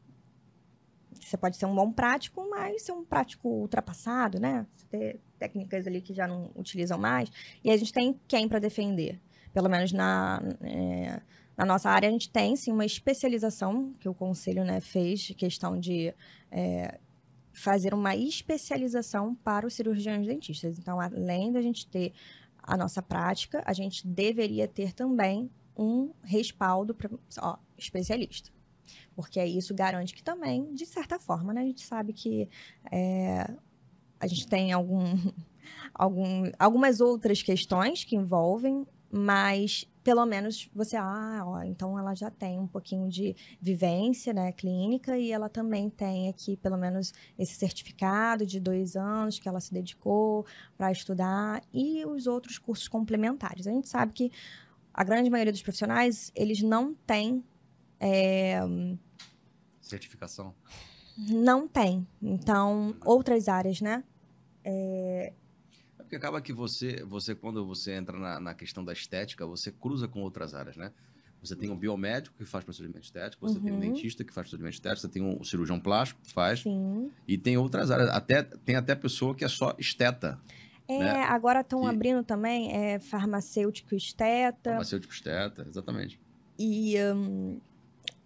Você 1.13 1.37
pode 1.37 1.57
ser 1.57 1.67
um 1.67 1.75
bom 1.75 1.91
prático, 1.91 2.47
mas 2.49 2.83
ser 2.83 2.93
um 2.93 3.05
prático 3.05 3.49
ultrapassado, 3.49 4.39
né? 4.39 4.67
Você 4.73 4.87
ter 4.87 5.21
técnicas 5.39 5.87
ali 5.87 6.01
que 6.01 6.15
já 6.15 6.27
não 6.27 6.51
utilizam 6.55 6.99
mais. 6.99 7.31
E 7.63 7.71
a 7.71 7.77
gente 7.77 7.93
tem 7.93 8.19
quem 8.29 8.49
para 8.49 8.59
defender? 8.59 9.21
Pelo 9.53 9.69
menos 9.69 9.93
na, 9.93 10.43
é, 10.63 11.21
na 11.57 11.65
nossa 11.65 11.89
área, 11.89 12.09
a 12.09 12.13
gente 12.13 12.31
tem 12.31 12.57
sim 12.57 12.73
uma 12.73 12.85
especialização 12.85 13.93
que 14.01 14.09
o 14.09 14.15
conselho 14.15 14.65
né, 14.65 14.81
fez, 14.81 15.33
questão 15.37 15.79
de 15.79 16.13
é, 16.51 16.99
fazer 17.53 17.95
uma 17.95 18.17
especialização 18.17 19.35
para 19.37 19.67
os 19.67 19.75
cirurgiões 19.75 20.27
dentistas. 20.27 20.79
Então, 20.79 21.01
além 21.01 21.53
da 21.53 21.63
gente 21.63 21.87
ter 21.87 22.13
a 22.63 22.77
nossa 22.77 23.01
prática, 23.01 23.63
a 23.65 23.73
gente 23.73 24.07
deveria 24.07 24.67
ter 24.67 24.93
também 24.93 25.51
um 25.77 26.13
respaldo 26.23 26.95
para 26.95 27.11
especialista. 27.79 28.51
Porque 29.15 29.39
aí 29.39 29.57
isso 29.57 29.75
garante 29.75 30.15
que 30.15 30.23
também, 30.23 30.75
de 30.75 30.87
certa 30.87 31.19
forma, 31.19 31.53
né, 31.55 31.61
a 31.63 31.65
gente 31.65 31.83
sabe 31.83 32.13
que 32.13 32.49
é, 32.91 33.49
a 34.19 34.27
gente 34.27 34.47
tem 34.49 34.73
algum, 34.73 35.05
algum, 35.95 36.51
algumas 36.59 37.01
outras 37.01 37.43
questões 37.43 38.03
que 38.03 38.17
envolvem, 38.17 38.87
mas 39.11 39.87
pelo 40.05 40.27
menos 40.27 40.71
você, 40.75 40.97
ah, 40.97 41.43
ó, 41.47 41.63
então 41.63 41.99
ela 41.99 42.15
já 42.15 42.31
tem 42.31 42.61
um 42.61 42.67
pouquinho 42.67 43.09
de 43.09 43.35
vivência, 43.59 44.35
né, 44.35 44.53
clínica, 44.53 45.17
e 45.17 45.33
ela 45.33 45.49
também 45.49 45.89
tem 45.89 46.29
aqui, 46.29 46.59
pelo 46.59 46.77
menos, 46.77 47.13
esse 47.39 47.55
certificado 47.55 48.45
de 48.45 48.61
dois 48.61 48.97
anos 48.97 49.39
que 49.39 49.49
ela 49.49 49.61
se 49.61 49.73
dedicou 49.73 50.45
para 50.77 50.93
estudar 50.93 51.63
e 51.73 52.05
os 52.05 52.27
outros 52.27 52.59
cursos 52.59 52.87
complementares. 52.87 53.67
A 53.67 53.71
gente 53.71 53.89
sabe 53.89 54.13
que 54.13 54.31
a 54.93 55.03
grande 55.03 55.31
maioria 55.31 55.53
dos 55.53 55.63
profissionais, 55.63 56.31
eles 56.37 56.61
não 56.61 56.95
têm. 56.95 57.43
É... 57.99 58.61
Certificação? 59.81 60.55
Não 61.17 61.67
tem. 61.67 62.07
Então, 62.21 62.95
outras 63.05 63.49
áreas, 63.49 63.81
né? 63.81 64.05
É, 64.63 65.33
porque 66.15 66.17
acaba 66.17 66.41
que 66.41 66.53
você, 66.53 67.03
você 67.05 67.35
quando 67.35 67.67
você 67.67 67.93
entra 67.93 68.17
na, 68.19 68.39
na, 68.39 68.55
questão 68.55 68.85
da 68.85 68.93
estética, 68.93 69.45
você 69.47 69.73
cruza 69.73 70.07
com 70.07 70.21
outras 70.21 70.55
áreas, 70.55 70.77
né? 70.77 70.93
Você 71.43 71.55
tem 71.55 71.71
um 71.71 71.77
biomédico 71.77 72.37
que 72.37 72.45
faz 72.45 72.65
procedimento 72.65 73.05
estético, 73.05 73.47
você 73.47 73.59
uhum. 73.59 73.65
tem 73.65 73.73
um 73.73 73.75
uhum. 73.75 73.81
dentista 73.81 74.25
que 74.25 74.33
faz 74.33 74.47
procedimento 74.47 74.75
estético, 74.75 75.01
você 75.01 75.09
tem 75.09 75.23
um 75.23 75.45
cirurgião 75.45 75.79
plástico 75.79 76.21
que 76.23 76.33
faz. 76.33 76.61
Sim. 76.61 77.11
E 77.29 77.37
tem 77.37 77.59
outras 77.59 77.91
áreas. 77.91 78.09
Até, 78.11 78.43
tem 78.43 78.77
até 78.77 78.95
pessoa 78.95 79.35
que 79.35 79.45
é 79.45 79.49
só 79.49 79.75
esteta. 79.79 80.41
É, 80.89 80.99
né? 80.99 81.23
agora 81.25 81.61
estão 81.61 81.83
que... 81.83 81.89
abrindo 81.89 82.23
também 82.23 82.73
é, 82.73 82.99
farmacêutico 82.99 83.95
esteta. 83.95 84.71
Farmacêutico 84.71 85.13
esteta, 85.13 85.67
exatamente. 85.69 86.19
E 86.59 86.95
um, 87.15 87.61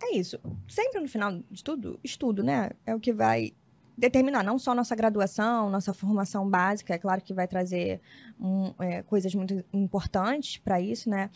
é 0.00 0.16
isso. 0.16 0.38
Sempre 0.68 1.00
no 1.00 1.08
final 1.08 1.42
de 1.50 1.64
tudo, 1.64 1.98
estudo, 2.04 2.42
né? 2.44 2.70
É 2.86 2.94
o 2.94 3.00
que 3.00 3.12
vai 3.12 3.52
determinar 3.98 4.44
não 4.44 4.58
só 4.60 4.74
nossa 4.74 4.94
graduação, 4.94 5.68
nossa 5.68 5.92
formação 5.92 6.48
básica, 6.48 6.94
é 6.94 6.98
claro 6.98 7.20
que 7.20 7.34
vai 7.34 7.48
trazer 7.48 8.00
um, 8.40 8.72
é, 8.78 9.02
coisas 9.02 9.34
muito 9.34 9.64
importantes 9.72 10.56
para 10.56 10.80
isso, 10.80 11.10
né? 11.10 11.28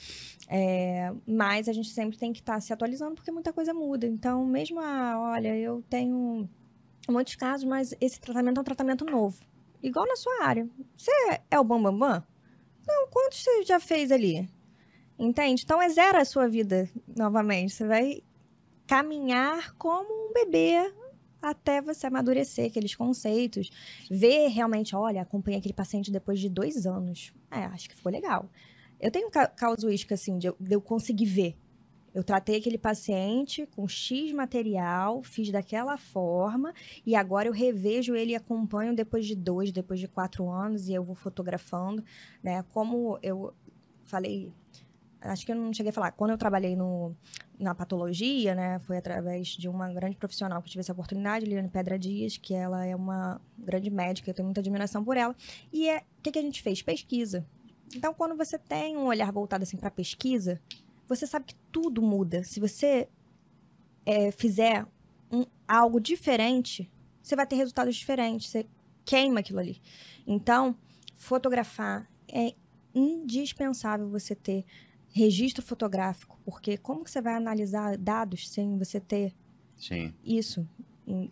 É, 0.48 1.12
mas 1.26 1.68
a 1.68 1.72
gente 1.72 1.88
sempre 1.88 2.16
tem 2.16 2.32
que 2.32 2.38
estar 2.38 2.54
tá 2.54 2.60
se 2.60 2.72
atualizando 2.72 3.16
porque 3.16 3.32
muita 3.32 3.52
coisa 3.52 3.74
muda. 3.74 4.06
Então, 4.06 4.46
mesmo, 4.46 4.78
ah, 4.78 5.32
olha, 5.34 5.56
eu 5.56 5.82
tenho 5.90 6.48
muitos 7.08 7.34
casos, 7.34 7.64
mas 7.66 7.94
esse 8.00 8.20
tratamento 8.20 8.58
é 8.58 8.60
um 8.60 8.64
tratamento 8.64 9.04
novo. 9.04 9.42
Igual 9.82 10.06
na 10.06 10.14
sua 10.14 10.44
área. 10.44 10.68
Você 10.96 11.10
é 11.50 11.58
o 11.58 11.64
bambambam? 11.64 11.98
Bam, 11.98 12.20
bam? 12.20 12.26
Não, 12.86 13.08
quantos 13.08 13.42
você 13.42 13.64
já 13.64 13.80
fez 13.80 14.12
ali? 14.12 14.48
Entende? 15.18 15.62
Então, 15.64 15.82
é 15.82 15.88
zero 15.88 16.18
a 16.18 16.24
sua 16.24 16.48
vida 16.48 16.88
novamente. 17.16 17.74
Você 17.74 17.84
vai 17.84 18.22
caminhar 18.86 19.74
como 19.74 20.28
um 20.28 20.32
bebê 20.32 20.92
até 21.42 21.82
você 21.82 22.06
amadurecer 22.06 22.66
aqueles 22.66 22.94
conceitos, 22.94 23.70
ver 24.08 24.48
realmente, 24.48 24.94
olha, 24.94 25.22
acompanhei 25.22 25.58
aquele 25.58 25.74
paciente 25.74 26.10
depois 26.10 26.38
de 26.38 26.48
dois 26.48 26.86
anos. 26.86 27.32
É, 27.50 27.64
acho 27.64 27.88
que 27.88 27.96
ficou 27.96 28.12
legal. 28.12 28.48
Eu 29.00 29.10
tenho 29.10 29.28
causuística, 29.56 30.14
assim, 30.14 30.38
de 30.38 30.46
eu, 30.46 30.56
de 30.60 30.74
eu 30.74 30.80
conseguir 30.80 31.26
ver. 31.26 31.56
Eu 32.14 32.22
tratei 32.22 32.58
aquele 32.58 32.76
paciente 32.78 33.66
com 33.74 33.88
X 33.88 34.32
material, 34.32 35.22
fiz 35.22 35.50
daquela 35.50 35.96
forma, 35.96 36.74
e 37.06 37.16
agora 37.16 37.48
eu 37.48 37.52
revejo 37.52 38.14
ele 38.14 38.32
e 38.32 38.36
acompanho 38.36 38.94
depois 38.94 39.26
de 39.26 39.34
dois, 39.34 39.72
depois 39.72 39.98
de 39.98 40.06
quatro 40.06 40.48
anos, 40.48 40.88
e 40.88 40.92
eu 40.92 41.02
vou 41.02 41.14
fotografando, 41.14 42.04
né? 42.42 42.62
Como 42.70 43.18
eu 43.22 43.52
falei 44.04 44.52
acho 45.24 45.46
que 45.46 45.52
eu 45.52 45.56
não 45.56 45.72
cheguei 45.72 45.90
a 45.90 45.92
falar. 45.92 46.12
Quando 46.12 46.30
eu 46.30 46.38
trabalhei 46.38 46.76
no, 46.76 47.14
na 47.58 47.74
patologia, 47.74 48.54
né, 48.54 48.78
foi 48.80 48.96
através 48.96 49.48
de 49.48 49.68
uma 49.68 49.92
grande 49.92 50.16
profissional 50.16 50.60
que 50.60 50.68
eu 50.68 50.72
tive 50.72 50.80
essa 50.80 50.92
oportunidade, 50.92 51.44
Liliane 51.44 51.68
Pedra 51.68 51.98
Dias, 51.98 52.36
que 52.36 52.54
ela 52.54 52.84
é 52.84 52.94
uma 52.94 53.40
grande 53.58 53.90
médica, 53.90 54.30
eu 54.30 54.34
tenho 54.34 54.46
muita 54.46 54.60
admiração 54.60 55.04
por 55.04 55.16
ela. 55.16 55.34
E 55.72 55.88
é, 55.88 55.98
o 55.98 56.22
que, 56.22 56.32
que 56.32 56.38
a 56.38 56.42
gente 56.42 56.62
fez? 56.62 56.82
Pesquisa. 56.82 57.46
Então, 57.94 58.12
quando 58.14 58.36
você 58.36 58.58
tem 58.58 58.96
um 58.96 59.06
olhar 59.06 59.30
voltado 59.30 59.62
assim 59.62 59.76
para 59.76 59.90
pesquisa, 59.90 60.60
você 61.06 61.26
sabe 61.26 61.46
que 61.46 61.54
tudo 61.70 62.00
muda. 62.00 62.42
Se 62.42 62.58
você 62.58 63.08
é, 64.06 64.30
fizer 64.30 64.86
um, 65.30 65.44
algo 65.68 66.00
diferente, 66.00 66.90
você 67.22 67.36
vai 67.36 67.46
ter 67.46 67.56
resultados 67.56 67.94
diferentes. 67.94 68.50
Você 68.50 68.66
queima 69.04 69.40
aquilo 69.40 69.58
ali. 69.58 69.80
Então, 70.26 70.76
fotografar 71.16 72.08
é 72.28 72.54
indispensável 72.94 74.08
você 74.08 74.34
ter 74.34 74.64
registro 75.12 75.62
fotográfico, 75.62 76.38
porque 76.44 76.76
como 76.76 77.04
que 77.04 77.10
você 77.10 77.20
vai 77.20 77.34
analisar 77.34 77.96
dados 77.96 78.48
sem 78.48 78.78
você 78.78 78.98
ter 78.98 79.34
Sim. 79.76 80.12
isso? 80.24 80.66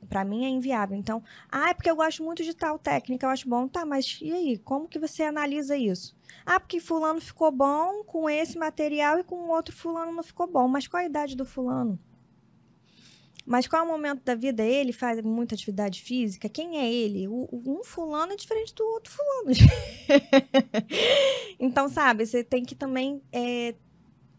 Para 0.09 0.25
mim 0.25 0.45
é 0.45 0.49
inviável. 0.49 0.97
Então, 0.97 1.23
ah, 1.51 1.71
é 1.71 1.75
porque 1.75 1.91
eu 1.91 1.97
gosto 1.97 2.23
muito 2.23 2.45
de 2.45 2.55
tal 2.55 2.79
técnica, 2.79 3.25
eu 3.25 3.31
acho 3.31 3.49
bom. 3.49 3.67
Tá, 3.69 3.87
mas 3.87 4.19
e 4.21 4.33
aí? 4.33 4.59
Como 4.59 4.89
que 4.89 4.99
você 4.99 5.23
analisa 5.23 5.77
isso? 5.77 6.17
Ah, 6.45 6.59
porque 6.61 6.81
fulano 6.81 7.21
ficou 7.21 7.51
bom 7.51 8.03
com 8.05 8.29
esse 8.29 8.59
material 8.59 9.19
e 9.19 9.25
com 9.25 9.49
outro 9.49 9.75
fulano 9.75 10.13
não 10.13 10.23
ficou 10.23 10.47
bom. 10.47 10.69
Mas 10.69 10.87
qual 10.87 11.03
a 11.03 11.07
idade 11.07 11.37
do 11.37 11.45
fulano? 11.45 11.99
Mas 13.47 13.67
qual 13.67 13.83
é 13.83 13.85
o 13.85 13.89
momento 13.89 14.23
da 14.25 14.35
vida? 14.35 14.63
Ele 14.63 14.93
faz 14.93 15.21
muita 15.23 15.55
atividade 15.55 16.03
física? 16.03 16.49
Quem 16.49 16.79
é 16.79 16.93
ele? 16.93 17.27
O, 17.29 17.49
um 17.67 17.83
fulano 17.83 18.33
é 18.33 18.37
diferente 18.37 18.75
do 18.75 18.85
outro 18.85 19.13
fulano. 19.13 19.51
então, 21.59 21.89
sabe, 21.89 22.27
você 22.27 22.45
tem 22.45 22.65
que 22.65 22.75
também 22.75 23.23
é, 23.33 23.75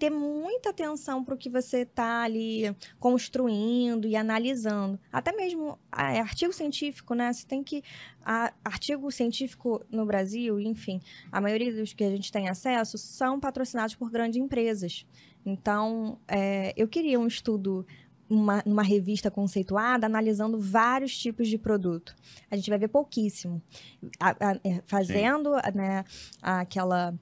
ter 0.02 0.10
muita 0.10 0.72
atenção 0.72 1.24
para 1.24 1.36
o 1.36 1.38
que 1.38 1.47
você 1.47 1.82
está 1.82 2.24
ali 2.24 2.76
construindo 2.99 4.08
e 4.08 4.16
analisando. 4.16 4.99
Até 5.12 5.32
mesmo 5.32 5.78
é 5.95 6.20
artigo 6.20 6.52
científico, 6.52 7.14
né? 7.14 7.32
Você 7.32 7.45
tem 7.45 7.64
que. 7.64 7.84
A, 8.26 8.52
artigo 8.66 9.12
científico 9.12 9.86
no 9.91 10.04
Brasil, 10.04 10.60
enfim, 10.60 10.99
a 11.32 11.39
maioria 11.39 11.72
dos 11.72 11.93
que 11.93 12.04
a 12.04 12.10
gente 12.10 12.32
tem 12.32 12.49
acesso 12.49 12.97
são 12.97 13.39
patrocinados 13.39 13.93
por 13.93 14.10
grandes 14.10 14.39
empresas. 14.39 15.06
Então, 15.45 16.20
é, 16.28 16.74
eu 16.76 16.88
queria 16.88 17.20
um 17.20 17.28
estudo 17.28 17.86
uma, 18.32 18.63
uma 18.65 18.82
revista 18.82 19.29
conceituada 19.29 20.05
analisando 20.05 20.57
vários 20.57 21.17
tipos 21.17 21.49
de 21.49 21.57
produto. 21.57 22.15
A 22.49 22.55
gente 22.55 22.69
vai 22.69 22.79
ver 22.79 22.88
pouquíssimo. 22.88 23.61
A, 24.17 24.29
a, 24.29 24.59
é, 24.63 24.82
fazendo 24.88 25.51
né, 25.75 26.05
aquela 26.41 27.13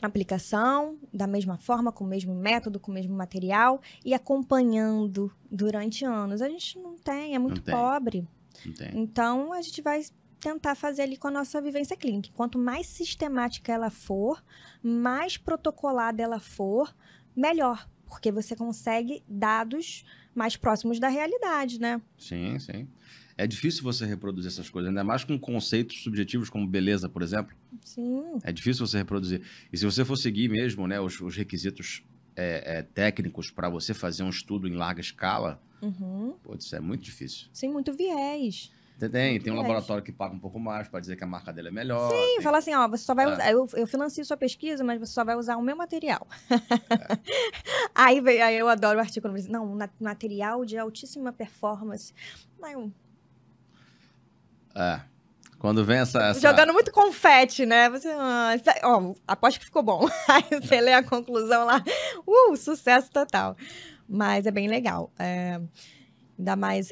aplicação 0.00 0.96
da 1.12 1.26
mesma 1.26 1.58
forma, 1.58 1.90
com 1.90 2.04
o 2.04 2.06
mesmo 2.06 2.34
método, 2.34 2.78
com 2.78 2.92
o 2.92 2.94
mesmo 2.94 3.16
material 3.16 3.80
e 4.04 4.14
acompanhando 4.14 5.32
durante 5.50 6.04
anos. 6.04 6.40
A 6.40 6.48
gente 6.48 6.78
não 6.78 6.96
tem, 6.96 7.34
é 7.34 7.38
muito 7.38 7.62
não 7.66 7.76
pobre. 7.76 8.28
Então, 8.94 9.52
a 9.52 9.60
gente 9.60 9.82
vai 9.82 10.02
tentar 10.38 10.74
fazer 10.74 11.02
ali 11.02 11.16
com 11.16 11.26
a 11.28 11.30
nossa 11.30 11.60
vivência 11.60 11.96
clínica. 11.96 12.30
Quanto 12.34 12.58
mais 12.58 12.86
sistemática 12.86 13.72
ela 13.72 13.90
for, 13.90 14.44
mais 14.82 15.36
protocolada 15.36 16.22
ela 16.22 16.38
for, 16.38 16.94
melhor, 17.34 17.88
porque 18.06 18.30
você 18.30 18.54
consegue 18.54 19.22
dados 19.28 20.04
mais 20.34 20.56
próximos 20.56 20.98
da 20.98 21.08
realidade, 21.08 21.80
né? 21.80 22.00
Sim, 22.18 22.58
sim. 22.58 22.88
É 23.36 23.46
difícil 23.46 23.82
você 23.82 24.06
reproduzir 24.06 24.48
essas 24.48 24.70
coisas, 24.70 24.88
ainda 24.88 25.02
mais 25.02 25.24
com 25.24 25.38
conceitos 25.38 26.02
subjetivos 26.02 26.48
como 26.48 26.66
beleza, 26.66 27.08
por 27.08 27.22
exemplo. 27.22 27.54
Sim. 27.84 28.38
É 28.44 28.52
difícil 28.52 28.86
você 28.86 28.98
reproduzir. 28.98 29.42
E 29.72 29.76
se 29.76 29.84
você 29.84 30.04
for 30.04 30.16
seguir 30.16 30.48
mesmo 30.48 30.86
né, 30.86 31.00
os, 31.00 31.20
os 31.20 31.36
requisitos 31.36 32.04
é, 32.36 32.78
é, 32.78 32.82
técnicos 32.82 33.50
para 33.50 33.68
você 33.68 33.92
fazer 33.92 34.22
um 34.22 34.30
estudo 34.30 34.68
em 34.68 34.74
larga 34.74 35.00
escala, 35.00 35.60
uhum. 35.82 36.34
pô, 36.42 36.54
isso 36.54 36.74
é 36.76 36.80
muito 36.80 37.02
difícil. 37.02 37.48
Sim, 37.52 37.68
muito 37.68 37.92
viés. 37.92 38.70
Tem, 38.98 39.40
tem 39.40 39.52
um 39.52 39.56
laboratório 39.56 40.02
que 40.02 40.12
paga 40.12 40.34
um 40.34 40.38
pouco 40.38 40.58
mais 40.58 40.86
para 40.86 41.00
dizer 41.00 41.16
que 41.16 41.24
a 41.24 41.26
marca 41.26 41.52
dele 41.52 41.68
é 41.68 41.70
melhor. 41.70 42.10
Sim, 42.10 42.16
tem... 42.16 42.40
fala 42.40 42.58
assim, 42.58 42.74
ó, 42.74 42.86
você 42.88 43.04
só 43.04 43.14
vai 43.14 43.24
é. 43.24 43.32
usar, 43.32 43.50
eu, 43.50 43.68
eu 43.74 43.86
financio 43.86 44.24
sua 44.24 44.36
pesquisa, 44.36 44.84
mas 44.84 45.00
você 45.00 45.12
só 45.12 45.24
vai 45.24 45.36
usar 45.36 45.56
o 45.56 45.62
meu 45.62 45.76
material. 45.76 46.26
É. 46.48 47.18
aí, 47.94 48.40
aí 48.40 48.56
eu 48.56 48.68
adoro 48.68 48.98
o 48.98 49.00
artigo, 49.00 49.28
não, 49.48 49.76
material 50.00 50.64
de 50.64 50.78
altíssima 50.78 51.32
performance. 51.32 52.14
Não. 52.58 52.92
É. 54.76 55.00
Quando 55.58 55.84
vem 55.84 55.98
essa, 55.98 56.22
essa... 56.22 56.40
Jogando 56.40 56.72
muito 56.72 56.92
confete, 56.92 57.64
né? 57.64 57.88
Você, 57.88 58.10
ah, 58.10 58.54
ó, 58.82 59.14
aposto 59.26 59.58
que 59.58 59.64
ficou 59.64 59.82
bom. 59.82 60.06
Aí 60.28 60.60
você 60.60 60.80
lê 60.80 60.92
a 60.92 61.02
conclusão 61.02 61.64
lá, 61.64 61.82
uh, 62.26 62.56
sucesso 62.56 63.10
total. 63.10 63.56
Mas 64.06 64.46
é 64.46 64.50
bem 64.50 64.68
legal. 64.68 65.10
É... 65.18 65.58
Ainda 66.36 66.56
mais, 66.56 66.90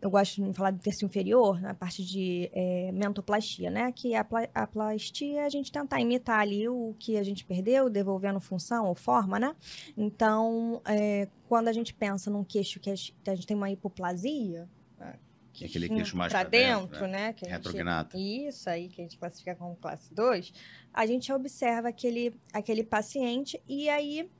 eu 0.00 0.10
gosto 0.10 0.42
de 0.42 0.52
falar 0.52 0.70
do 0.70 0.78
terço 0.78 1.04
inferior, 1.04 1.60
na 1.60 1.74
parte 1.74 2.04
de 2.04 2.48
é, 2.52 2.92
mentoplastia, 2.92 3.68
né? 3.68 3.90
Que 3.90 4.14
a, 4.14 4.24
a 4.54 4.66
plastia 4.66 5.40
é 5.40 5.44
a 5.44 5.48
gente 5.48 5.72
tentar 5.72 6.00
imitar 6.00 6.38
ali 6.38 6.68
o 6.68 6.94
que 6.98 7.16
a 7.16 7.22
gente 7.24 7.44
perdeu, 7.44 7.90
devolvendo 7.90 8.40
função 8.40 8.86
ou 8.86 8.94
forma, 8.94 9.40
né? 9.40 9.56
Então, 9.96 10.80
é, 10.84 11.28
quando 11.48 11.66
a 11.66 11.72
gente 11.72 11.92
pensa 11.92 12.30
num 12.30 12.44
queixo 12.44 12.78
que 12.78 12.90
a 12.90 12.94
gente 12.94 13.46
tem 13.46 13.56
uma 13.56 13.70
hipoplasia, 13.70 14.68
né? 14.98 15.14
que 15.52 15.64
é 15.64 15.66
aquele 15.66 15.88
queixo 15.88 16.16
mais 16.16 16.32
para 16.32 16.48
dentro, 16.48 16.86
dentro, 16.86 17.06
né? 17.08 17.32
Que 17.32 17.46
Retrognato. 17.46 18.16
Gente, 18.16 18.48
isso 18.48 18.70
aí 18.70 18.88
que 18.88 19.00
a 19.00 19.04
gente 19.04 19.18
classifica 19.18 19.56
como 19.56 19.74
classe 19.76 20.14
2, 20.14 20.52
a 20.94 21.06
gente 21.06 21.32
observa 21.32 21.88
aquele, 21.88 22.38
aquele 22.52 22.84
paciente 22.84 23.60
e 23.66 23.88
aí 23.88 24.30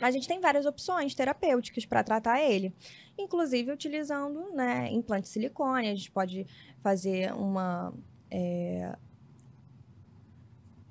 a 0.00 0.10
gente 0.10 0.26
tem 0.26 0.40
várias 0.40 0.64
opções 0.64 1.14
terapêuticas 1.14 1.84
para 1.84 2.02
tratar 2.02 2.40
ele, 2.40 2.72
inclusive 3.16 3.70
utilizando 3.72 4.52
né, 4.52 4.90
implante 4.90 5.22
de 5.22 5.28
silicone. 5.28 5.88
A 5.88 5.94
gente 5.94 6.10
pode 6.10 6.46
fazer 6.82 7.32
uma 7.32 7.92
é, 8.30 8.96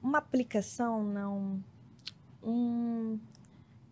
uma 0.01 0.17
aplicação, 0.17 1.03
não, 1.03 1.63
um, 2.43 3.19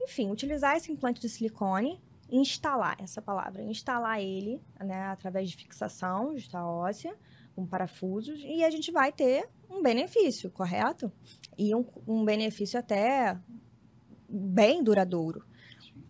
Enfim, 0.01 0.31
utilizar 0.31 0.75
esse 0.75 0.91
implante 0.91 1.21
de 1.21 1.29
silicone, 1.29 2.01
instalar 2.31 2.97
essa 2.99 3.21
palavra, 3.21 3.61
instalar 3.63 4.21
ele, 4.21 4.61
né, 4.79 5.07
através 5.07 5.49
de 5.49 5.57
fixação 5.57 6.35
justa 6.35 6.63
óssea, 6.63 7.15
com 7.55 7.65
parafusos, 7.65 8.39
e 8.43 8.63
a 8.63 8.69
gente 8.69 8.91
vai 8.91 9.11
ter 9.11 9.49
um 9.69 9.81
benefício, 9.83 10.49
correto? 10.49 11.11
E 11.57 11.75
um, 11.75 11.85
um 12.07 12.23
benefício 12.23 12.79
até 12.79 13.37
bem 14.27 14.83
duradouro. 14.83 15.43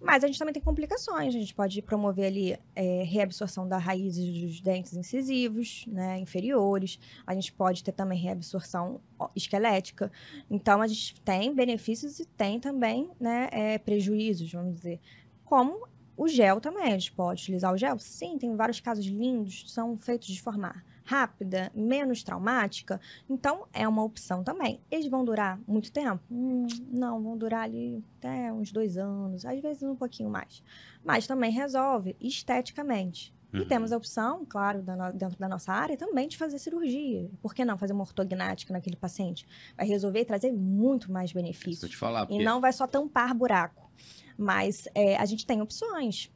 Mas 0.02 0.24
a 0.24 0.28
gente 0.28 0.40
também 0.40 0.54
tem 0.54 0.64
complicações. 0.64 1.36
A 1.36 1.40
gente 1.40 1.54
pode 1.54 1.82
promover 1.82 2.28
ali 2.28 2.58
é, 2.76 3.04
reabsorção 3.04 3.68
das 3.68 3.84
raízes 3.84 4.42
dos 4.42 4.62
dentes 4.62 4.94
incisivos, 4.94 5.86
né, 5.88 6.18
inferiores. 6.20 6.98
A 7.28 7.34
gente 7.34 7.52
pode 7.52 7.84
ter 7.84 7.92
também 7.92 8.18
reabsorção 8.18 9.02
esquelética. 9.36 10.10
Então, 10.50 10.82
a 10.82 10.88
gente 10.88 11.20
tem 11.22 11.54
benefícios 11.54 12.20
e 12.20 12.26
tem 12.26 12.60
também 12.60 13.10
né, 13.20 13.50
é, 13.52 13.78
prejuízos, 13.78 14.52
vamos 14.52 14.76
dizer. 14.76 15.02
Como 15.44 15.86
o 16.20 16.28
gel 16.28 16.60
também. 16.60 16.84
A 16.94 16.98
gente 16.98 17.14
pode 17.14 17.42
utilizar 17.42 17.74
o 17.74 17.78
gel? 17.78 17.98
Sim, 17.98 18.38
tem 18.38 18.56
vários 18.56 18.82
casos 18.82 19.06
lindos, 19.06 19.66
são 19.68 19.98
feitos 19.98 20.28
de 20.28 20.42
forma 20.42 20.84
rápida, 21.10 21.72
menos 21.74 22.22
traumática, 22.22 23.02
então 23.28 23.66
é 23.74 23.88
uma 23.88 24.04
opção 24.04 24.44
também. 24.44 24.80
Eles 24.92 25.08
vão 25.08 25.26
durar 25.26 25.60
muito 25.68 25.92
tempo? 25.92 26.22
Hum, 26.30 26.68
não, 26.92 27.20
vão 27.24 27.36
durar 27.36 27.64
ali 27.64 28.04
até 28.20 28.54
uns 28.54 28.72
dois 28.72 28.96
anos, 28.96 29.44
às 29.44 29.60
vezes 29.60 29.82
um 29.82 29.96
pouquinho 29.96 30.30
mais. 30.30 30.62
Mas 31.04 31.26
também 31.26 31.52
resolve 31.52 32.16
esteticamente. 32.22 33.34
Uhum. 33.52 33.62
E 33.62 33.66
temos 33.66 33.92
a 33.92 33.98
opção, 33.98 34.46
claro, 34.48 34.84
dentro 35.16 35.40
da 35.40 35.50
nossa 35.50 35.74
área, 35.74 35.98
também 35.98 36.28
de 36.28 36.38
fazer 36.38 36.60
cirurgia. 36.60 37.28
Por 37.42 37.56
que 37.56 37.66
não 37.66 37.76
fazer 37.76 37.94
uma 37.94 38.04
ortognática 38.04 38.72
naquele 38.72 38.96
paciente? 38.96 39.48
Vai 39.76 39.88
resolver 39.88 40.20
e 40.20 40.26
trazer 40.26 40.52
muito 40.52 41.12
mais 41.12 41.34
benefícios. 41.34 41.90
te 41.90 41.98
falar, 41.98 42.28
porque... 42.28 42.40
E 42.40 42.46
não 42.46 42.62
vai 42.62 42.72
só 42.72 42.86
tampar 42.86 43.34
buraco. 43.34 43.90
Mas 44.38 44.88
é, 44.94 45.18
a 45.18 45.26
gente 45.26 45.44
tem 45.44 45.60
opções. 45.60 46.32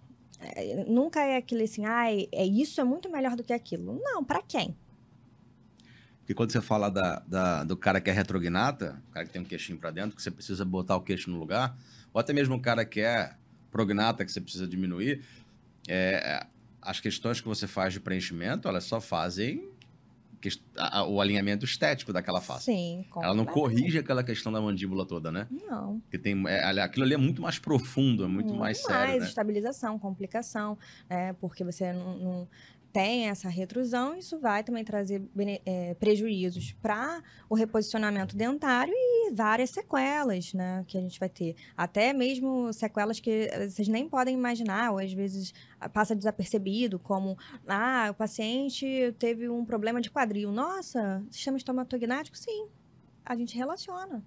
Nunca 0.87 1.21
é 1.21 1.37
aquele 1.37 1.63
assim, 1.63 1.85
ah, 1.85 2.11
é, 2.11 2.45
isso 2.45 2.79
é 2.79 2.83
muito 2.83 3.09
melhor 3.09 3.35
do 3.35 3.43
que 3.43 3.53
aquilo. 3.53 3.99
Não, 4.03 4.23
para 4.23 4.41
quem? 4.41 4.75
Porque 6.19 6.33
quando 6.33 6.51
você 6.51 6.61
fala 6.61 6.89
da, 6.89 7.19
da, 7.27 7.63
do 7.63 7.75
cara 7.75 7.99
que 7.99 8.09
é 8.09 8.13
retrognata, 8.13 9.01
o 9.09 9.11
cara 9.11 9.25
que 9.25 9.33
tem 9.33 9.41
um 9.41 9.45
queixinho 9.45 9.77
para 9.77 9.91
dentro, 9.91 10.15
que 10.15 10.21
você 10.21 10.31
precisa 10.31 10.63
botar 10.63 10.95
o 10.95 11.01
queixo 11.01 11.29
no 11.29 11.37
lugar, 11.37 11.77
ou 12.13 12.19
até 12.19 12.31
mesmo 12.31 12.55
o 12.55 12.61
cara 12.61 12.85
que 12.85 13.01
é 13.01 13.35
prognata, 13.69 14.23
que 14.23 14.31
você 14.31 14.39
precisa 14.39 14.67
diminuir, 14.67 15.21
é, 15.87 16.45
as 16.81 16.99
questões 16.99 17.41
que 17.41 17.47
você 17.47 17.67
faz 17.67 17.93
de 17.93 17.99
preenchimento, 17.99 18.67
elas 18.67 18.85
só 18.85 19.01
fazem 19.01 19.69
o 21.07 21.21
alinhamento 21.21 21.65
estético 21.65 22.11
daquela 22.11 22.41
face. 22.41 22.65
Sim, 22.65 23.05
Ela 23.17 23.33
não 23.33 23.45
corrige 23.45 23.99
aquela 23.99 24.23
questão 24.23 24.51
da 24.51 24.61
mandíbula 24.61 25.05
toda, 25.05 25.31
né? 25.31 25.47
Não. 25.49 25.99
Porque 26.01 26.17
tem, 26.17 26.41
é, 26.47 26.81
aquilo 26.81 27.05
ali 27.05 27.13
é 27.13 27.17
muito 27.17 27.41
mais 27.41 27.59
profundo, 27.59 28.23
é 28.23 28.27
muito, 28.27 28.47
muito 28.47 28.59
mais 28.59 28.81
sério. 28.81 28.97
Mais 28.97 29.21
né? 29.21 29.27
estabilização, 29.27 29.99
complicação, 29.99 30.77
é, 31.09 31.33
porque 31.33 31.63
você 31.63 31.93
não, 31.93 32.17
não 32.17 32.47
tem 32.93 33.27
essa 33.27 33.49
retrusão, 33.49 34.15
isso 34.15 34.39
vai 34.39 34.63
também 34.63 34.83
trazer 34.85 35.27
é, 35.65 35.95
prejuízos 35.95 36.73
para 36.73 37.23
o 37.49 37.55
reposicionamento 37.55 38.37
dentário 38.37 38.93
e 38.95 39.31
várias 39.33 39.71
sequelas, 39.71 40.53
né, 40.53 40.85
que 40.87 40.95
a 40.95 41.01
gente 41.01 41.19
vai 41.19 41.27
ter. 41.27 41.55
Até 41.75 42.13
mesmo 42.13 42.71
sequelas 42.71 43.19
que 43.19 43.49
vocês 43.67 43.87
nem 43.87 44.07
podem 44.07 44.35
imaginar, 44.35 44.91
ou 44.91 44.99
às 44.99 45.11
vezes 45.11 45.53
passa 45.91 46.15
desapercebido, 46.15 46.99
como, 46.99 47.35
ah, 47.67 48.09
o 48.11 48.13
paciente 48.13 49.13
teve 49.17 49.49
um 49.49 49.65
problema 49.65 49.99
de 49.99 50.11
quadril. 50.11 50.51
Nossa, 50.51 51.23
sistema 51.31 51.57
estomatognático? 51.57 52.37
Sim, 52.37 52.67
a 53.25 53.35
gente 53.35 53.57
relaciona. 53.57 54.23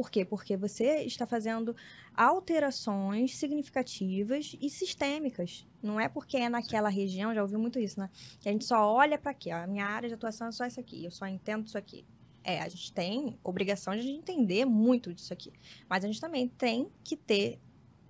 Por 0.00 0.10
quê? 0.10 0.24
Porque 0.24 0.56
você 0.56 1.02
está 1.02 1.26
fazendo 1.26 1.76
alterações 2.14 3.36
significativas 3.36 4.56
e 4.58 4.70
sistêmicas. 4.70 5.66
Não 5.82 6.00
é 6.00 6.08
porque 6.08 6.38
é 6.38 6.48
naquela 6.48 6.88
região, 6.88 7.34
já 7.34 7.42
ouviu 7.42 7.58
muito 7.58 7.78
isso, 7.78 8.00
né? 8.00 8.08
Que 8.40 8.48
a 8.48 8.52
gente 8.52 8.64
só 8.64 8.90
olha 8.90 9.18
para 9.18 9.32
aqui, 9.32 9.52
ó, 9.52 9.56
a 9.56 9.66
minha 9.66 9.84
área 9.84 10.08
de 10.08 10.14
atuação 10.14 10.46
é 10.46 10.52
só 10.52 10.64
isso 10.64 10.80
aqui, 10.80 11.04
eu 11.04 11.10
só 11.10 11.26
entendo 11.26 11.66
isso 11.66 11.76
aqui. 11.76 12.06
É, 12.42 12.62
a 12.62 12.68
gente 12.70 12.94
tem 12.94 13.38
obrigação 13.44 13.94
de 13.94 14.08
entender 14.08 14.64
muito 14.64 15.12
disso 15.12 15.34
aqui. 15.34 15.52
Mas 15.86 16.02
a 16.02 16.06
gente 16.06 16.18
também 16.18 16.48
tem 16.48 16.90
que 17.04 17.14
ter, 17.14 17.60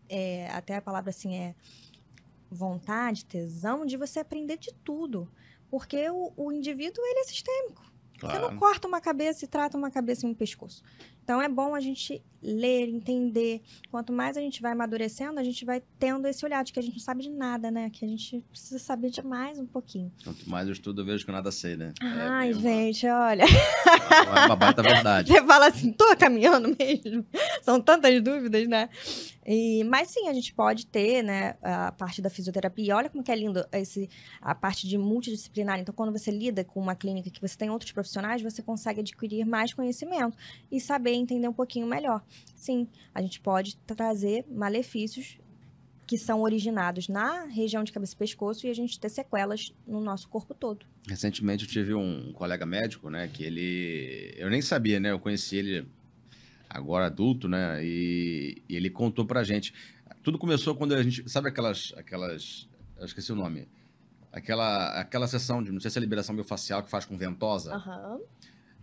é, 0.08 0.48
até 0.52 0.76
a 0.76 0.80
palavra 0.80 1.10
assim 1.10 1.34
é 1.34 1.56
vontade, 2.48 3.24
tesão 3.24 3.84
de 3.84 3.96
você 3.96 4.20
aprender 4.20 4.58
de 4.58 4.72
tudo. 4.84 5.28
Porque 5.68 6.08
o, 6.08 6.32
o 6.36 6.52
indivíduo, 6.52 7.04
ele 7.04 7.18
é 7.18 7.24
sistêmico. 7.24 7.89
Claro. 8.20 8.38
Você 8.38 8.50
não 8.50 8.58
corta 8.58 8.86
uma 8.86 9.00
cabeça 9.00 9.44
e 9.44 9.48
trata 9.48 9.78
uma 9.78 9.90
cabeça 9.90 10.26
em 10.26 10.30
um 10.30 10.34
pescoço. 10.34 10.82
Então 11.24 11.40
é 11.40 11.48
bom 11.48 11.74
a 11.74 11.80
gente 11.80 12.22
ler, 12.42 12.88
entender. 12.88 13.62
Quanto 13.90 14.12
mais 14.12 14.36
a 14.36 14.40
gente 14.40 14.60
vai 14.60 14.72
amadurecendo, 14.72 15.38
a 15.38 15.44
gente 15.44 15.64
vai 15.64 15.82
tendo 15.98 16.26
esse 16.26 16.44
olhar 16.44 16.64
de 16.64 16.72
que 16.72 16.78
a 16.78 16.82
gente 16.82 16.94
não 16.94 17.00
sabe 17.00 17.22
de 17.22 17.30
nada, 17.30 17.70
né? 17.70 17.88
Que 17.90 18.04
a 18.04 18.08
gente 18.08 18.42
precisa 18.50 18.78
saber 18.78 19.10
de 19.10 19.22
mais 19.22 19.58
um 19.58 19.66
pouquinho. 19.66 20.12
Quanto 20.24 20.48
mais 20.48 20.66
eu 20.66 20.72
estudo, 20.72 21.02
eu 21.02 21.04
vejo 21.04 21.24
que 21.24 21.30
eu 21.30 21.34
nada 21.34 21.52
sei, 21.52 21.76
né? 21.76 21.92
É 22.02 22.06
Ai, 22.06 22.50
é 22.50 22.54
gente, 22.54 23.06
uma... 23.06 23.28
olha. 23.28 23.44
É 23.44 24.46
uma 24.46 24.56
baita 24.56 24.82
verdade. 24.82 25.32
Você 25.32 25.44
fala 25.46 25.68
assim, 25.68 25.92
tô 25.92 26.16
caminhando 26.16 26.76
mesmo. 26.76 27.24
São 27.62 27.80
tantas 27.80 28.20
dúvidas, 28.22 28.66
né? 28.66 28.88
E, 29.46 29.84
mas 29.84 30.10
sim, 30.10 30.28
a 30.28 30.32
gente 30.32 30.52
pode 30.52 30.86
ter, 30.86 31.22
né, 31.22 31.56
a 31.62 31.92
parte 31.92 32.20
da 32.20 32.30
fisioterapia. 32.30 32.96
Olha 32.96 33.08
como 33.08 33.22
que 33.22 33.32
é 33.32 33.36
lindo 33.36 33.64
esse, 33.72 34.08
a 34.40 34.54
parte 34.54 34.88
de 34.88 34.98
multidisciplinar. 34.98 35.78
Então, 35.78 35.94
quando 35.94 36.12
você 36.12 36.30
lida 36.30 36.62
com 36.64 36.80
uma 36.80 36.94
clínica 36.94 37.30
que 37.30 37.40
você 37.40 37.56
tem 37.56 37.70
outros 37.70 37.92
profissionais, 37.92 38.09
você 38.42 38.62
consegue 38.62 39.00
adquirir 39.00 39.44
mais 39.44 39.72
conhecimento 39.72 40.36
e 40.70 40.80
saber 40.80 41.12
entender 41.12 41.48
um 41.48 41.52
pouquinho 41.52 41.86
melhor. 41.86 42.22
Sim, 42.54 42.86
a 43.14 43.22
gente 43.22 43.40
pode 43.40 43.76
trazer 43.86 44.44
malefícios 44.50 45.38
que 46.06 46.18
são 46.18 46.40
originados 46.40 47.08
na 47.08 47.44
região 47.44 47.84
de 47.84 47.92
cabeça 47.92 48.14
e 48.14 48.16
pescoço 48.16 48.66
e 48.66 48.70
a 48.70 48.74
gente 48.74 48.98
ter 48.98 49.08
sequelas 49.08 49.72
no 49.86 50.00
nosso 50.00 50.28
corpo 50.28 50.52
todo. 50.52 50.84
Recentemente 51.06 51.64
eu 51.64 51.70
tive 51.70 51.94
um 51.94 52.32
colega 52.32 52.66
médico, 52.66 53.08
né, 53.08 53.28
que 53.28 53.44
ele... 53.44 54.34
Eu 54.36 54.50
nem 54.50 54.60
sabia, 54.60 54.98
né, 54.98 55.12
eu 55.12 55.20
conheci 55.20 55.54
ele 55.56 55.86
agora 56.68 57.06
adulto, 57.06 57.48
né, 57.48 57.78
e, 57.84 58.60
e 58.68 58.74
ele 58.74 58.90
contou 58.90 59.24
pra 59.24 59.44
gente. 59.44 59.72
Tudo 60.20 60.36
começou 60.36 60.74
quando 60.74 60.94
a 60.94 61.02
gente... 61.02 61.28
Sabe 61.30 61.48
aquelas... 61.48 61.94
aquelas 61.96 62.68
eu 62.98 63.06
esqueci 63.06 63.30
o 63.30 63.36
nome. 63.36 63.68
Aquela, 64.32 65.00
aquela 65.00 65.26
sessão 65.26 65.62
de, 65.62 65.72
não 65.72 65.80
sei 65.80 65.90
se 65.90 65.98
é 65.98 66.00
liberação 66.00 66.34
miofascial 66.34 66.82
que 66.82 66.90
faz 66.90 67.04
com 67.04 67.16
ventosa. 67.16 67.76
Uhum 67.76 68.20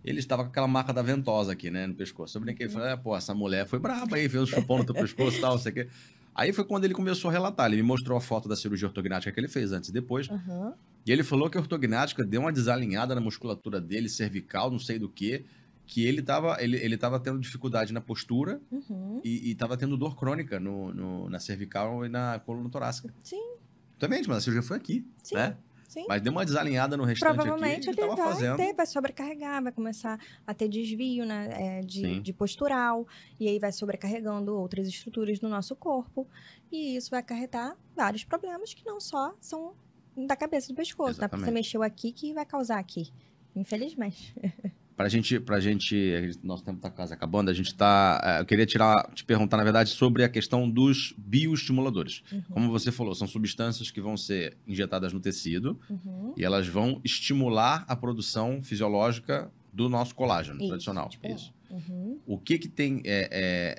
ele 0.04 0.20
estava 0.20 0.44
com 0.44 0.50
aquela 0.50 0.68
marca 0.68 0.92
da 0.92 1.02
ventosa 1.02 1.52
aqui, 1.52 1.70
né, 1.70 1.86
no 1.86 1.94
pescoço. 1.94 2.36
Eu 2.36 2.42
brinquei 2.42 2.66
e 2.66 2.68
falei, 2.70 2.92
ah, 2.92 2.96
pô, 2.96 3.16
essa 3.16 3.34
mulher 3.34 3.66
foi 3.66 3.78
braba 3.78 4.16
aí, 4.16 4.28
fez 4.28 4.42
um 4.42 4.46
chupão 4.46 4.78
no 4.78 4.84
teu 4.84 4.94
pescoço 4.94 5.36
e 5.36 5.40
tal, 5.40 5.52
não 5.52 5.58
sei 5.58 5.72
o 5.72 5.74
quê. 5.74 5.88
Aí 6.34 6.52
foi 6.52 6.64
quando 6.64 6.84
ele 6.84 6.94
começou 6.94 7.28
a 7.30 7.32
relatar. 7.32 7.66
Ele 7.66 7.82
me 7.82 7.82
mostrou 7.82 8.16
a 8.16 8.20
foto 8.20 8.48
da 8.48 8.54
cirurgia 8.54 8.86
ortognática 8.86 9.32
que 9.32 9.40
ele 9.40 9.48
fez 9.48 9.72
antes 9.72 9.90
e 9.90 9.92
depois. 9.92 10.28
Uhum. 10.28 10.72
E 11.04 11.10
ele 11.10 11.24
falou 11.24 11.50
que 11.50 11.58
a 11.58 11.60
ortognática 11.60 12.24
deu 12.24 12.42
uma 12.42 12.52
desalinhada 12.52 13.14
na 13.14 13.20
musculatura 13.20 13.80
dele, 13.80 14.08
cervical, 14.08 14.70
não 14.70 14.78
sei 14.78 15.00
do 15.00 15.08
que, 15.08 15.44
que 15.84 16.06
ele 16.06 16.20
estava 16.20 16.62
ele, 16.62 16.76
ele 16.76 16.96
tava 16.96 17.18
tendo 17.18 17.40
dificuldade 17.40 17.92
na 17.92 18.00
postura 18.00 18.60
uhum. 18.70 19.20
e, 19.24 19.50
estava 19.50 19.76
tendo 19.76 19.96
dor 19.96 20.16
crônica 20.16 20.60
no, 20.60 20.94
no, 20.94 21.28
na 21.28 21.40
cervical 21.40 22.04
e 22.04 22.08
na 22.08 22.38
coluna 22.38 22.70
torácica. 22.70 23.12
Sim. 23.24 23.57
Também, 23.98 24.22
mas 24.26 24.38
a 24.38 24.40
cirurgia 24.40 24.62
foi 24.62 24.76
aqui, 24.76 25.06
Sim. 25.22 25.34
né? 25.34 25.56
Sim. 25.88 26.04
Mas 26.06 26.20
deu 26.20 26.30
uma 26.30 26.44
desalinhada 26.44 26.98
no 26.98 27.04
restante 27.04 27.34
Provavelmente 27.34 27.88
aqui, 27.88 27.98
ele, 27.98 28.08
vai 28.08 28.16
fazendo. 28.16 28.56
ter, 28.58 28.74
vai 28.74 28.86
sobrecarregar, 28.86 29.62
vai 29.62 29.72
começar 29.72 30.20
a 30.46 30.52
ter 30.52 30.68
desvio 30.68 31.24
né, 31.24 31.48
é, 31.50 31.80
de, 31.80 32.20
de, 32.20 32.32
postural, 32.32 33.06
e 33.40 33.48
aí 33.48 33.58
vai 33.58 33.72
sobrecarregando 33.72 34.54
outras 34.54 34.86
estruturas 34.86 35.38
do 35.38 35.48
nosso 35.48 35.74
corpo, 35.74 36.28
e 36.70 36.94
isso 36.96 37.10
vai 37.10 37.20
acarretar 37.20 37.74
vários 37.96 38.22
problemas 38.22 38.74
que 38.74 38.84
não 38.84 39.00
só 39.00 39.34
são 39.40 39.72
da 40.14 40.36
cabeça 40.36 40.68
do 40.68 40.74
pescoço, 40.74 41.12
Exatamente. 41.12 41.20
dá 41.20 41.28
pra 41.28 41.38
você 41.46 41.50
mexer 41.50 41.82
aqui 41.82 42.12
que 42.12 42.34
vai 42.34 42.44
causar 42.44 42.78
aqui, 42.78 43.10
infelizmente. 43.56 44.34
Pra 44.98 45.08
gente, 45.08 45.38
pra 45.38 45.60
gente, 45.60 46.36
nosso 46.42 46.64
tempo 46.64 46.80
tá 46.80 46.90
quase 46.90 47.14
acabando, 47.14 47.48
a 47.50 47.54
gente 47.54 47.72
tá, 47.72 48.20
é, 48.20 48.40
eu 48.40 48.44
queria 48.44 48.66
tirar, 48.66 49.08
te 49.14 49.24
perguntar, 49.24 49.56
na 49.56 49.62
verdade, 49.62 49.90
sobre 49.90 50.24
a 50.24 50.28
questão 50.28 50.68
dos 50.68 51.14
bioestimuladores. 51.16 52.24
Uhum. 52.32 52.42
Como 52.50 52.68
você 52.68 52.90
falou, 52.90 53.14
são 53.14 53.28
substâncias 53.28 53.92
que 53.92 54.00
vão 54.00 54.16
ser 54.16 54.56
injetadas 54.66 55.12
no 55.12 55.20
tecido 55.20 55.78
uhum. 55.88 56.34
e 56.36 56.44
elas 56.44 56.66
vão 56.66 57.00
estimular 57.04 57.84
a 57.86 57.94
produção 57.94 58.60
fisiológica 58.60 59.52
do 59.72 59.88
nosso 59.88 60.16
colágeno 60.16 60.58
isso, 60.58 60.66
tradicional. 60.66 61.08
Tipo, 61.08 61.28
isso. 61.28 61.54
Uhum. 61.70 62.18
O 62.26 62.38
que 62.38 62.58
que 62.58 62.68
tem 62.68 63.02
é, 63.04 63.28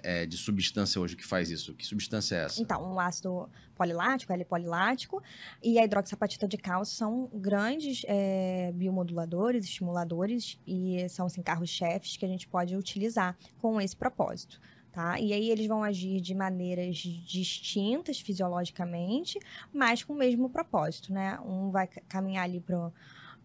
é, 0.03 0.21
é, 0.21 0.25
de 0.25 0.37
substância 0.37 1.01
hoje 1.01 1.15
que 1.15 1.25
faz 1.25 1.49
isso? 1.49 1.73
Que 1.73 1.85
substância 1.85 2.35
é 2.35 2.45
essa? 2.45 2.61
Então, 2.61 2.93
o 2.93 2.99
ácido 2.99 3.49
polilático, 3.75 4.31
L-polilático, 4.31 5.23
e 5.63 5.79
a 5.79 5.83
hidroxapatita 5.83 6.47
de 6.47 6.57
cálcio 6.57 6.95
são 6.95 7.29
grandes 7.33 8.03
é, 8.05 8.71
biomoduladores, 8.73 9.65
estimuladores, 9.65 10.59
e 10.67 11.07
são, 11.09 11.25
assim, 11.25 11.41
carros-chefes 11.41 12.15
que 12.17 12.25
a 12.25 12.29
gente 12.29 12.47
pode 12.47 12.75
utilizar 12.75 13.35
com 13.57 13.81
esse 13.81 13.95
propósito. 13.95 14.59
Tá? 14.91 15.19
E 15.19 15.31
aí 15.33 15.51
eles 15.51 15.67
vão 15.67 15.83
agir 15.83 16.19
de 16.19 16.33
maneiras 16.33 16.97
distintas 16.97 18.19
fisiologicamente, 18.19 19.39
mas 19.71 20.03
com 20.03 20.13
o 20.13 20.17
mesmo 20.17 20.49
propósito, 20.49 21.13
né? 21.13 21.39
Um 21.41 21.69
vai 21.69 21.87
caminhar 21.87 22.45
ali 22.45 22.59
para 22.59 22.91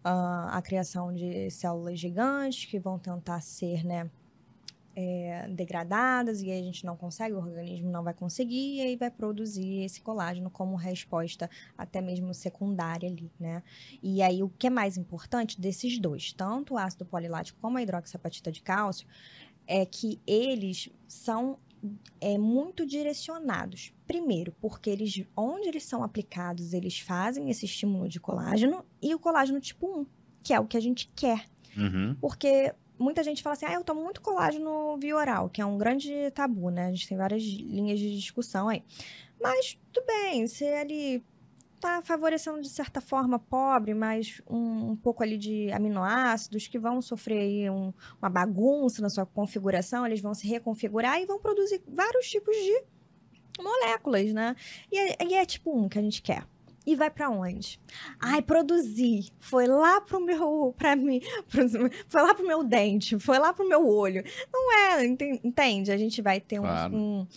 uh, 0.05 0.49
a 0.49 0.61
criação 0.61 1.13
de 1.13 1.49
células 1.51 1.99
gigantes 1.99 2.65
que 2.65 2.79
vão 2.79 2.97
tentar 2.97 3.41
ser, 3.41 3.85
né, 3.85 4.09
é, 4.95 5.47
degradadas 5.49 6.41
e 6.41 6.49
aí 6.49 6.59
a 6.59 6.63
gente 6.63 6.85
não 6.85 6.95
consegue, 6.95 7.33
o 7.33 7.39
organismo 7.39 7.91
não 7.91 8.03
vai 8.03 8.13
conseguir 8.13 8.77
e 8.77 8.81
aí 8.81 8.95
vai 8.95 9.11
produzir 9.11 9.83
esse 9.83 10.01
colágeno 10.01 10.49
como 10.49 10.75
resposta 10.75 11.49
até 11.77 12.01
mesmo 12.01 12.33
secundária 12.33 13.09
ali, 13.09 13.31
né? 13.39 13.61
E 14.01 14.21
aí 14.21 14.41
o 14.41 14.49
que 14.49 14.67
é 14.67 14.69
mais 14.69 14.95
importante 14.95 15.59
desses 15.59 15.99
dois, 15.99 16.31
tanto 16.31 16.75
o 16.75 16.77
ácido 16.77 17.05
polilático 17.05 17.59
como 17.59 17.77
a 17.77 17.81
hidroxapatita 17.81 18.51
de 18.51 18.61
cálcio, 18.61 19.07
é 19.67 19.85
que 19.85 20.21
eles 20.25 20.89
são 21.07 21.57
é, 22.21 22.37
muito 22.37 22.85
direcionados. 22.85 23.93
Primeiro, 24.07 24.53
porque 24.61 24.89
eles, 24.89 25.25
onde 25.35 25.67
eles 25.67 25.83
são 25.83 26.03
aplicados, 26.03 26.73
eles 26.73 26.99
fazem 26.99 27.49
esse 27.49 27.65
estímulo 27.65 28.07
de 28.07 28.19
colágeno 28.19 28.85
e 29.01 29.13
o 29.13 29.19
colágeno 29.19 29.59
tipo 29.59 30.01
1, 30.01 30.05
que 30.43 30.53
é 30.53 30.59
o 30.59 30.65
que 30.65 30.77
a 30.77 30.81
gente 30.81 31.11
quer. 31.15 31.45
Uhum. 31.75 32.15
Porque 32.21 32.73
muita 32.97 33.23
gente 33.23 33.43
fala 33.43 33.53
assim, 33.53 33.65
ah, 33.65 33.73
eu 33.73 33.83
tomo 33.83 34.03
muito 34.03 34.21
colágeno 34.21 34.97
via 34.97 35.15
oral, 35.15 35.49
que 35.49 35.61
é 35.61 35.65
um 35.65 35.77
grande 35.77 36.31
tabu, 36.31 36.69
né? 36.69 36.87
A 36.87 36.91
gente 36.91 37.07
tem 37.07 37.17
várias 37.17 37.43
linhas 37.43 37.99
de 37.99 38.15
discussão 38.15 38.69
aí. 38.69 38.83
Mas 39.41 39.77
tudo 39.91 40.05
bem, 40.05 40.47
se 40.47 40.63
ele 40.63 41.23
tá 41.79 42.01
favorecendo 42.01 42.61
de 42.61 42.69
certa 42.69 43.01
forma 43.01 43.37
pobre, 43.37 43.93
mas 43.93 44.41
um, 44.49 44.91
um 44.91 44.95
pouco 44.95 45.21
ali 45.21 45.37
de 45.37 45.71
aminoácidos 45.71 46.67
que 46.67 46.79
vão 46.79 47.01
sofrer 47.01 47.39
aí 47.39 47.69
um, 47.69 47.93
uma 48.21 48.29
bagunça 48.29 49.01
na 49.01 49.09
sua 49.09 49.25
configuração, 49.25 50.05
eles 50.05 50.21
vão 50.21 50.33
se 50.33 50.47
reconfigurar 50.47 51.21
e 51.21 51.25
vão 51.25 51.39
produzir 51.39 51.83
vários 51.87 52.27
tipos 52.29 52.55
de 52.55 52.83
moléculas, 53.61 54.33
né? 54.33 54.55
E 54.91 54.97
é, 54.97 55.17
e 55.25 55.33
é 55.35 55.45
tipo 55.45 55.77
um 55.77 55.87
que 55.87 55.99
a 55.99 56.01
gente 56.01 56.21
quer. 56.21 56.45
E 56.85 56.95
vai 56.95 57.09
para 57.09 57.29
onde? 57.29 57.79
Ai, 58.19 58.41
produzir. 58.41 59.29
Foi 59.39 59.65
lá 59.65 59.99
pro 60.01 60.19
meu, 60.19 60.73
para 60.77 60.95
mim, 60.95 61.19
pro, 61.49 61.67
foi 62.07 62.21
lá 62.21 62.33
pro 62.35 62.45
meu 62.45 62.63
dente, 62.63 63.17
foi 63.17 63.39
lá 63.39 63.51
pro 63.51 63.67
meu 63.67 63.87
olho. 63.87 64.23
Não 64.53 64.73
é, 64.73 65.05
entende? 65.05 65.91
A 65.91 65.97
gente 65.97 66.21
vai 66.21 66.39
ter 66.39 66.59
claro. 66.59 66.95
um, 66.95 67.21
um, 67.21 67.27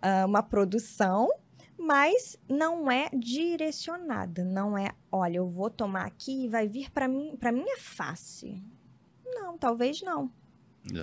ah, 0.00 0.24
uma 0.26 0.42
produção, 0.42 1.28
mas 1.78 2.38
não 2.48 2.90
é 2.90 3.10
direcionada. 3.12 4.42
Não 4.42 4.76
é, 4.76 4.92
olha, 5.12 5.36
eu 5.36 5.48
vou 5.48 5.68
tomar 5.68 6.06
aqui 6.06 6.44
e 6.44 6.48
vai 6.48 6.66
vir 6.66 6.90
para 6.90 7.06
mim, 7.06 7.36
para 7.38 7.52
minha 7.52 7.76
face. 7.78 8.62
Não, 9.24 9.58
talvez 9.58 10.00
não. 10.00 10.30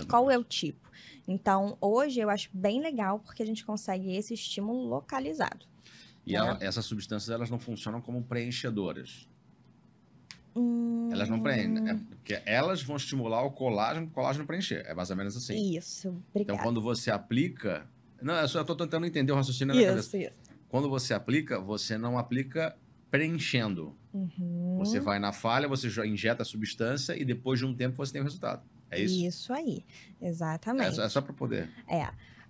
Qual 0.09 0.31
é 0.31 0.37
o 0.37 0.43
tipo? 0.43 0.89
Então, 1.27 1.77
hoje 1.79 2.19
eu 2.19 2.29
acho 2.29 2.49
bem 2.53 2.81
legal 2.81 3.19
porque 3.19 3.43
a 3.43 3.45
gente 3.45 3.65
consegue 3.65 4.15
esse 4.15 4.33
estímulo 4.33 4.87
localizado. 4.87 5.67
E 6.25 6.35
ela, 6.35 6.57
essas 6.61 6.85
substâncias 6.85 7.29
elas 7.29 7.49
não 7.49 7.59
funcionam 7.59 8.01
como 8.01 8.23
preenchedoras. 8.23 9.27
Hum... 10.55 11.09
Elas 11.11 11.29
não 11.29 11.39
preenchem. 11.39 11.89
É 11.89 11.93
porque 11.93 12.41
elas 12.45 12.81
vão 12.81 12.95
estimular 12.95 13.43
o 13.43 13.51
colágeno, 13.51 14.07
o 14.07 14.09
colágeno 14.09 14.45
preencher. 14.45 14.83
É 14.87 14.93
mais 14.93 15.09
ou 15.09 15.15
menos 15.15 15.35
assim. 15.35 15.75
Isso, 15.75 16.09
obrigada. 16.09 16.41
Então, 16.41 16.57
quando 16.57 16.81
você 16.81 17.11
aplica. 17.11 17.87
Não, 18.21 18.33
eu 18.35 18.47
só 18.47 18.61
estou 18.61 18.75
tentando 18.75 19.05
entender 19.05 19.31
o 19.31 19.35
raciocínio 19.35 19.75
isso, 19.75 19.83
da 19.83 19.89
cabeça. 19.89 20.17
Isso. 20.17 20.33
Quando 20.69 20.89
você 20.89 21.13
aplica, 21.13 21.59
você 21.59 21.97
não 21.97 22.17
aplica 22.17 22.75
preenchendo. 23.11 23.95
Uhum. 24.13 24.77
Você 24.79 24.99
vai 24.99 25.19
na 25.19 25.31
falha, 25.31 25.67
você 25.67 25.87
injeta 26.05 26.41
a 26.41 26.45
substância 26.45 27.15
e 27.19 27.23
depois 27.23 27.59
de 27.59 27.65
um 27.65 27.73
tempo 27.73 27.97
você 27.97 28.13
tem 28.13 28.21
o 28.21 28.23
resultado. 28.23 28.63
É 28.89 29.01
isso? 29.01 29.25
Isso 29.25 29.53
aí, 29.53 29.85
exatamente. 30.21 30.99
É, 30.99 31.03
é 31.03 31.09
só 31.09 31.21
para 31.21 31.33
poder. 31.33 31.69
É. 31.87 32.07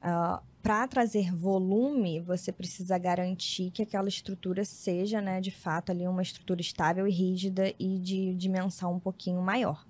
Uh, 0.07 0.41
para 0.65 0.87
trazer 0.87 1.31
volume, 1.31 2.21
você 2.21 2.51
precisa 2.51 2.97
garantir 2.97 3.69
que 3.69 3.83
aquela 3.83 4.09
estrutura 4.09 4.65
seja, 4.65 5.21
né, 5.21 5.39
de 5.39 5.51
fato, 5.51 5.91
ali 5.91 6.07
uma 6.07 6.23
estrutura 6.23 6.59
estável 6.59 7.07
e 7.07 7.11
rígida 7.11 7.71
e 7.77 7.99
de 7.99 8.33
dimensão 8.33 8.93
um 8.93 8.99
pouquinho 8.99 9.39
maior. 9.43 9.85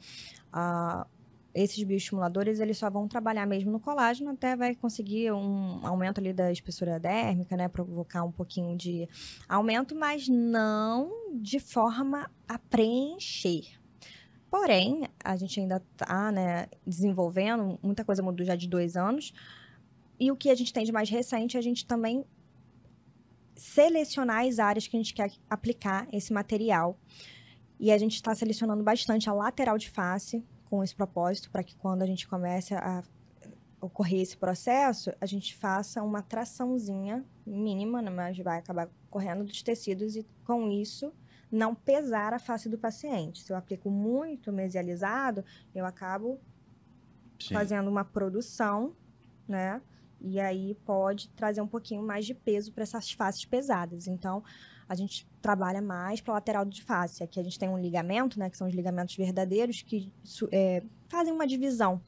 Uh, 0.53 1.05
esses 1.53 1.82
bioestimuladores, 1.82 2.59
eles 2.59 2.78
só 2.78 2.89
vão 2.89 3.07
trabalhar 3.07 3.45
mesmo 3.45 3.71
no 3.71 3.80
colágeno, 3.80 4.32
até 4.32 4.53
vai 4.53 4.76
conseguir 4.76 5.32
um 5.32 5.80
aumento 5.88 6.19
ali 6.19 6.34
da 6.34 6.51
espessura 6.51 6.99
dérmica, 6.99 7.55
né, 7.55 7.69
provocar 7.69 8.26
um 8.26 8.32
pouquinho 8.34 8.76
de 8.76 9.07
aumento, 9.47 9.95
mas 9.95 10.28
não 10.28 11.09
de 11.36 11.57
forma 11.57 12.30
a 12.49 12.59
preencher. 12.59 13.63
Porém, 14.51 15.07
a 15.23 15.38
gente 15.38 15.57
ainda 15.57 15.82
está 15.93 16.34
né, 16.34 16.67
desenvolvendo, 16.86 17.80
muita 17.82 18.03
coisa 18.03 18.21
mudou 18.21 18.45
já 18.45 18.57
de 18.57 18.67
dois 18.67 18.97
anos, 18.97 19.34
e 20.20 20.32
o 20.32 20.36
que 20.36 20.49
a 20.49 20.55
gente 20.55 20.72
tem 20.72 20.86
de 20.86 20.91
mais 20.91 21.09
recente, 21.09 21.57
a 21.57 21.61
gente 21.61 21.86
também 21.86 22.26
selecionar 23.55 24.45
as 24.45 24.59
áreas 24.59 24.88
que 24.88 24.95
a 24.95 24.99
gente 24.99 25.13
quer 25.13 25.32
aplicar 25.49 26.07
esse 26.11 26.34
material. 26.34 26.97
E 27.80 27.91
a 27.91 27.97
gente 27.97 28.16
está 28.16 28.34
selecionando 28.34 28.84
bastante 28.84 29.30
a 29.30 29.34
lateral 29.34 29.78
de 29.78 29.89
face 29.89 30.43
com 30.66 30.84
esse 30.84 30.95
propósito, 30.95 31.49
para 31.51 31.63
que 31.63 31.76
quando 31.76 32.01
a 32.01 32.05
gente 32.05 32.28
comece 32.28 32.74
a 32.74 33.03
ocorrer 33.80 34.22
esse 34.22 34.36
processo, 34.36 35.11
a 35.22 35.26
gente 35.26 35.55
faça 35.55 36.01
uma 36.01 36.22
traçãozinha 36.22 37.24
mínima, 37.45 38.01
né, 38.01 38.09
mas 38.09 38.38
vai 38.39 38.57
acabar 38.57 38.89
correndo 39.09 39.43
dos 39.43 39.61
tecidos 39.61 40.16
e 40.16 40.26
com 40.43 40.70
isso 40.72 41.13
não 41.51 41.76
pesar 41.76 42.34
a 42.34 42.39
face 42.39 42.68
do 42.68 42.78
paciente. 42.78 43.43
Se 43.43 43.53
eu 43.53 43.57
aplico 43.57 43.89
muito 43.89 44.51
mesializado, 44.51 45.45
eu 45.74 45.86
acabo 45.86 46.39
Sim. 47.39 47.53
fazendo 47.53 47.89
uma 47.89 48.03
produção, 48.03 48.95
né? 49.47 49.82
E 50.28 50.39
aí 50.39 50.76
pode 50.84 51.30
trazer 51.30 51.61
um 51.61 51.67
pouquinho 51.67 52.01
mais 52.01 52.26
de 52.26 52.34
peso 52.34 52.71
para 52.73 52.82
essas 52.82 53.11
faces 53.11 53.45
pesadas. 53.45 54.07
Então, 54.07 54.43
a 54.89 54.95
gente 54.95 55.28
trabalha 55.39 55.84
mais 55.84 56.19
para 56.19 56.34
lateral 56.34 56.65
de 56.65 56.82
face. 56.82 57.23
Aqui 57.23 57.39
a 57.39 57.43
gente 57.43 57.59
tem 57.59 57.69
um 57.69 57.78
ligamento, 57.78 58.39
né, 58.39 58.49
que 58.49 58.57
são 58.57 58.67
os 58.67 58.73
ligamentos 58.73 59.15
verdadeiros, 59.15 59.84
que 59.84 60.11
é, 60.51 60.84
fazem 61.07 61.32
uma 61.32 61.45
divisão. 61.45 62.01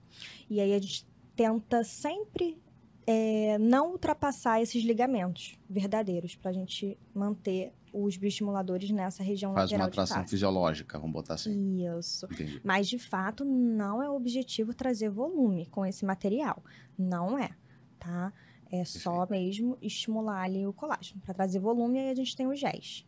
E 0.50 0.60
aí 0.60 0.74
a 0.74 0.80
gente 0.80 1.08
tenta 1.36 1.84
sempre 1.84 2.60
é, 3.06 3.60
não 3.60 3.92
ultrapassar 3.92 4.62
esses 4.62 4.84
ligamentos 4.84 5.56
verdadeiros, 5.70 6.36
para 6.36 6.50
a 6.50 6.54
gente 6.54 6.98
manter 7.14 7.72
os 7.94 8.18
bioestimuladores 8.18 8.90
nessa 8.90 9.22
região 9.22 9.54
Faz 9.54 9.66
lateral 9.66 9.86
uma 9.86 9.90
atração 9.90 10.28
fisiológica, 10.28 10.98
vamos 10.98 11.14
botar 11.14 11.36
assim. 11.36 11.86
Isso. 11.98 12.26
Entendi. 12.32 12.62
Mas, 12.64 12.88
de 12.88 12.98
fato, 12.98 13.46
não 13.46 14.02
é 14.02 14.10
o 14.10 14.16
objetivo 14.16 14.74
trazer 14.74 15.10
volume 15.10 15.68
com 15.68 15.86
esse 15.86 16.04
material. 16.04 16.64
Não 16.98 17.38
é 17.38 17.52
tá? 18.00 18.34
É 18.72 18.84
só 18.84 19.26
mesmo 19.30 19.78
estimular 19.82 20.44
ali 20.44 20.66
o 20.68 20.74
colágeno. 20.74 21.22
Para 21.22 21.34
trazer 21.34 21.60
volume, 21.60 22.00
aí 22.00 22.10
a 22.10 22.16
gente 22.16 22.36
tem 22.36 22.48
os 22.48 22.60
géis. 22.60 23.06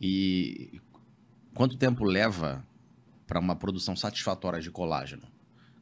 E 0.00 0.80
quanto 1.54 1.76
tempo 1.76 2.04
leva 2.04 2.66
para 3.26 3.38
uma 3.38 3.54
produção 3.54 3.94
satisfatória 3.94 4.60
de 4.60 4.70
colágeno? 4.70 5.22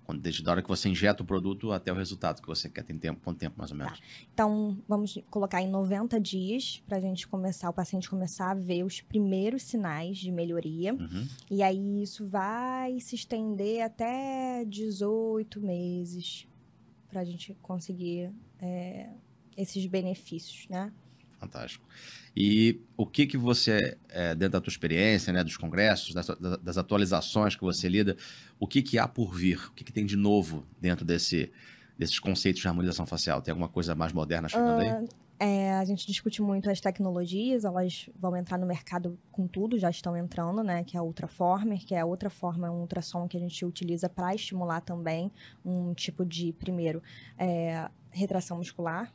Quando, 0.09 0.22
desde 0.22 0.49
a 0.49 0.51
hora 0.51 0.62
que 0.62 0.68
você 0.68 0.89
injeta 0.89 1.22
o 1.22 1.26
produto 1.26 1.70
até 1.70 1.93
o 1.93 1.95
resultado 1.95 2.41
que 2.41 2.49
você 2.49 2.66
quer, 2.66 2.82
tem 2.82 2.99
tempo, 2.99 3.20
quanto 3.22 3.36
tempo 3.36 3.57
mais 3.59 3.70
ou 3.70 3.76
menos? 3.76 4.01
Tá. 4.01 4.07
Então, 4.32 4.78
vamos 4.89 5.18
colocar 5.28 5.61
em 5.61 5.68
90 5.68 6.18
dias 6.18 6.82
para 6.89 6.97
a 6.97 7.01
gente 7.01 7.28
começar, 7.28 7.68
o 7.68 7.74
paciente 7.74 8.09
começar 8.09 8.53
a 8.53 8.55
ver 8.55 8.84
os 8.84 9.03
primeiros 9.03 9.64
sinais 9.64 10.16
de 10.16 10.32
melhoria. 10.32 10.95
Uhum. 10.95 11.28
E 11.51 11.62
aí 11.62 12.03
isso 12.03 12.26
vai 12.26 12.99
se 13.01 13.16
estender 13.16 13.82
até 13.82 14.64
18 14.64 15.61
meses, 15.61 16.47
para 17.09 17.20
a 17.20 17.24
gente 17.24 17.56
conseguir 17.62 18.30
é, 18.61 19.09
esses 19.56 19.84
benefícios, 19.86 20.68
né? 20.68 20.92
Fantástico. 21.38 21.86
E 22.36 22.80
o 22.96 23.06
que 23.06 23.26
que 23.26 23.36
você, 23.36 23.96
é, 24.09 24.34
dentro 24.34 24.52
da 24.52 24.61
tua 24.61 24.70
experiência, 24.70 25.32
né, 25.32 25.44
dos 25.44 25.56
congressos, 25.56 26.12
das, 26.12 26.26
das, 26.61 26.76
atualizações 26.76 27.54
que 27.54 27.62
você 27.62 27.88
lida, 27.88 28.16
o 28.59 28.66
que 28.66 28.82
que 28.82 28.98
há 28.98 29.06
por 29.06 29.34
vir? 29.34 29.68
O 29.68 29.72
que 29.72 29.85
que 29.85 29.93
tem 29.93 30.05
de 30.05 30.16
novo 30.16 30.66
dentro 30.80 31.05
desse, 31.05 31.52
desses 31.97 32.18
conceitos 32.18 32.60
de 32.60 32.68
harmonização 32.68 33.06
facial? 33.06 33.40
Tem 33.40 33.52
alguma 33.52 33.68
coisa 33.68 33.94
mais 33.94 34.12
moderna 34.12 34.48
chegando 34.48 34.78
uh, 34.78 34.80
aí? 34.80 35.09
É, 35.40 35.73
a 35.74 35.85
gente 35.85 36.05
discute 36.06 36.43
muito 36.43 36.69
as 36.69 36.81
tecnologias, 36.81 37.65
elas 37.65 38.10
vão 38.19 38.36
entrar 38.36 38.59
no 38.59 38.66
mercado 38.66 39.16
com 39.31 39.47
tudo, 39.47 39.78
já 39.78 39.89
estão 39.89 40.16
entrando, 40.16 40.65
né? 40.65 40.82
Que 40.82 40.97
é 40.97 41.01
a 41.01 41.02
Ultraformer, 41.02 41.78
que 41.85 41.94
é 41.94 42.05
outra 42.05 42.28
forma, 42.28 42.66
é 42.66 42.70
um 42.70 42.81
ultrassom 42.81 43.28
que 43.28 43.36
a 43.36 43.40
gente 43.40 43.65
utiliza 43.65 44.09
para 44.09 44.35
estimular 44.35 44.81
também 44.81 45.31
um 45.65 45.94
tipo 45.94 46.24
de, 46.24 46.52
primeiro, 46.55 47.01
é, 47.39 47.89
retração 48.10 48.56
muscular. 48.56 49.12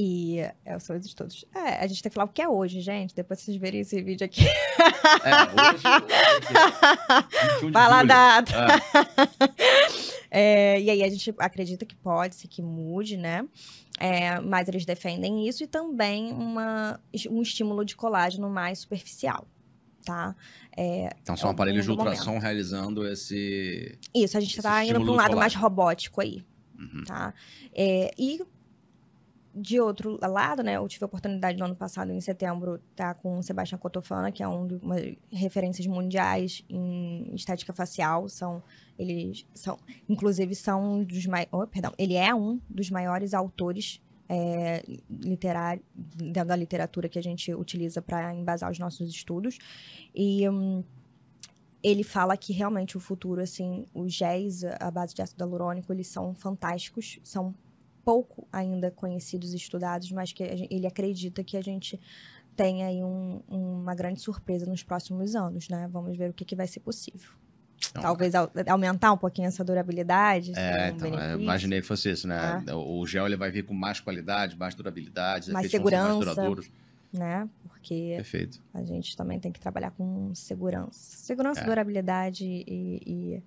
E 0.00 0.38
é, 0.64 0.78
são 0.78 0.94
esses 0.94 1.12
todos. 1.12 1.44
É, 1.52 1.84
a 1.84 1.86
gente 1.88 2.00
tem 2.00 2.08
que 2.08 2.14
falar 2.14 2.26
o 2.26 2.32
que 2.32 2.40
é 2.40 2.48
hoje, 2.48 2.80
gente. 2.80 3.12
Depois 3.16 3.40
vocês 3.40 3.56
verem 3.56 3.80
esse 3.80 4.00
vídeo 4.00 4.24
aqui. 4.24 4.46
É, 4.46 4.52
hoje. 5.72 5.82
hoje 7.64 7.72
Fala 7.72 8.04
data. 8.04 8.52
É. 8.54 9.87
é, 10.30 10.80
e 10.80 10.90
aí 10.90 11.02
a 11.02 11.08
gente 11.08 11.34
acredita 11.38 11.86
que 11.86 11.96
pode 11.96 12.34
ser 12.34 12.48
que 12.48 12.62
mude, 12.62 13.16
né? 13.16 13.46
É, 13.98 14.40
mas 14.40 14.68
eles 14.68 14.84
defendem 14.84 15.48
isso 15.48 15.64
e 15.64 15.66
também 15.66 16.32
uma, 16.32 17.00
um 17.30 17.42
estímulo 17.42 17.84
de 17.84 17.96
colágeno 17.96 18.48
mais 18.48 18.80
superficial. 18.80 19.46
Tá? 20.04 20.34
É, 20.76 21.10
então 21.20 21.36
são 21.36 21.50
é 21.50 21.52
aparelhos 21.52 21.84
de 21.84 21.90
ultrassom 21.90 22.26
momento. 22.26 22.42
realizando 22.42 23.06
esse. 23.06 23.98
Isso, 24.14 24.38
a 24.38 24.40
gente 24.40 24.56
está 24.56 24.84
indo 24.84 25.00
para 25.00 25.12
um 25.12 25.16
lado 25.16 25.36
mais 25.36 25.54
robótico 25.54 26.20
aí. 26.20 26.42
Uhum. 26.78 27.04
Tá? 27.04 27.34
É, 27.74 28.10
e 28.16 28.40
de 29.60 29.80
outro 29.80 30.18
lado, 30.22 30.62
né, 30.62 30.76
eu 30.76 30.88
tive 30.88 31.04
a 31.04 31.06
oportunidade 31.06 31.58
no 31.58 31.64
ano 31.64 31.76
passado, 31.76 32.12
em 32.12 32.20
setembro, 32.20 32.76
estar 32.90 33.14
tá 33.14 33.14
com 33.14 33.38
o 33.38 33.42
Sebastião 33.42 33.78
Cotofana, 33.78 34.30
que 34.30 34.42
é 34.42 34.48
um 34.48 34.66
de 34.66 34.76
uma 34.76 34.96
referências 35.30 35.86
mundiais 35.86 36.64
em 36.68 37.34
estética 37.34 37.72
facial. 37.72 38.28
São, 38.28 38.62
eles 38.98 39.46
são, 39.54 39.78
inclusive, 40.08 40.54
são 40.54 41.02
dos 41.02 41.26
mais, 41.26 41.46
oh, 41.50 41.66
perdão, 41.66 41.92
ele 41.98 42.14
é 42.14 42.34
um 42.34 42.60
dos 42.68 42.90
maiores 42.90 43.34
autores 43.34 44.00
é, 44.28 44.84
literário, 45.10 45.82
da 46.32 46.54
literatura 46.54 47.08
que 47.08 47.18
a 47.18 47.22
gente 47.22 47.52
utiliza 47.54 48.02
para 48.02 48.34
embasar 48.34 48.70
os 48.70 48.78
nossos 48.78 49.10
estudos. 49.10 49.58
E 50.14 50.48
um, 50.48 50.84
ele 51.82 52.02
fala 52.02 52.36
que 52.36 52.52
realmente 52.52 52.96
o 52.96 53.00
futuro, 53.00 53.40
assim, 53.40 53.86
os 53.94 54.12
géis, 54.12 54.64
a 54.64 54.90
base 54.90 55.14
de 55.14 55.22
ácido 55.22 55.42
hialurônico, 55.42 55.92
eles 55.92 56.08
são 56.08 56.34
fantásticos, 56.34 57.18
são 57.22 57.54
pouco 58.08 58.48
ainda 58.50 58.90
conhecidos 58.90 59.52
e 59.52 59.56
estudados, 59.56 60.10
mas 60.12 60.32
que 60.32 60.42
ele 60.42 60.86
acredita 60.86 61.44
que 61.44 61.58
a 61.58 61.60
gente 61.60 62.00
tem 62.56 62.82
aí 62.82 63.04
um, 63.04 63.42
uma 63.46 63.94
grande 63.94 64.18
surpresa 64.18 64.64
nos 64.64 64.82
próximos 64.82 65.34
anos, 65.34 65.68
né? 65.68 65.86
Vamos 65.92 66.16
ver 66.16 66.30
o 66.30 66.32
que, 66.32 66.42
que 66.42 66.56
vai 66.56 66.66
ser 66.66 66.80
possível. 66.80 67.28
Então, 67.90 68.00
Talvez 68.00 68.32
aumentar 68.66 69.12
um 69.12 69.18
pouquinho 69.18 69.46
essa 69.46 69.62
durabilidade. 69.62 70.52
É, 70.56 70.90
um 70.90 70.96
então, 70.96 71.20
é, 71.20 71.34
imaginei 71.34 71.82
que 71.82 71.86
fosse 71.86 72.10
isso, 72.10 72.26
né? 72.26 72.64
É. 72.66 72.74
O 72.74 73.04
gel 73.04 73.26
ele 73.26 73.36
vai 73.36 73.50
vir 73.50 73.66
com 73.66 73.74
mais 73.74 74.00
qualidade, 74.00 74.56
mais 74.56 74.74
durabilidade, 74.74 75.52
mais 75.52 75.70
segurança, 75.70 76.34
mais. 76.34 76.70
Né? 77.12 77.46
Porque 77.68 78.14
Perfeito. 78.16 78.62
a 78.72 78.82
gente 78.84 79.14
também 79.18 79.38
tem 79.38 79.52
que 79.52 79.60
trabalhar 79.60 79.90
com 79.90 80.34
segurança. 80.34 80.98
Segurança, 80.98 81.60
é. 81.60 81.64
durabilidade 81.64 82.46
e, 82.46 83.02
e, 83.06 83.42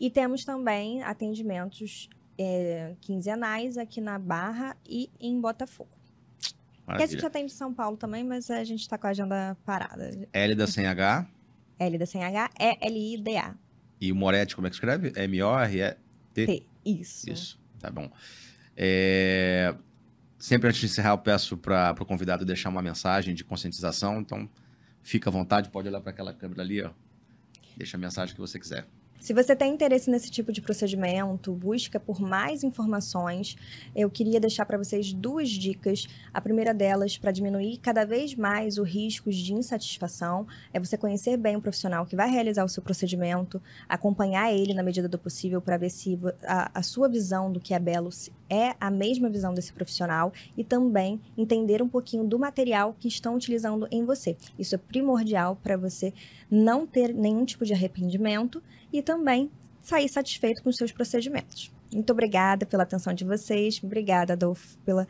E 0.00 0.10
temos 0.10 0.44
também 0.44 1.02
atendimentos 1.02 2.08
é, 2.36 2.94
quinzenais 3.00 3.78
aqui 3.78 4.00
na 4.00 4.18
Barra 4.18 4.76
e 4.84 5.08
em 5.20 5.40
Botafogo. 5.40 6.01
Maravilha. 6.92 7.08
Que 7.08 7.14
a 7.14 7.18
gente 7.18 7.26
atende 7.26 7.52
São 7.52 7.72
Paulo 7.72 7.96
também, 7.96 8.22
mas 8.22 8.50
a 8.50 8.62
gente 8.64 8.80
está 8.80 8.98
com 8.98 9.06
a 9.06 9.10
agenda 9.10 9.56
parada. 9.64 10.28
L 10.32 10.54
da 10.54 10.66
sem 10.66 10.86
H? 10.86 11.26
L 11.78 11.98
da 11.98 12.06
sem 12.06 12.22
H 12.22 12.50
é 12.58 12.86
L-I-D-A. 12.86 13.54
E 14.00 14.12
o 14.12 14.16
Moretti, 14.16 14.54
como 14.54 14.66
é 14.66 14.70
que 14.70 14.76
escreve? 14.76 15.12
M-O-R-E-T? 15.16 16.46
T, 16.46 16.66
isso. 16.84 17.30
Isso, 17.30 17.60
tá 17.78 17.90
bom. 17.90 18.10
É... 18.76 19.74
Sempre 20.38 20.68
antes 20.68 20.80
de 20.80 20.86
encerrar, 20.86 21.10
eu 21.10 21.18
peço 21.18 21.56
para 21.56 21.94
o 21.98 22.04
convidado 22.04 22.44
deixar 22.44 22.68
uma 22.68 22.82
mensagem 22.82 23.34
de 23.34 23.44
conscientização. 23.44 24.20
Então, 24.20 24.48
fica 25.02 25.30
à 25.30 25.32
vontade, 25.32 25.70
pode 25.70 25.88
olhar 25.88 26.00
para 26.00 26.10
aquela 26.10 26.34
câmera 26.34 26.62
ali, 26.62 26.82
ó. 26.82 26.90
Deixa 27.76 27.96
a 27.96 28.00
mensagem 28.00 28.34
que 28.34 28.40
você 28.40 28.58
quiser. 28.58 28.86
Se 29.22 29.32
você 29.32 29.54
tem 29.54 29.72
interesse 29.72 30.10
nesse 30.10 30.28
tipo 30.28 30.50
de 30.50 30.60
procedimento, 30.60 31.52
busca 31.52 32.00
por 32.00 32.20
mais 32.20 32.64
informações, 32.64 33.56
eu 33.94 34.10
queria 34.10 34.40
deixar 34.40 34.66
para 34.66 34.76
vocês 34.76 35.12
duas 35.12 35.48
dicas. 35.48 36.08
A 36.34 36.40
primeira 36.40 36.74
delas, 36.74 37.16
para 37.16 37.30
diminuir 37.30 37.76
cada 37.76 38.04
vez 38.04 38.34
mais 38.34 38.78
os 38.78 38.88
riscos 38.88 39.36
de 39.36 39.54
insatisfação, 39.54 40.44
é 40.74 40.80
você 40.80 40.98
conhecer 40.98 41.36
bem 41.36 41.54
o 41.54 41.60
profissional 41.62 42.04
que 42.04 42.16
vai 42.16 42.28
realizar 42.28 42.64
o 42.64 42.68
seu 42.68 42.82
procedimento, 42.82 43.62
acompanhar 43.88 44.52
ele 44.52 44.74
na 44.74 44.82
medida 44.82 45.08
do 45.08 45.16
possível 45.16 45.60
para 45.60 45.76
ver 45.76 45.90
se 45.90 46.18
a, 46.42 46.80
a 46.80 46.82
sua 46.82 47.08
visão 47.08 47.52
do 47.52 47.60
que 47.60 47.74
é 47.74 47.78
belo 47.78 48.10
é 48.52 48.76
a 48.78 48.90
mesma 48.90 49.30
visão 49.30 49.54
desse 49.54 49.72
profissional 49.72 50.30
e 50.58 50.62
também 50.62 51.18
entender 51.38 51.80
um 51.80 51.88
pouquinho 51.88 52.22
do 52.22 52.38
material 52.38 52.94
que 53.00 53.08
estão 53.08 53.34
utilizando 53.34 53.88
em 53.90 54.04
você. 54.04 54.36
Isso 54.58 54.74
é 54.74 54.78
primordial 54.78 55.56
para 55.56 55.74
você 55.74 56.12
não 56.50 56.86
ter 56.86 57.14
nenhum 57.14 57.46
tipo 57.46 57.64
de 57.64 57.72
arrependimento 57.72 58.62
e 58.92 59.00
também 59.00 59.50
sair 59.80 60.06
satisfeito 60.06 60.62
com 60.62 60.68
os 60.68 60.76
seus 60.76 60.92
procedimentos. 60.92 61.72
Muito 61.90 62.10
obrigada 62.12 62.66
pela 62.66 62.82
atenção 62.82 63.14
de 63.14 63.24
vocês. 63.24 63.80
Obrigada, 63.82 64.34
Adolfo, 64.34 64.76
pela. 64.84 65.08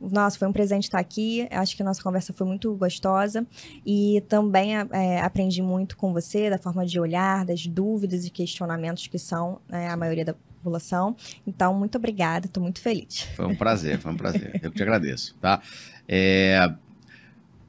Nossa, 0.00 0.38
foi 0.38 0.46
um 0.46 0.52
presente 0.52 0.84
estar 0.84 0.98
aqui. 0.98 1.48
Acho 1.50 1.76
que 1.76 1.82
a 1.82 1.84
nossa 1.84 2.02
conversa 2.02 2.32
foi 2.32 2.46
muito 2.46 2.74
gostosa. 2.74 3.46
E 3.84 4.22
também 4.28 4.76
é, 4.76 5.20
aprendi 5.20 5.62
muito 5.62 5.96
com 5.96 6.12
você, 6.12 6.50
da 6.50 6.58
forma 6.58 6.84
de 6.86 6.98
olhar, 6.98 7.44
das 7.44 7.66
dúvidas 7.66 8.24
e 8.24 8.30
questionamentos 8.30 9.06
que 9.06 9.18
são 9.18 9.60
né, 9.68 9.88
a 9.88 9.96
maioria 9.96 10.24
da 10.24 10.34
população. 10.64 11.14
Então, 11.46 11.74
muito 11.74 11.98
obrigada, 11.98 12.46
estou 12.46 12.62
muito 12.62 12.80
feliz. 12.80 13.28
Foi 13.36 13.46
um 13.46 13.54
prazer, 13.54 13.98
foi 13.98 14.12
um 14.12 14.16
prazer. 14.16 14.58
Eu 14.62 14.70
te 14.70 14.82
agradeço, 14.82 15.34
tá? 15.40 15.60
É, 16.08 16.72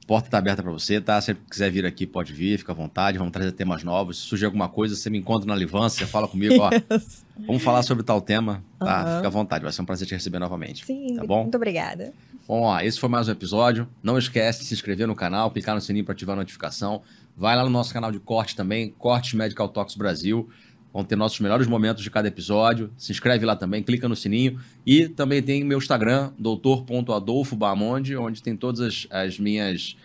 porta 0.07 0.27
está 0.27 0.37
aberta 0.37 0.63
para 0.63 0.71
você, 0.71 1.01
tá? 1.01 1.19
Se 1.19 1.33
quiser 1.33 1.69
vir 1.69 1.85
aqui, 1.85 2.07
pode 2.07 2.31
vir, 2.31 2.57
fica 2.57 2.71
à 2.71 2.75
vontade. 2.75 3.17
Vamos 3.17 3.33
trazer 3.33 3.51
temas 3.51 3.83
novos. 3.83 4.17
Se 4.17 4.23
surgir 4.23 4.45
alguma 4.45 4.69
coisa, 4.69 4.95
você 4.95 5.09
me 5.09 5.17
encontra 5.17 5.47
na 5.47 5.55
Livância, 5.55 6.05
você 6.05 6.11
fala 6.11 6.27
comigo, 6.27 6.55
ó. 6.59 6.69
Vamos 7.45 7.61
falar 7.61 7.83
sobre 7.83 8.03
tal 8.03 8.21
tema, 8.21 8.63
tá? 8.79 9.03
Uhum. 9.03 9.15
Fica 9.17 9.27
à 9.27 9.31
vontade, 9.31 9.63
vai 9.63 9.73
ser 9.73 9.81
um 9.81 9.85
prazer 9.85 10.07
te 10.07 10.13
receber 10.13 10.39
novamente. 10.39 10.85
Sim, 10.85 11.15
tá 11.15 11.25
bom? 11.25 11.41
muito 11.43 11.55
obrigada. 11.55 12.13
Bom, 12.47 12.61
ó, 12.61 12.79
esse 12.79 12.99
foi 12.99 13.09
mais 13.09 13.27
um 13.27 13.31
episódio. 13.31 13.87
Não 14.03 14.17
esquece 14.17 14.59
de 14.59 14.65
se 14.65 14.73
inscrever 14.73 15.07
no 15.07 15.15
canal, 15.15 15.49
clicar 15.51 15.73
no 15.73 15.81
sininho 15.81 16.05
para 16.05 16.13
ativar 16.13 16.35
a 16.35 16.39
notificação. 16.39 17.01
Vai 17.35 17.55
lá 17.55 17.63
no 17.63 17.69
nosso 17.69 17.91
canal 17.91 18.11
de 18.11 18.19
corte 18.19 18.55
também, 18.55 18.93
Cortes 18.97 19.33
Medical 19.33 19.67
Talks 19.67 19.95
Brasil. 19.95 20.47
Vão 20.95 21.03
ter 21.03 21.17
nossos 21.17 21.41
melhores 21.41 21.67
momentos 21.67 22.01
de 22.01 22.09
cada 22.09 22.29
episódio. 22.29 22.89
Se 22.95 23.11
inscreve 23.11 23.45
lá 23.45 23.53
também, 23.53 23.83
clica 23.83 24.07
no 24.07 24.15
sininho. 24.15 24.57
E 24.85 25.09
também 25.09 25.43
tem 25.43 25.61
meu 25.61 25.77
Instagram, 25.77 26.31
doutor.adolfobamonde, 26.39 28.15
onde 28.15 28.41
tem 28.41 28.55
todas 28.55 28.79
as, 28.79 29.07
as 29.09 29.37
minhas. 29.37 29.97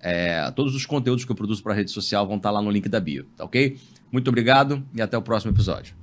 É, 0.00 0.50
todos 0.52 0.74
os 0.74 0.86
conteúdos 0.86 1.26
que 1.26 1.30
eu 1.30 1.36
produzo 1.36 1.62
para 1.62 1.74
a 1.74 1.76
rede 1.76 1.90
social 1.90 2.26
vão 2.26 2.38
estar 2.38 2.50
lá 2.50 2.62
no 2.62 2.70
link 2.70 2.88
da 2.88 2.98
bio, 2.98 3.26
tá 3.36 3.44
ok? 3.44 3.76
Muito 4.10 4.28
obrigado 4.28 4.82
e 4.94 5.02
até 5.02 5.18
o 5.18 5.22
próximo 5.22 5.52
episódio. 5.52 5.94